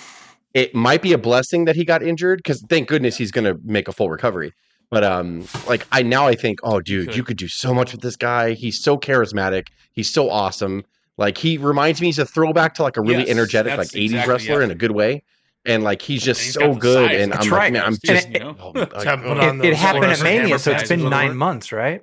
It 0.53 0.73
might 0.75 1.03
be 1.03 1.13
a 1.13 1.19
blessing 1.19 1.65
that 1.65 1.75
he 1.75 1.85
got 1.85 2.03
injured 2.03 2.39
because 2.39 2.63
thank 2.69 2.87
goodness 2.89 3.17
he's 3.17 3.33
going 3.33 3.47
to 3.47 3.59
make 3.65 3.89
a 3.89 3.93
full 3.93 4.09
recovery. 4.09 4.53
But 4.91 5.03
um, 5.03 5.49
like 5.67 5.85
I 5.91 6.03
now 6.03 6.29
I 6.29 6.37
think, 6.37 6.61
oh, 6.63 6.81
dude, 6.81 7.17
you 7.17 7.25
could 7.25 7.39
do 7.39 7.49
so 7.49 7.75
much 7.75 7.91
with 7.91 8.03
this 8.03 8.15
guy. 8.15 8.53
He's 8.53 8.81
so 8.81 8.97
charismatic. 8.97 9.67
He's 9.93 10.13
so 10.13 10.31
awesome. 10.31 10.85
Like 11.17 11.39
he 11.39 11.59
reminds 11.59 12.01
me, 12.01 12.09
he's 12.09 12.19
a 12.19 12.27
throwback 12.27 12.75
to 12.75 12.83
like 12.83 12.97
a 12.97 13.01
really 13.01 13.21
Yes, 13.21 13.29
energetic, 13.29 13.77
like 13.77 13.89
'80s 13.89 14.05
exactly, 14.07 14.33
wrestler 14.33 14.59
yeah. 14.59 14.65
in 14.65 14.71
a 14.71 14.75
good 14.75 14.91
way. 14.93 15.23
And 15.67 15.83
like 15.83 16.03
he's 16.03 16.23
just 16.23 16.43
he's 16.43 16.55
so 16.55 16.75
good. 16.75 17.09
size. 17.11 17.21
And 17.23 17.33
That's 17.33 17.47
I'm 17.47 17.53
right. 17.53 17.73
like, 17.73 17.73
man, 17.73 17.83
I'm 17.85 17.93
Just, 17.93 18.05
just 18.05 18.31
you 18.31 18.39
know? 18.41 18.57
oh, 18.61 18.71
like, 18.75 18.89
it 18.93 18.95
oh. 19.25 19.61
It, 19.63 19.75
happened 19.75 20.05
at 20.13 20.23
Mania, 20.23 20.59
so 20.59 20.73
it's 20.73 20.89
been 20.89 21.09
nine 21.09 21.37
months, 21.37 21.73
right? 21.73 22.03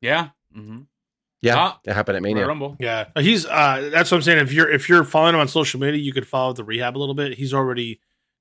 Yeah. 0.00 0.28
Mm-hmm. 0.56 0.82
yeah, 1.42 1.56
Ah, 1.56 1.80
it 1.84 1.92
happened 1.94 2.16
at 2.16 2.22
Mania. 2.22 2.46
Rumble. 2.46 2.76
Yeah, 2.78 3.06
he's 3.18 3.44
uh 3.46 3.88
that's 3.92 4.10
what 4.10 4.18
I'm 4.18 4.22
saying. 4.22 4.38
If 4.38 4.52
you're 4.52 4.70
if 4.70 4.88
you're 4.88 5.02
following 5.04 5.34
him 5.34 5.40
on 5.40 5.48
social 5.48 5.80
media, 5.80 6.00
you 6.00 6.12
could 6.12 6.28
follow 6.28 6.52
the 6.52 6.62
rehab 6.64 6.96
a 6.96 6.98
little 7.00 7.14
bit. 7.14 7.36
He's 7.38 7.52
already 7.52 8.00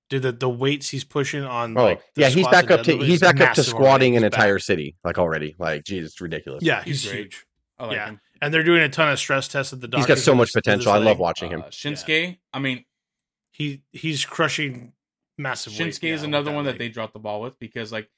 did 0.09 0.21
the 0.21 0.31
the 0.31 0.49
weights 0.49 0.89
he's 0.89 1.03
pushing 1.03 1.43
on. 1.43 1.75
Oh 1.77 1.83
like, 1.85 2.01
the 2.13 2.21
yeah, 2.21 2.29
he's 2.29 2.47
back 2.49 2.69
up 2.69 2.83
to 2.83 2.97
he's 2.97 3.21
back 3.21 3.39
up 3.41 3.53
to 3.55 3.63
squatting 3.63 4.13
already. 4.13 4.17
an 4.17 4.23
He's 4.23 4.29
back. 4.29 4.39
entire 4.39 4.59
city 4.59 4.95
like 5.03 5.17
already. 5.17 5.55
Like, 5.57 5.85
geez, 5.85 6.05
it's 6.05 6.21
ridiculous. 6.21 6.63
Yeah, 6.63 6.83
He's 6.83 7.01
he's, 7.01 7.11
huge, 7.11 7.45
I 7.79 7.85
like 7.87 7.95
Yeah. 7.95 8.05
him. 8.07 8.21
and 8.41 8.53
they're 8.53 8.63
doing 8.63 8.81
a 8.83 8.89
ton 8.89 9.09
of 9.11 9.17
stress 9.19 9.47
tests 9.47 9.73
at 9.73 9.81
the. 9.81 9.89
He's 9.95 10.05
got 10.05 10.17
so 10.19 10.35
much 10.35 10.53
potential. 10.53 10.91
I 10.91 10.97
love 10.99 11.19
watching 11.19 11.49
him. 11.51 11.61
Uh, 11.61 11.67
Shinsuke. 11.67 12.37
I 12.53 12.59
mean, 12.59 12.85
He 13.51 13.83
he's 13.91 14.25
crushing 14.25 14.93
massive. 15.37 15.73
weight 15.73 15.79
Shinsuke 15.93 16.11
is 16.13 16.23
another 16.23 16.51
with 16.51 16.55
one 16.55 16.65
that 16.65 16.71
leg. 16.71 16.79
they 16.79 16.89
dropped 16.89 17.13
the 17.13 17.19
ball 17.19 17.41
with 17.41 17.57
because 17.59 17.91
like 17.91 18.09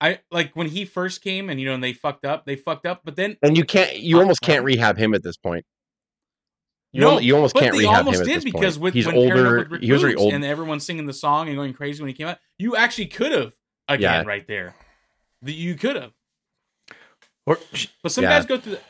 I 0.00 0.20
like 0.30 0.54
when 0.54 0.68
he 0.68 0.84
first 0.84 1.22
came 1.22 1.50
and 1.50 1.58
you 1.60 1.66
know 1.66 1.74
and 1.74 1.82
they 1.82 1.92
fucked 1.92 2.24
up, 2.24 2.44
they 2.46 2.56
fucked 2.56 2.86
up, 2.86 3.00
but 3.04 3.16
then 3.16 3.36
And 3.42 3.56
you 3.56 3.64
can't, 3.64 3.96
you 3.98 4.16
Uh, 4.18 4.20
almost 4.20 4.40
can't 4.42 4.64
rehab 4.64 4.96
him 4.96 5.12
at 5.14 5.22
this 5.22 5.36
point. 5.36 5.64
You, 6.92 7.00
No, 7.02 7.08
almost, 7.08 7.24
you 7.24 7.34
almost 7.34 7.54
but 7.54 7.60
can't 7.64 7.72
they 7.74 7.78
rehab 7.80 7.96
almost 8.06 8.16
him 8.16 8.22
at 8.22 8.26
did 8.28 8.36
this 8.36 8.44
because 8.44 8.74
point. 8.76 8.82
with 8.84 8.94
he's 8.94 9.06
when 9.06 9.16
older. 9.16 9.68
with 9.70 9.82
He 9.82 9.92
was 9.92 10.02
already 10.02 10.16
Boogs 10.16 10.20
old. 10.20 10.32
and 10.34 10.44
everyone's 10.44 10.86
singing 10.86 11.06
the 11.06 11.12
song 11.12 11.48
and 11.48 11.56
going 11.56 11.74
crazy 11.74 12.00
when 12.02 12.08
he 12.08 12.14
came 12.14 12.28
out. 12.28 12.38
You 12.58 12.76
actually 12.76 13.06
could 13.08 13.32
have 13.32 13.52
again 13.88 14.24
Yeah. 14.24 14.28
right 14.28 14.46
there. 14.46 14.74
The- 15.42 15.52
You 15.52 15.74
could 15.74 15.96
have, 15.96 16.12
Or 17.48 17.58
but 18.02 18.12
some 18.12 18.24
Yeah. 18.24 18.30
guys 18.30 18.46
go 18.46 18.58
through. 18.58 18.72
The, 18.72 18.80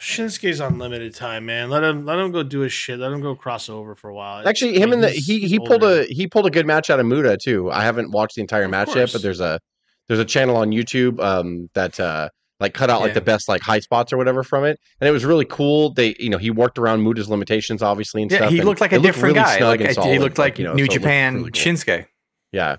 Shinsuke's 0.00 0.60
on 0.60 0.80
limited 0.80 1.14
time, 1.14 1.46
man. 1.46 1.70
Let 1.70 1.84
him 1.84 2.04
let 2.04 2.18
him 2.18 2.32
go 2.32 2.42
do 2.42 2.58
his 2.60 2.72
shit. 2.72 2.98
Let 2.98 3.12
him 3.12 3.20
go 3.20 3.36
cross 3.36 3.68
over 3.68 3.94
for 3.94 4.10
a 4.10 4.14
while. 4.14 4.46
Actually, 4.48 4.76
I 4.76 4.80
him 4.80 4.90
mean, 4.90 4.94
and 4.94 5.04
the 5.04 5.10
he 5.10 5.46
he 5.46 5.60
pulled 5.60 5.84
older. 5.84 6.00
a 6.00 6.06
he 6.06 6.26
pulled 6.26 6.46
a 6.46 6.50
good 6.50 6.66
match 6.66 6.90
out 6.90 6.98
of 6.98 7.06
Muta 7.06 7.36
too. 7.36 7.70
I 7.70 7.84
haven't 7.84 8.10
watched 8.10 8.34
the 8.34 8.40
entire 8.40 8.64
Of 8.64 8.72
match 8.72 8.96
yet, 8.96 9.12
but 9.12 9.22
there's 9.22 9.38
a 9.38 9.60
there's 10.08 10.18
a 10.18 10.24
channel 10.24 10.56
on 10.56 10.70
YouTube 10.70 11.20
um 11.20 11.70
that 11.74 12.00
uh 12.00 12.30
like 12.58 12.74
cut 12.74 12.90
out 12.90 13.00
like 13.00 13.14
the 13.14 13.20
best 13.20 13.48
like 13.48 13.62
high 13.62 13.78
spots 13.78 14.12
or 14.12 14.16
whatever 14.16 14.42
from 14.42 14.64
it, 14.64 14.80
and 15.00 15.06
it 15.08 15.12
was 15.12 15.24
really 15.24 15.44
cool. 15.44 15.92
They 15.94 16.16
you 16.18 16.30
know 16.30 16.38
he 16.38 16.50
worked 16.50 16.78
around 16.78 17.02
Muta's 17.04 17.28
limitations 17.28 17.80
obviously 17.80 18.22
and 18.22 18.30
yeah, 18.30 18.38
stuff. 18.38 18.50
he 18.50 18.58
and 18.58 18.66
looked 18.68 18.80
like 18.80 18.92
a 18.92 18.98
different 18.98 19.36
really 19.36 19.44
guy. 19.46 19.60
Like 19.64 19.80
and 19.82 19.96
he 19.96 20.18
looked 20.18 20.38
like 20.38 20.58
you 20.58 20.64
know, 20.64 20.74
New 20.74 20.86
so 20.86 20.94
Japan 20.94 21.36
really 21.36 21.52
cool. 21.52 21.60
Shinsuke. 21.62 22.06
Yeah, 22.50 22.76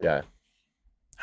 yeah, 0.00 0.22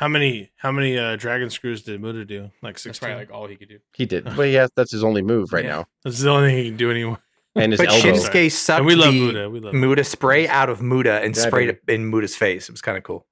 How 0.00 0.08
many 0.08 0.50
how 0.56 0.72
many 0.72 0.96
uh, 0.96 1.16
dragon 1.16 1.50
screws 1.50 1.82
did 1.82 2.00
Muta 2.00 2.24
do? 2.24 2.50
Like 2.62 2.72
that's 2.76 2.84
sixteen. 2.84 3.08
probably 3.08 3.26
like 3.26 3.34
all 3.34 3.46
he 3.46 3.56
could 3.56 3.68
do. 3.68 3.78
he 3.94 4.06
did. 4.06 4.24
But 4.34 4.44
yeah, 4.48 4.66
that's 4.74 4.92
his 4.92 5.04
only 5.04 5.20
move 5.20 5.52
right 5.52 5.62
Yeah. 5.62 5.70
now, 5.76 5.86
That's 6.04 6.20
the 6.20 6.30
only 6.30 6.48
thing 6.48 6.56
he 6.56 6.64
can 6.70 6.76
do 6.78 6.90
anymore. 6.90 7.18
and 7.54 7.70
his 7.72 7.78
But 7.80 7.90
elbow. 7.90 8.08
Shinsuke 8.18 8.50
sucked 8.50 8.78
And 8.78 8.86
we 8.86 8.94
love 8.94 9.12
the 9.12 9.20
Muta. 9.20 9.50
We 9.50 9.60
love 9.60 9.74
Muta 9.74 10.02
spray 10.04 10.48
out 10.48 10.70
of 10.70 10.80
Muta 10.80 11.20
and 11.22 11.36
Yeah, 11.36 11.42
sprayed 11.42 11.68
it 11.68 11.82
in 11.86 12.10
Muta's 12.10 12.34
face. 12.34 12.70
It 12.70 12.72
was 12.72 12.80
kind 12.80 12.96
of 12.96 13.04
cool. 13.04 13.26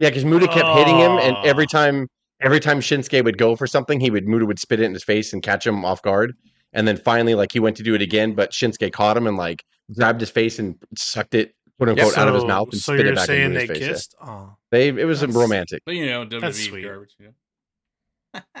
Yeah, 0.00 0.10
because 0.10 0.24
Muta 0.24 0.48
kept 0.48 0.68
hitting 0.76 0.98
him, 0.98 1.12
and 1.12 1.36
Oh. 1.36 1.42
every 1.44 1.66
time 1.68 2.08
every 2.42 2.58
time 2.60 2.80
Shinsuke 2.80 3.22
would 3.24 3.38
go 3.38 3.54
for 3.56 3.66
something, 3.68 3.98
he 4.00 4.10
would 4.10 4.26
Muta 4.26 4.44
would 4.46 4.58
spit 4.58 4.80
it 4.80 4.84
in 4.84 4.92
his 4.92 5.04
face 5.04 5.32
and 5.32 5.42
catch 5.44 5.64
him 5.66 5.84
off 5.84 6.02
guard. 6.02 6.34
And 6.72 6.88
then 6.88 6.96
finally, 6.96 7.34
like 7.36 7.52
he 7.52 7.60
went 7.60 7.76
to 7.78 7.84
do 7.84 7.94
it 7.94 8.02
again, 8.02 8.34
but 8.34 8.50
Shinsuke 8.50 8.92
caught 8.92 9.16
him 9.16 9.26
and 9.28 9.36
like 9.36 9.64
grabbed 9.94 10.20
his 10.20 10.28
face 10.30 10.58
and 10.58 10.74
sucked 10.96 11.34
it, 11.34 11.54
quote 11.78 11.88
unquote, 11.90 12.16
out 12.18 12.28
of 12.28 12.34
his 12.34 12.44
mouth 12.44 12.68
and 12.72 12.80
so 12.80 12.94
spit 12.94 13.06
it 13.06 13.14
back 13.16 13.26
saying 13.26 13.54
into 13.54 13.58
they 13.72 13.78
his 13.78 13.88
face. 14.06 14.08
yeah. 14.20 14.26
Oh, 14.28 14.56
They 14.70 14.88
it 14.88 15.04
was 15.04 15.24
romantic. 15.26 15.82
But 15.84 15.94
you 15.96 16.06
know, 16.06 16.24
WWE 16.26 16.40
That's 16.40 16.64
sweet. 16.64 16.84
garbage. 16.84 17.14
You 17.18 17.34
know? 18.34 18.40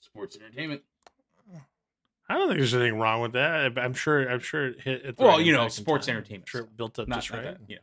Sports 0.00 0.36
entertainment. 0.36 0.82
I 2.28 2.38
don't 2.38 2.48
think 2.48 2.58
there's 2.60 2.72
anything 2.74 2.98
wrong 2.98 3.20
with 3.20 3.32
that. 3.32 3.76
I'm 3.78 3.92
sure. 3.92 4.26
I'm 4.30 4.40
sure 4.40 4.68
it 4.68 4.80
hit. 4.80 5.04
At 5.04 5.16
the 5.16 5.22
Well, 5.24 5.36
right 5.36 5.44
you 5.44 5.52
know, 5.52 5.68
sports 5.68 6.06
time. 6.06 6.16
entertainment 6.16 6.48
Sure, 6.48 6.62
built 6.64 6.98
up 6.98 7.06
Not, 7.08 7.16
just 7.16 7.30
not 7.30 7.36
right. 7.38 7.44
that, 7.58 7.58
you 7.68 7.76
know, 7.76 7.82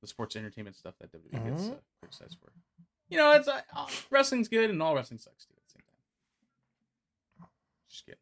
the 0.00 0.08
sports 0.08 0.34
entertainment 0.34 0.74
stuff 0.76 0.94
that 1.00 1.12
WWE 1.12 1.50
gets 1.50 1.62
Mhm. 1.64 1.72
uh, 1.72 1.76
criticized 2.00 2.36
for. 2.42 2.50
You 3.10 3.18
know, 3.18 3.32
it's 3.32 3.46
uh, 3.46 3.60
uh, 3.76 3.86
wrestling's 4.10 4.48
good 4.48 4.70
and 4.70 4.82
all 4.82 4.94
wrestling 4.96 5.18
sucks 5.18 5.44
too 5.44 5.54
at 5.56 5.62
the 5.66 5.70
same 5.70 5.82
time. 7.38 7.48
Just 7.88 8.04
kidding. 8.06 8.18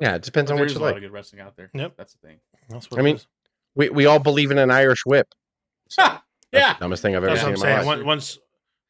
Yeah, 0.00 0.14
it 0.16 0.22
depends 0.22 0.50
But 0.50 0.54
on 0.54 0.56
there 0.56 0.64
what 0.64 0.70
is 0.70 0.74
you 0.76 0.80
a 0.80 0.84
lot 0.84 0.96
of 0.96 1.00
good 1.02 1.12
wrestling 1.12 1.40
out 1.42 1.54
there. 1.56 1.70
Yep. 1.74 1.94
That's 1.96 2.14
the 2.14 2.26
thing. 2.26 2.40
That's 2.68 2.90
what 2.90 3.00
I 3.00 3.02
mean, 3.02 3.16
is. 3.16 3.26
We 3.74 3.88
we 3.90 4.06
all 4.06 4.18
believe 4.18 4.50
in 4.50 4.58
an 4.58 4.70
Irish 4.70 5.04
whip. 5.06 5.34
Ha! 5.98 6.22
That's 6.52 6.62
yeah. 6.66 6.74
the 6.74 6.80
dumbest 6.80 7.02
thing 7.02 7.14
I've 7.16 7.24
ever 7.24 7.34
That's 7.34 7.40
seen 7.42 7.54
in 7.54 7.60
my 7.60 7.76
life. 7.78 7.86
Once 7.86 8.04
once 8.04 8.38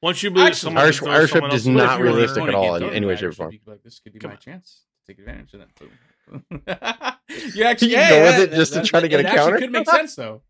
once 0.03 0.23
you 0.23 0.31
believe 0.31 0.49
Actually, 0.49 0.59
someone 0.61 0.83
Irish- 0.85 1.03
Irish 1.03 1.21
whip 1.23 1.31
someone 1.31 1.51
does 1.51 1.67
else- 1.67 1.75
But 1.77 1.85
not 1.85 1.93
if 1.95 1.99
you 1.99 2.05
were 2.05 2.11
realistic 2.13 2.43
at 2.45 2.55
all 2.55 2.75
in 2.77 2.83
any 2.95 3.07
way, 3.07 3.17
shape, 3.17 3.25
or 3.29 3.33
form. 3.33 3.53
you 3.53 3.59
could 3.59 3.65
be 3.65 3.71
like, 3.73 3.83
this 3.83 3.99
could 4.01 4.13
be 4.13 4.19
Come 4.21 4.31
my 4.31 4.35
on. 4.37 4.41
chance 4.41 4.83
to 5.07 5.13
take 5.13 5.19
advantage 5.19 5.55
of 5.55 5.61
that. 5.61 5.75
Boom. 5.75 6.45
you 7.55 7.65
actually 7.65 7.89
You 7.93 7.97
yeah, 7.97 8.09
go 8.11 8.17
yeah, 8.17 8.23
with 8.31 8.39
it 8.41 8.51
that- 8.51 8.57
just 8.57 8.73
to 8.75 8.79
that- 8.81 8.87
try 8.87 9.01
to 9.01 9.09
get 9.09 9.21
a 9.21 9.25
actually 9.29 9.37
counter? 9.39 9.59
Could 9.59 9.73
make 9.73 9.89
sense 9.91 10.15
though. 10.15 10.43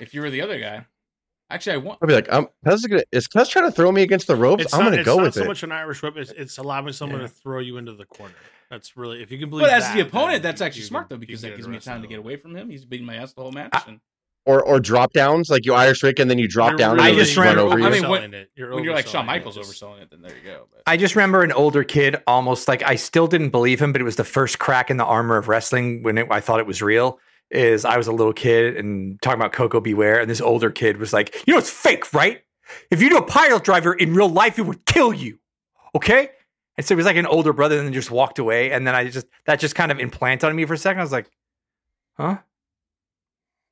If 0.00 0.12
you 0.14 0.20
were 0.22 0.30
the 0.30 0.42
other 0.42 0.58
guy. 0.58 0.86
Actually, 1.50 1.74
I 1.74 1.76
want. 1.78 1.98
I'll 2.02 2.08
be 2.08 2.14
like, 2.14 2.32
um, 2.32 2.48
Cuz 2.64 2.80
is, 2.80 2.86
gonna, 2.86 3.02
is 3.12 3.28
Cuz 3.28 3.48
trying 3.48 3.66
to 3.66 3.70
throw 3.70 3.92
me 3.92 4.02
against 4.02 4.26
the 4.26 4.34
ropes? 4.34 4.64
It's 4.64 4.74
I'm 4.74 4.84
not, 4.84 4.90
gonna 4.90 5.04
go 5.04 5.16
not 5.18 5.22
with 5.26 5.34
so 5.34 5.40
it. 5.40 5.44
So 5.44 5.48
much 5.48 5.62
an 5.62 5.70
Irish 5.72 6.02
whip. 6.02 6.16
It's, 6.16 6.32
it's 6.32 6.58
allowing 6.58 6.92
someone 6.92 7.20
Yeah. 7.20 7.28
to 7.28 7.32
throw 7.32 7.60
you 7.60 7.76
into 7.76 7.92
the 7.94 8.04
corner. 8.06 8.34
That's 8.70 8.96
really 8.96 9.22
if 9.22 9.30
you 9.30 9.38
can 9.38 9.50
believe. 9.50 9.64
But 9.66 9.72
as 9.72 9.84
that, 9.84 9.94
the 9.94 10.00
opponent, 10.02 10.42
that's 10.42 10.60
actually 10.60 10.82
you 10.82 10.86
smart 10.88 11.08
can- 11.08 11.16
though 11.16 11.20
because 11.20 11.42
that 11.42 11.56
gives 11.56 11.68
me 11.68 11.78
time 11.78 12.02
to 12.02 12.08
get 12.08 12.18
away 12.18 12.36
from 12.36 12.56
him. 12.56 12.68
He's 12.70 12.84
beating 12.84 13.06
my 13.06 13.16
ass 13.16 13.32
the 13.32 13.42
whole 13.42 13.52
match. 13.52 13.70
I- 13.72 13.82
and 13.86 14.00
Or 14.44 14.62
or 14.62 14.78
drop 14.78 15.12
downs, 15.12 15.50
like 15.50 15.66
you 15.66 15.74
Irish 15.74 16.02
Rick, 16.04 16.18
and 16.20 16.30
then 16.30 16.38
you 16.38 16.46
drop 16.48 16.70
You're 16.70 16.78
down 16.78 16.96
really 16.96 17.10
and 17.10 17.16
I 17.16 17.20
just 17.20 17.36
run 17.36 17.46
ran- 17.56 17.58
over 17.58 17.80
I 17.80 17.90
mean, 17.90 18.08
when- 18.08 18.32
it. 18.34 18.50
You're 18.54 18.74
when 18.74 18.84
you're 18.84 18.94
like 18.94 19.06
Shawn 19.08 19.24
overselling 19.24 19.24
it. 19.24 19.26
Michaels 19.26 19.54
Just- 19.56 19.70
overselling 19.82 20.02
it, 20.02 20.10
then 20.10 20.22
there 20.22 20.30
you 20.36 20.42
go. 20.44 20.66
But 20.72 20.82
I 20.86 20.96
just 20.96 21.16
remember 21.16 21.42
an 21.42 21.50
older 21.52 21.82
kid 21.84 22.16
almost 22.26 22.68
like 22.68 22.82
I 22.84 22.94
still 22.94 23.26
didn't 23.26 23.50
believe 23.50 23.80
him, 23.80 23.92
but 23.92 24.00
it 24.00 24.04
was 24.04 24.16
the 24.16 24.24
first 24.24 24.58
crack 24.60 24.90
in 24.90 24.96
the 24.98 25.04
armor 25.04 25.36
of 25.36 25.48
wrestling 25.48 26.02
when 26.04 26.16
it, 26.18 26.26
I 26.30 26.40
thought 26.40 26.60
it 26.60 26.66
was 26.66 26.80
real. 26.82 27.18
Is 27.50 27.84
I 27.84 27.96
was 27.96 28.08
a 28.08 28.12
little 28.12 28.32
kid 28.32 28.76
and 28.76 29.20
talking 29.22 29.40
about 29.40 29.52
Koko 29.52 29.80
B. 29.80 29.94
Ware, 29.94 30.20
and 30.20 30.28
this 30.28 30.40
older 30.40 30.70
kid 30.70 30.96
was 30.98 31.12
like, 31.12 31.44
"You 31.46 31.52
know, 31.54 31.58
it's 31.58 31.70
fake, 31.70 32.12
right? 32.12 32.42
If 32.90 33.00
you 33.00 33.08
do 33.08 33.16
a 33.18 33.22
pile 33.22 33.60
driver 33.60 33.94
in 33.94 34.14
real 34.14 34.28
life, 34.28 34.58
it 34.58 34.62
would 34.62 34.84
kill 34.84 35.12
you, 35.12 35.38
okay?" 35.94 36.30
And 36.76 36.84
so 36.86 36.94
he 36.94 36.96
was 36.96 37.06
like 37.06 37.16
an 37.16 37.26
older 37.26 37.52
brother, 37.52 37.78
and 37.78 37.86
then 37.86 37.92
just 37.92 38.10
walked 38.10 38.38
away. 38.38 38.70
And 38.70 38.86
then 38.86 38.94
I 38.94 39.08
just 39.08 39.26
that 39.46 39.60
just 39.60 39.74
kind 39.74 39.90
of 39.90 39.98
implanted 39.98 40.48
on 40.48 40.54
me 40.56 40.64
for 40.66 40.74
a 40.74 40.78
second. 40.78 41.00
I 41.00 41.04
was 41.04 41.12
like, 41.12 41.30
huh? 42.16 42.38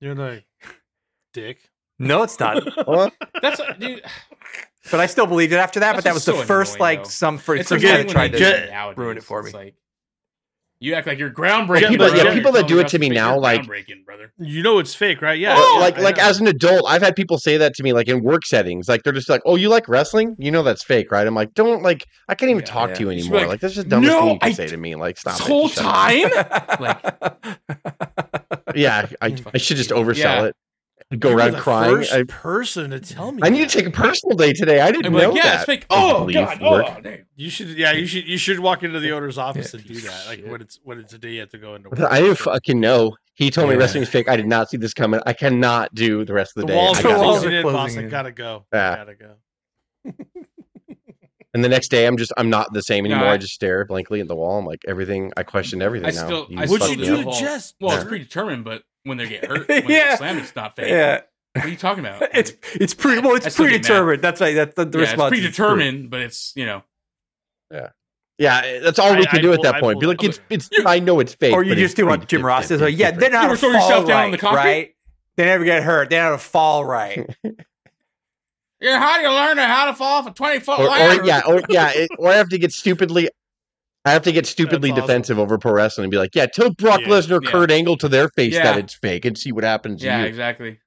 You're 0.01 0.15
like, 0.15 0.45
dick. 1.33 1.71
No, 1.99 2.23
it's 2.23 2.39
not. 2.41 2.63
That's 3.43 3.61
dude. 3.79 4.03
but 4.91 5.01
I 5.01 5.07
still 5.07 5.27
believed 5.27 5.53
it 5.53 5.57
after 5.57 5.81
that. 5.81 5.95
but 5.95 6.05
that 6.05 6.15
was 6.15 6.27
what's 6.27 6.39
the 6.41 6.47
first 6.47 6.77
annoying, 6.77 6.81
like 6.81 7.05
though. 7.05 7.11
some 7.11 7.39
for 7.39 7.55
It's 7.55 7.69
first 7.69 7.85
like 7.85 7.93
time 7.93 7.99
when 7.99 8.07
that 8.07 8.13
tried 8.13 8.33
they 8.33 8.39
to 8.39 8.45
do 8.45 8.51
it 8.51 8.71
nowadays, 8.71 8.99
ruin 8.99 9.17
it 9.17 9.23
for 9.23 9.41
it's 9.41 9.53
me. 9.53 9.59
Like, 9.59 9.75
you 10.85 10.95
act 10.95 11.07
like 11.07 11.19
you're 11.19 11.31
groundbreaking. 11.31 11.81
Yeah, 11.83 11.89
people- 11.89 12.17
yeah, 12.17 12.35
people 12.35 12.53
that 12.53 12.69
do 12.69 12.79
it 12.81 12.89
to 12.89 12.99
me 12.99 13.09
now, 13.09 13.39
like- 13.39 13.63
groundbreaking, 13.63 14.05
brother. 14.05 14.33
You 14.39 14.63
know 14.63 14.79
it's 14.79 14.95
fake, 14.95 15.23
right? 15.23 15.39
Yeah. 15.39 15.55
Oh, 15.57 15.79
like 15.81 15.99
I 15.99 16.03
like 16.03 16.17
know. 16.19 16.25
as 16.25 16.41
an 16.41 16.47
adult, 16.47 16.85
I've 16.87 17.03
had 17.03 17.15
people 17.17 17.39
say 17.39 17.57
that 17.57 17.75
to 17.75 17.83
me, 17.83 17.93
like 17.93 18.09
in 18.09 18.23
work 18.23 18.45
settings. 18.45 18.89
Like 18.89 19.03
they're 19.03 19.13
just 19.13 19.29
like, 19.29 19.41
"Oh, 19.47 19.57
you 19.57 19.69
like 19.69 19.89
wrestling? 19.89 20.35
You 20.39 20.51
know 20.51 20.63
that's 20.63 20.83
fake, 20.85 21.11
right?" 21.11 21.27
I'm 21.27 21.35
like, 21.35 21.55
"Don't 21.55 21.83
like, 21.83 22.05
I 22.29 22.35
can't 22.35 22.51
even 22.51 22.61
Yeah, 22.61 22.67
talk 22.73 22.89
yeah. 22.91 22.95
to 22.97 23.01
you 23.03 23.11
You 23.11 23.19
anymore. 23.21 23.41
Like, 23.41 23.49
like, 23.49 23.61
that's 23.61 23.75
just 23.75 23.89
dumbest 23.89 24.13
"No, 24.13 24.21
thing 24.21 24.33
you 24.35 24.39
can 24.41 24.49
I- 24.51 24.53
say 24.53 24.67
to 24.67 24.77
me. 24.77 24.95
Like, 24.95 25.17
stop 25.19 25.37
This 25.39 25.47
it. 25.47 25.49
whole 25.51 25.69
Just 25.69 25.81
shut 25.81 26.81
up." 26.81 27.41
time. 27.43 27.57
Yeah, 28.75 29.07
I, 29.23 29.37
I 29.55 29.59
should 29.59 29.77
just 29.77 29.91
oversell 29.91 30.17
Yeah. 30.19 30.45
it. 30.47 30.57
I'd 31.13 31.21
go 31.21 31.29
You 31.31 31.35
were 31.37 31.41
around 31.43 31.53
the 31.53 31.59
crying. 31.61 31.97
First 31.97 32.13
I, 32.15 32.23
person 32.25 32.91
to 32.91 32.99
tell 33.01 33.31
me. 33.31 33.41
I 33.45 33.49
need 33.51 33.63
that. 33.63 33.71
to 33.71 33.79
take 33.79 33.87
a 33.87 33.91
personal 33.91 34.37
day 34.37 34.53
today. 34.53 34.81
I 34.81 34.91
didn't 34.91 35.07
I'm 35.07 35.13
know 35.13 35.29
like, 35.31 35.37
yeah, 35.37 35.43
that. 35.43 35.55
it's 35.57 35.65
fake. 35.65 35.87
Oh 35.91 36.29
god. 36.31 36.59
Oh 36.63 37.01
damn. 37.03 37.27
You 37.37 37.51
should, 37.51 37.69
yeah, 37.69 37.93
you 37.93 38.07
should, 38.07 38.27
you 38.27 38.39
should 38.39 38.59
walk 38.59 38.83
into 38.83 38.99
the 39.01 39.13
owner's 39.13 39.37
office 39.39 39.73
Yeah, 39.75 39.81
and 39.81 39.89
do 39.89 39.95
that. 40.01 40.27
Like 40.27 40.39
shit. 40.41 40.49
when 40.49 40.61
it's 40.63 40.81
when 40.83 40.99
it's 40.99 41.13
a 41.13 41.19
day 41.19 41.33
you 41.33 41.41
have 41.41 41.51
to 41.51 41.59
go 41.59 41.75
into. 41.75 41.91
I 42.11 42.21
didn't 42.21 42.39
fucking 42.39 42.81
know. 42.81 43.17
He 43.35 43.51
told 43.51 43.69
me 43.69 43.75
Yeah. 43.75 43.81
wrestling's 43.81 44.09
fake. 44.09 44.29
I 44.29 44.37
did 44.37 44.47
not 44.47 44.71
see 44.71 44.77
this 44.77 44.95
coming. 44.95 45.21
I 45.27 45.33
cannot 45.35 45.95
do 45.95 46.25
the 46.25 46.33
rest 46.33 46.57
of 46.57 46.63
The 46.63 46.67
the, 46.69 46.73
day. 46.73 46.77
walls 46.79 46.99
I 46.99 47.03
The 47.03 47.09
gotta 47.09 47.21
walls 47.23 47.43
go. 47.43 47.49
are 47.49 47.53
in, 47.53 47.63
boss. 47.65 47.73
closing 47.73 48.07
I 48.07 48.09
gotta 48.09 48.33
go. 48.33 48.65
Yeah. 48.73 48.93
I 48.93 48.97
gotta 48.97 49.15
go. 49.15 49.35
And 51.55 51.63
the 51.63 51.69
next 51.69 51.89
day, 51.93 52.07
I'm 52.09 52.17
just 52.17 52.33
I'm 52.37 52.51
not 52.51 52.73
the 52.73 52.83
same 52.83 53.05
No, 53.05 53.11
anymore. 53.13 53.29
I- 53.29 53.35
I 53.35 53.37
just 53.37 53.53
stare 53.55 53.85
blankly 53.85 54.21
at 54.21 54.27
the 54.27 54.35
wall. 54.35 54.59
I'm 54.59 54.67
like 54.67 54.81
everyking. 54.89 55.33
I 55.37 55.45
question 55.45 55.83
everything 55.83 56.09
I 56.09 56.11
now. 56.11 56.25
still, 56.27 56.47
You 56.51 56.59
I 56.59 56.67
What'd 56.67 56.83
still 56.83 56.99
you 56.99 57.05
do 57.05 57.25
me 57.25 57.33
to 57.33 57.39
Jess? 57.39 57.75
Well, 57.81 57.95
it's 57.97 58.03
predetermined, 58.05 58.65
but 58.65 58.83
when 59.05 59.17
they 59.19 59.29
get 59.29 59.45
hurt, 59.49 59.69
when 59.69 59.87
they 59.87 59.95
Yeah. 59.95 60.09
get 60.11 60.19
slammed, 60.19 60.41
it's 60.41 60.55
not 60.57 60.75
fake. 60.77 60.89
yeah, 60.89 61.21
What 61.55 61.65
are 61.65 61.69
you 61.69 61.77
talking 61.77 62.05
about? 62.05 62.23
it's 62.35 62.53
it's 62.75 62.93
pre 62.95 63.19
well, 63.21 63.37
it's 63.37 63.53
still 63.53 63.67
get 63.67 63.73
mad. 63.73 63.83
predetermined. 63.85 64.23
That's 64.23 64.41
right. 64.41 64.55
That's 64.55 64.75
the, 64.75 64.85
the 64.85 64.99
yeah, 64.99 65.05
response. 65.05 65.33
is 65.35 65.41
predetermined, 65.41 66.11
but 66.11 66.21
it's 66.21 66.53
you 66.57 66.67
know. 66.67 66.83
Yeah, 67.71 67.89
Yeah, 68.39 68.79
that's 68.81 68.99
all 68.99 69.17
we 69.17 69.25
can 69.27 69.39
I 69.39 69.43
do 69.43 69.53
at 69.53 69.57
pull- 69.57 69.63
that 69.65 69.81
point. 69.81 70.01
Be 70.01 70.07
like, 70.07 70.19
up. 70.21 70.25
it's 70.25 70.41
it's. 70.51 70.71
I 70.87 70.99
know 71.01 71.21
it's 71.21 71.35
fake. 71.35 71.53
Or 71.55 71.63
you 71.63 71.75
just 71.75 71.97
do 71.97 72.07
what 72.07 72.21
pretty 72.21 72.37
Jim 72.37 72.45
Ross 72.45 72.67
says. 72.67 72.81
Like, 72.81 72.97
yeah, 72.99 73.11
they're 73.11 73.31
not 73.31 73.51
You 73.51 73.57
throw 73.57 73.71
fall 73.73 73.81
yourself 73.81 74.07
down 74.07 74.17
right, 74.17 74.25
on 74.27 74.31
the 74.33 74.39
concrete? 74.39 74.61
right? 74.61 74.95
They 75.37 75.45
never 75.47 75.65
get 75.65 75.83
hurt. 75.83 76.11
They 76.11 76.17
don't 76.17 76.41
fall 76.41 76.85
right. 76.85 77.29
Yeah, 78.81 78.99
how 78.99 79.17
do 79.17 79.23
you 79.23 79.31
learn 79.31 79.57
how 79.57 79.87
to 79.87 79.95
fall 79.95 80.19
off 80.19 80.27
a 80.27 80.31
twenty 80.33 80.61
foot 80.61 80.79
or, 80.79 80.85
ladder? 80.89 81.23
or 81.23 81.25
yeah, 81.25 81.41
or 81.47 81.63
yeah, 81.71 81.91
it, 81.95 82.11
or 82.19 82.29
I 82.31 82.35
have 82.35 82.51
to 82.51 82.59
get 82.59 82.71
stupidly. 82.73 83.31
I 84.07 84.13
have 84.13 84.23
to 84.23 84.33
get 84.33 84.45
stupidly 84.47 84.91
awesome. 84.91 85.03
defensive 85.03 85.39
over 85.39 85.57
pro 85.59 85.73
wrestling 85.73 86.05
and 86.05 86.11
be 86.11 86.19
like, 86.19 86.35
yeah, 86.35 86.47
tell 86.47 86.71
Brock 86.71 87.01
Yeah, 87.01 87.09
Lesnar, 87.09 87.43
yeah. 87.43 87.51
Kurt 87.51 87.71
Angle 87.71 87.97
to 87.99 88.09
their 88.09 88.29
face 88.29 88.53
Yeah. 88.55 88.65
that 88.65 88.79
it's 88.79 88.95
fake 88.95 89.25
and 89.25 89.37
see 89.37 89.51
what 89.53 89.65
happens. 89.65 90.01
to 90.01 90.07
Yeah, 90.07 90.21
you. 90.21 90.27
exactly. 90.27 90.79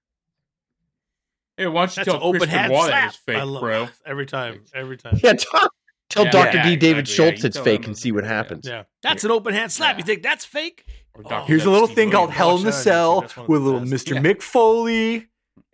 Hey, 1.57 1.65
why 1.67 1.81
don't 1.81 1.91
you 1.97 2.03
That's 2.03 2.07
tell 2.15 2.23
open 2.23 2.41
Chris 2.41 2.51
hand 2.51 2.69
Benoit 2.71 2.87
that 2.87 2.91
slap. 2.91 3.09
it's 3.09 3.17
fake, 3.17 3.37
I 3.37 3.43
love 3.43 3.61
bro? 3.61 3.87
every 4.05 4.27
time, 4.27 4.61
every 4.75 4.97
time. 4.97 5.19
Yeah, 5.23 5.33
tell, 5.33 5.69
tell 6.09 6.25
Yeah, 6.25 6.31
Dr. 6.31 6.57
yeah, 6.57 6.63
D. 6.63 6.75
David 6.75 6.99
exactly, 6.99 7.15
Schultz 7.15 7.43
you 7.43 7.47
it's 7.47 7.57
fake 7.59 7.87
and 7.87 7.97
see 7.97 8.11
what 8.11 8.23
fake, 8.23 8.29
yeah. 8.29 8.35
happens. 8.35 8.67
Yeah, 8.67 8.83
that's 9.01 9.23
an 9.23 9.31
open 9.31 9.55
hand 9.55 9.71
slap. 9.71 9.95
Yeah. 9.95 9.97
You 9.97 10.03
think 10.03 10.21
that's 10.21 10.45
fake? 10.45 10.85
Oh, 11.25 11.43
Here's 11.45 11.65
a 11.65 11.71
little 11.71 11.87
Steve 11.87 11.95
thing 11.95 12.11
called 12.11 12.29
Williams. 12.29 12.37
Hell 12.37 12.57
in 12.57 12.61
the 12.63 12.65
Watch 12.67 12.73
that 12.75 12.77
on 12.77 12.83
Cell 12.83 13.17
YouTube. 13.17 13.21
That's 13.21 13.37
one 13.37 13.43
of 13.45 13.49
with 13.49 13.61
the 13.63 13.65
little 13.71 13.79
best. 13.89 14.05
Mr. 14.05 14.13
Yeah. 14.13 14.21
Mick 14.21 14.41
Foley 14.43 15.27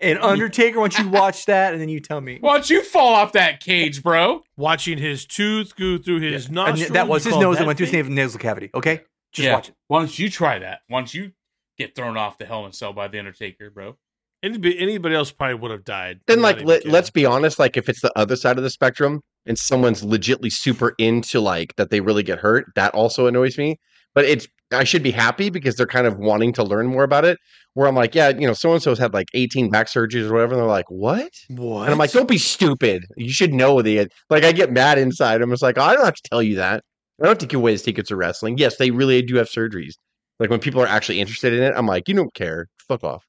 and 0.04 0.20
Undertaker. 0.20 0.80
Once 0.80 1.00
you 1.00 1.08
watch 1.10 1.46
that, 1.48 1.74
and 1.74 1.82
then 1.82 1.90
you 1.90 2.00
tell 2.00 2.22
me. 2.22 2.38
Why 2.42 2.54
don't 2.54 2.70
you 2.70 2.84
fall 2.84 3.14
off 3.16 3.32
that 3.34 3.60
cage, 3.60 4.04
bro? 4.04 4.42
Watching 4.58 4.98
his 4.98 5.26
tooth 5.26 5.76
go 5.76 5.98
through 5.98 6.20
his 6.22 6.46
And 6.48 6.56
nostril. 6.56 6.94
that 6.94 7.08
was 7.08 7.24
his 7.24 7.36
nose 7.38 7.56
that 7.56 7.62
that 7.62 7.68
went 7.68 7.78
through 7.78 7.88
his 7.88 8.10
nasal 8.10 8.40
cavity. 8.40 8.70
Okay, 8.76 9.02
just 9.32 9.46
Yeah. 9.46 9.54
watch 9.56 9.70
it. 9.70 9.76
Why 9.88 10.00
don't 10.00 10.20
you 10.20 10.30
try 10.30 10.60
that? 10.60 10.80
Why 10.88 11.00
don't 11.00 11.14
you 11.14 11.32
get 11.78 11.96
thrown 11.96 12.18
off 12.18 12.38
the 12.38 12.46
Hell 12.46 12.64
in 12.66 12.70
a 12.70 12.74
Cell 12.74 12.94
by 12.94 13.08
the 13.08 13.18
Undertaker, 13.20 13.70
bro? 13.70 13.98
Anybody, 14.44 14.78
anybody 14.78 15.16
else 15.16 15.32
probably 15.32 15.56
would 15.56 15.72
have 15.72 15.86
died. 15.86 16.20
Then, 16.28 16.42
like, 16.42 16.58
even 16.58 16.68
let, 16.68 16.86
let's 16.86 17.10
be 17.10 17.26
honest. 17.26 17.60
Like, 17.60 17.78
if 17.78 17.88
it's 17.88 18.02
the 18.02 18.12
other 18.18 18.36
side 18.36 18.58
of 18.58 18.64
the 18.66 18.70
spectrum 18.70 19.22
and 19.46 19.58
someone's 19.58 20.04
legitly 20.04 20.52
super 20.52 20.96
into 20.98 21.40
like 21.40 21.74
that, 21.78 21.90
they 21.90 22.02
really 22.02 22.24
get 22.24 22.40
hurt. 22.40 22.66
That 22.76 22.94
also 22.94 23.28
annoys 23.28 23.58
me. 23.58 23.80
But 24.14 24.26
it's 24.26 24.48
I 24.74 24.84
should 24.84 25.04
be 25.04 25.12
happy 25.12 25.50
because 25.50 25.76
they're 25.76 25.86
kind 25.86 26.08
of 26.08 26.18
wanting 26.18 26.54
to 26.54 26.64
learn 26.64 26.88
more 26.88 27.04
about 27.04 27.26
it. 27.26 27.38
Where 27.76 27.88
I'm 27.88 27.96
like, 27.96 28.14
yeah, 28.14 28.30
you 28.30 28.46
know, 28.46 28.54
so 28.54 28.74
and 28.74 28.82
so's 28.82 29.00
had 29.00 29.14
like 29.14 29.28
18 29.34 29.72
back 29.72 29.88
surgeries 29.88 30.30
or 30.30 30.34
whatever. 30.34 30.54
And 30.54 30.62
they're 30.62 30.68
like, 30.68 30.90
what? 30.90 31.32
What? 31.50 31.84
And 31.84 31.92
I'm 31.92 31.98
like, 31.98 32.12
don't 32.12 32.28
be 32.28 32.38
stupid. 32.38 33.06
You 33.18 33.32
should 33.32 33.54
know 33.54 33.82
the 33.82 34.08
like. 34.30 34.44
I 34.44 34.52
get 34.52 34.72
mad 34.72 35.00
inside. 35.00 35.42
I'm 35.42 35.50
just 35.50 35.64
like, 35.64 35.78
I 35.78 35.94
don't 35.94 36.06
have 36.06 36.14
to 36.14 36.30
tell 36.30 36.44
you 36.44 36.56
that. 36.58 36.84
I 37.22 37.26
don't 37.26 37.40
take 37.40 37.54
away 37.54 37.72
his 37.72 37.82
tickets 37.82 38.10
to 38.10 38.16
wrestling. 38.16 38.58
Yes, 38.58 38.78
they 38.78 38.92
really 38.92 39.22
do 39.22 39.38
have 39.38 39.48
surgeries. 39.48 39.94
Like 40.40 40.50
when 40.50 40.60
people 40.60 40.82
are 40.82 40.88
actually 40.88 41.20
interested 41.20 41.54
in 41.54 41.64
it, 41.64 41.74
I'm 41.76 41.88
like, 41.88 42.08
you 42.08 42.16
don't 42.16 42.34
care. 42.34 42.68
Fuck 42.88 43.04
off. 43.04 43.24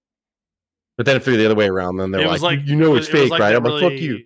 But 0.97 1.07
then 1.07 1.17
if 1.17 1.25
they're 1.25 1.37
the 1.37 1.47
other 1.47 1.55
way 1.55 1.69
around, 1.69 1.97
then 1.97 2.11
they're 2.11 2.27
like, 2.27 2.41
like 2.41 2.67
you 2.67 2.77
know 2.77 2.95
it's 2.95 3.09
it 3.09 3.13
fake, 3.13 3.31
like 3.31 3.41
right? 3.41 3.55
I'm 3.55 3.65
like, 3.65 3.83
fuck 3.83 3.93
you. 3.93 4.21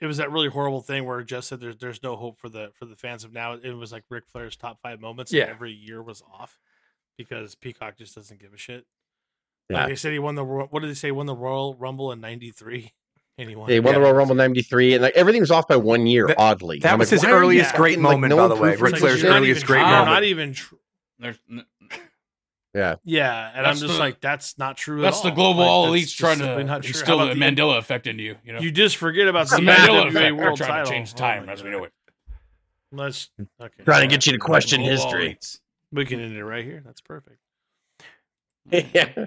It 0.00 0.06
was 0.06 0.18
that 0.18 0.30
really 0.30 0.48
horrible 0.48 0.80
thing 0.80 1.04
where 1.04 1.22
Jess 1.22 1.46
said 1.48 1.60
there's 1.60 1.76
there's 1.76 2.02
no 2.02 2.14
hope 2.16 2.38
for 2.38 2.48
the 2.48 2.70
for 2.78 2.84
the 2.84 2.94
fans 2.96 3.24
of 3.24 3.32
now. 3.32 3.54
It 3.54 3.72
was 3.72 3.90
like 3.92 4.04
Ric 4.10 4.24
Flair's 4.30 4.56
top 4.56 4.78
five 4.82 5.00
moments. 5.00 5.32
and 5.32 5.38
Yeah. 5.40 5.46
every 5.46 5.72
year 5.72 6.02
was 6.02 6.22
off 6.32 6.58
because 7.16 7.54
Peacock 7.56 7.96
just 7.98 8.14
doesn't 8.14 8.40
give 8.40 8.54
a 8.54 8.58
shit. 8.58 8.86
Yeah. 9.68 9.78
Like 9.80 9.88
they 9.88 9.96
said 9.96 10.12
he 10.12 10.18
won 10.18 10.34
the 10.36 10.44
what 10.44 10.80
did 10.80 10.90
they 10.90 10.94
say? 10.94 11.10
Won 11.10 11.26
the 11.26 11.34
Royal 11.34 11.74
Rumble 11.74 12.12
in 12.12 12.20
'93. 12.20 12.92
And 13.40 13.48
he 13.48 13.54
won. 13.54 13.68
They 13.68 13.78
won 13.78 13.94
the 13.94 14.00
Yeah. 14.00 14.06
Royal 14.06 14.16
Rumble 14.16 14.34
'93, 14.34 14.94
and 14.94 15.02
like 15.04 15.14
everything 15.14 15.40
was 15.40 15.52
off 15.52 15.68
by 15.68 15.76
one 15.76 16.08
year. 16.08 16.26
That- 16.26 16.40
oddly, 16.40 16.80
that 16.80 16.98
was 16.98 17.06
like, 17.12 17.20
his 17.20 17.22
why 17.24 17.30
are 17.30 17.40
earliest 17.40 17.72
great 17.76 17.90
fucking, 17.92 18.02
like, 18.02 18.12
moment, 18.14 18.30
no 18.30 18.36
by 18.36 18.48
the 18.48 18.60
way. 18.60 18.72
improvement 18.72 18.94
Ric 18.94 19.00
Flair's 19.00 19.20
shit? 19.20 19.30
earliest 19.30 19.64
great 19.64 19.78
trying, 19.78 19.92
moment. 19.92 20.10
Not 20.10 20.24
even. 20.24 20.52
Tr- 20.54 20.74
There's 21.20 21.38
n- 21.48 21.64
Yeah, 22.74 22.96
yeah, 23.02 23.50
and 23.54 23.64
That's 23.64 23.80
I'm 23.80 23.86
just 23.88 23.94
the- 23.94 23.98
like, 24.00 24.20
that's 24.20 24.58
not 24.58 24.76
true. 24.76 25.00
that's 25.00 25.18
at 25.18 25.22
the 25.24 25.30
global 25.30 25.60
Like, 25.62 25.68
all 25.70 25.86
elites 25.90 26.14
trying 26.14 26.38
to 26.40 26.62
not 26.64 26.82
true. 26.82 26.88
instill 26.90 27.18
How 27.18 27.24
the 27.24 27.32
about 27.32 27.42
Mandela 27.42 27.78
effect 27.78 28.06
into 28.06 28.22
you. 28.22 28.36
You 28.44 28.52
know, 28.52 28.60
You 28.60 28.70
just 28.70 28.96
forget 28.98 29.26
about 29.26 29.48
the 29.48 29.56
the 29.56 29.62
Mandela 29.62 30.02
NWA 30.04 30.08
effect. 30.08 30.12
They're 30.14 30.34
World 30.34 30.56
trying 30.58 30.70
title. 30.70 30.84
to 30.86 30.92
change 30.92 31.12
Oh 31.14 31.18
time 31.18 31.46
my 31.46 31.52
as 31.54 31.62
we 31.64 31.70
know 31.70 31.84
it. 31.84 31.92
Let's 32.92 33.30
okay. 33.60 33.82
trying 33.84 34.02
to 34.02 34.06
get 34.14 34.26
you 34.26 34.32
to 34.32 34.38
question 34.38 34.80
history. 34.82 35.38
We 35.92 36.04
can 36.04 36.20
end 36.20 36.36
it 36.36 36.44
right 36.44 36.64
here. 36.64 36.82
That's 36.84 37.00
perfect. 37.00 37.38
yeah. 38.70 39.26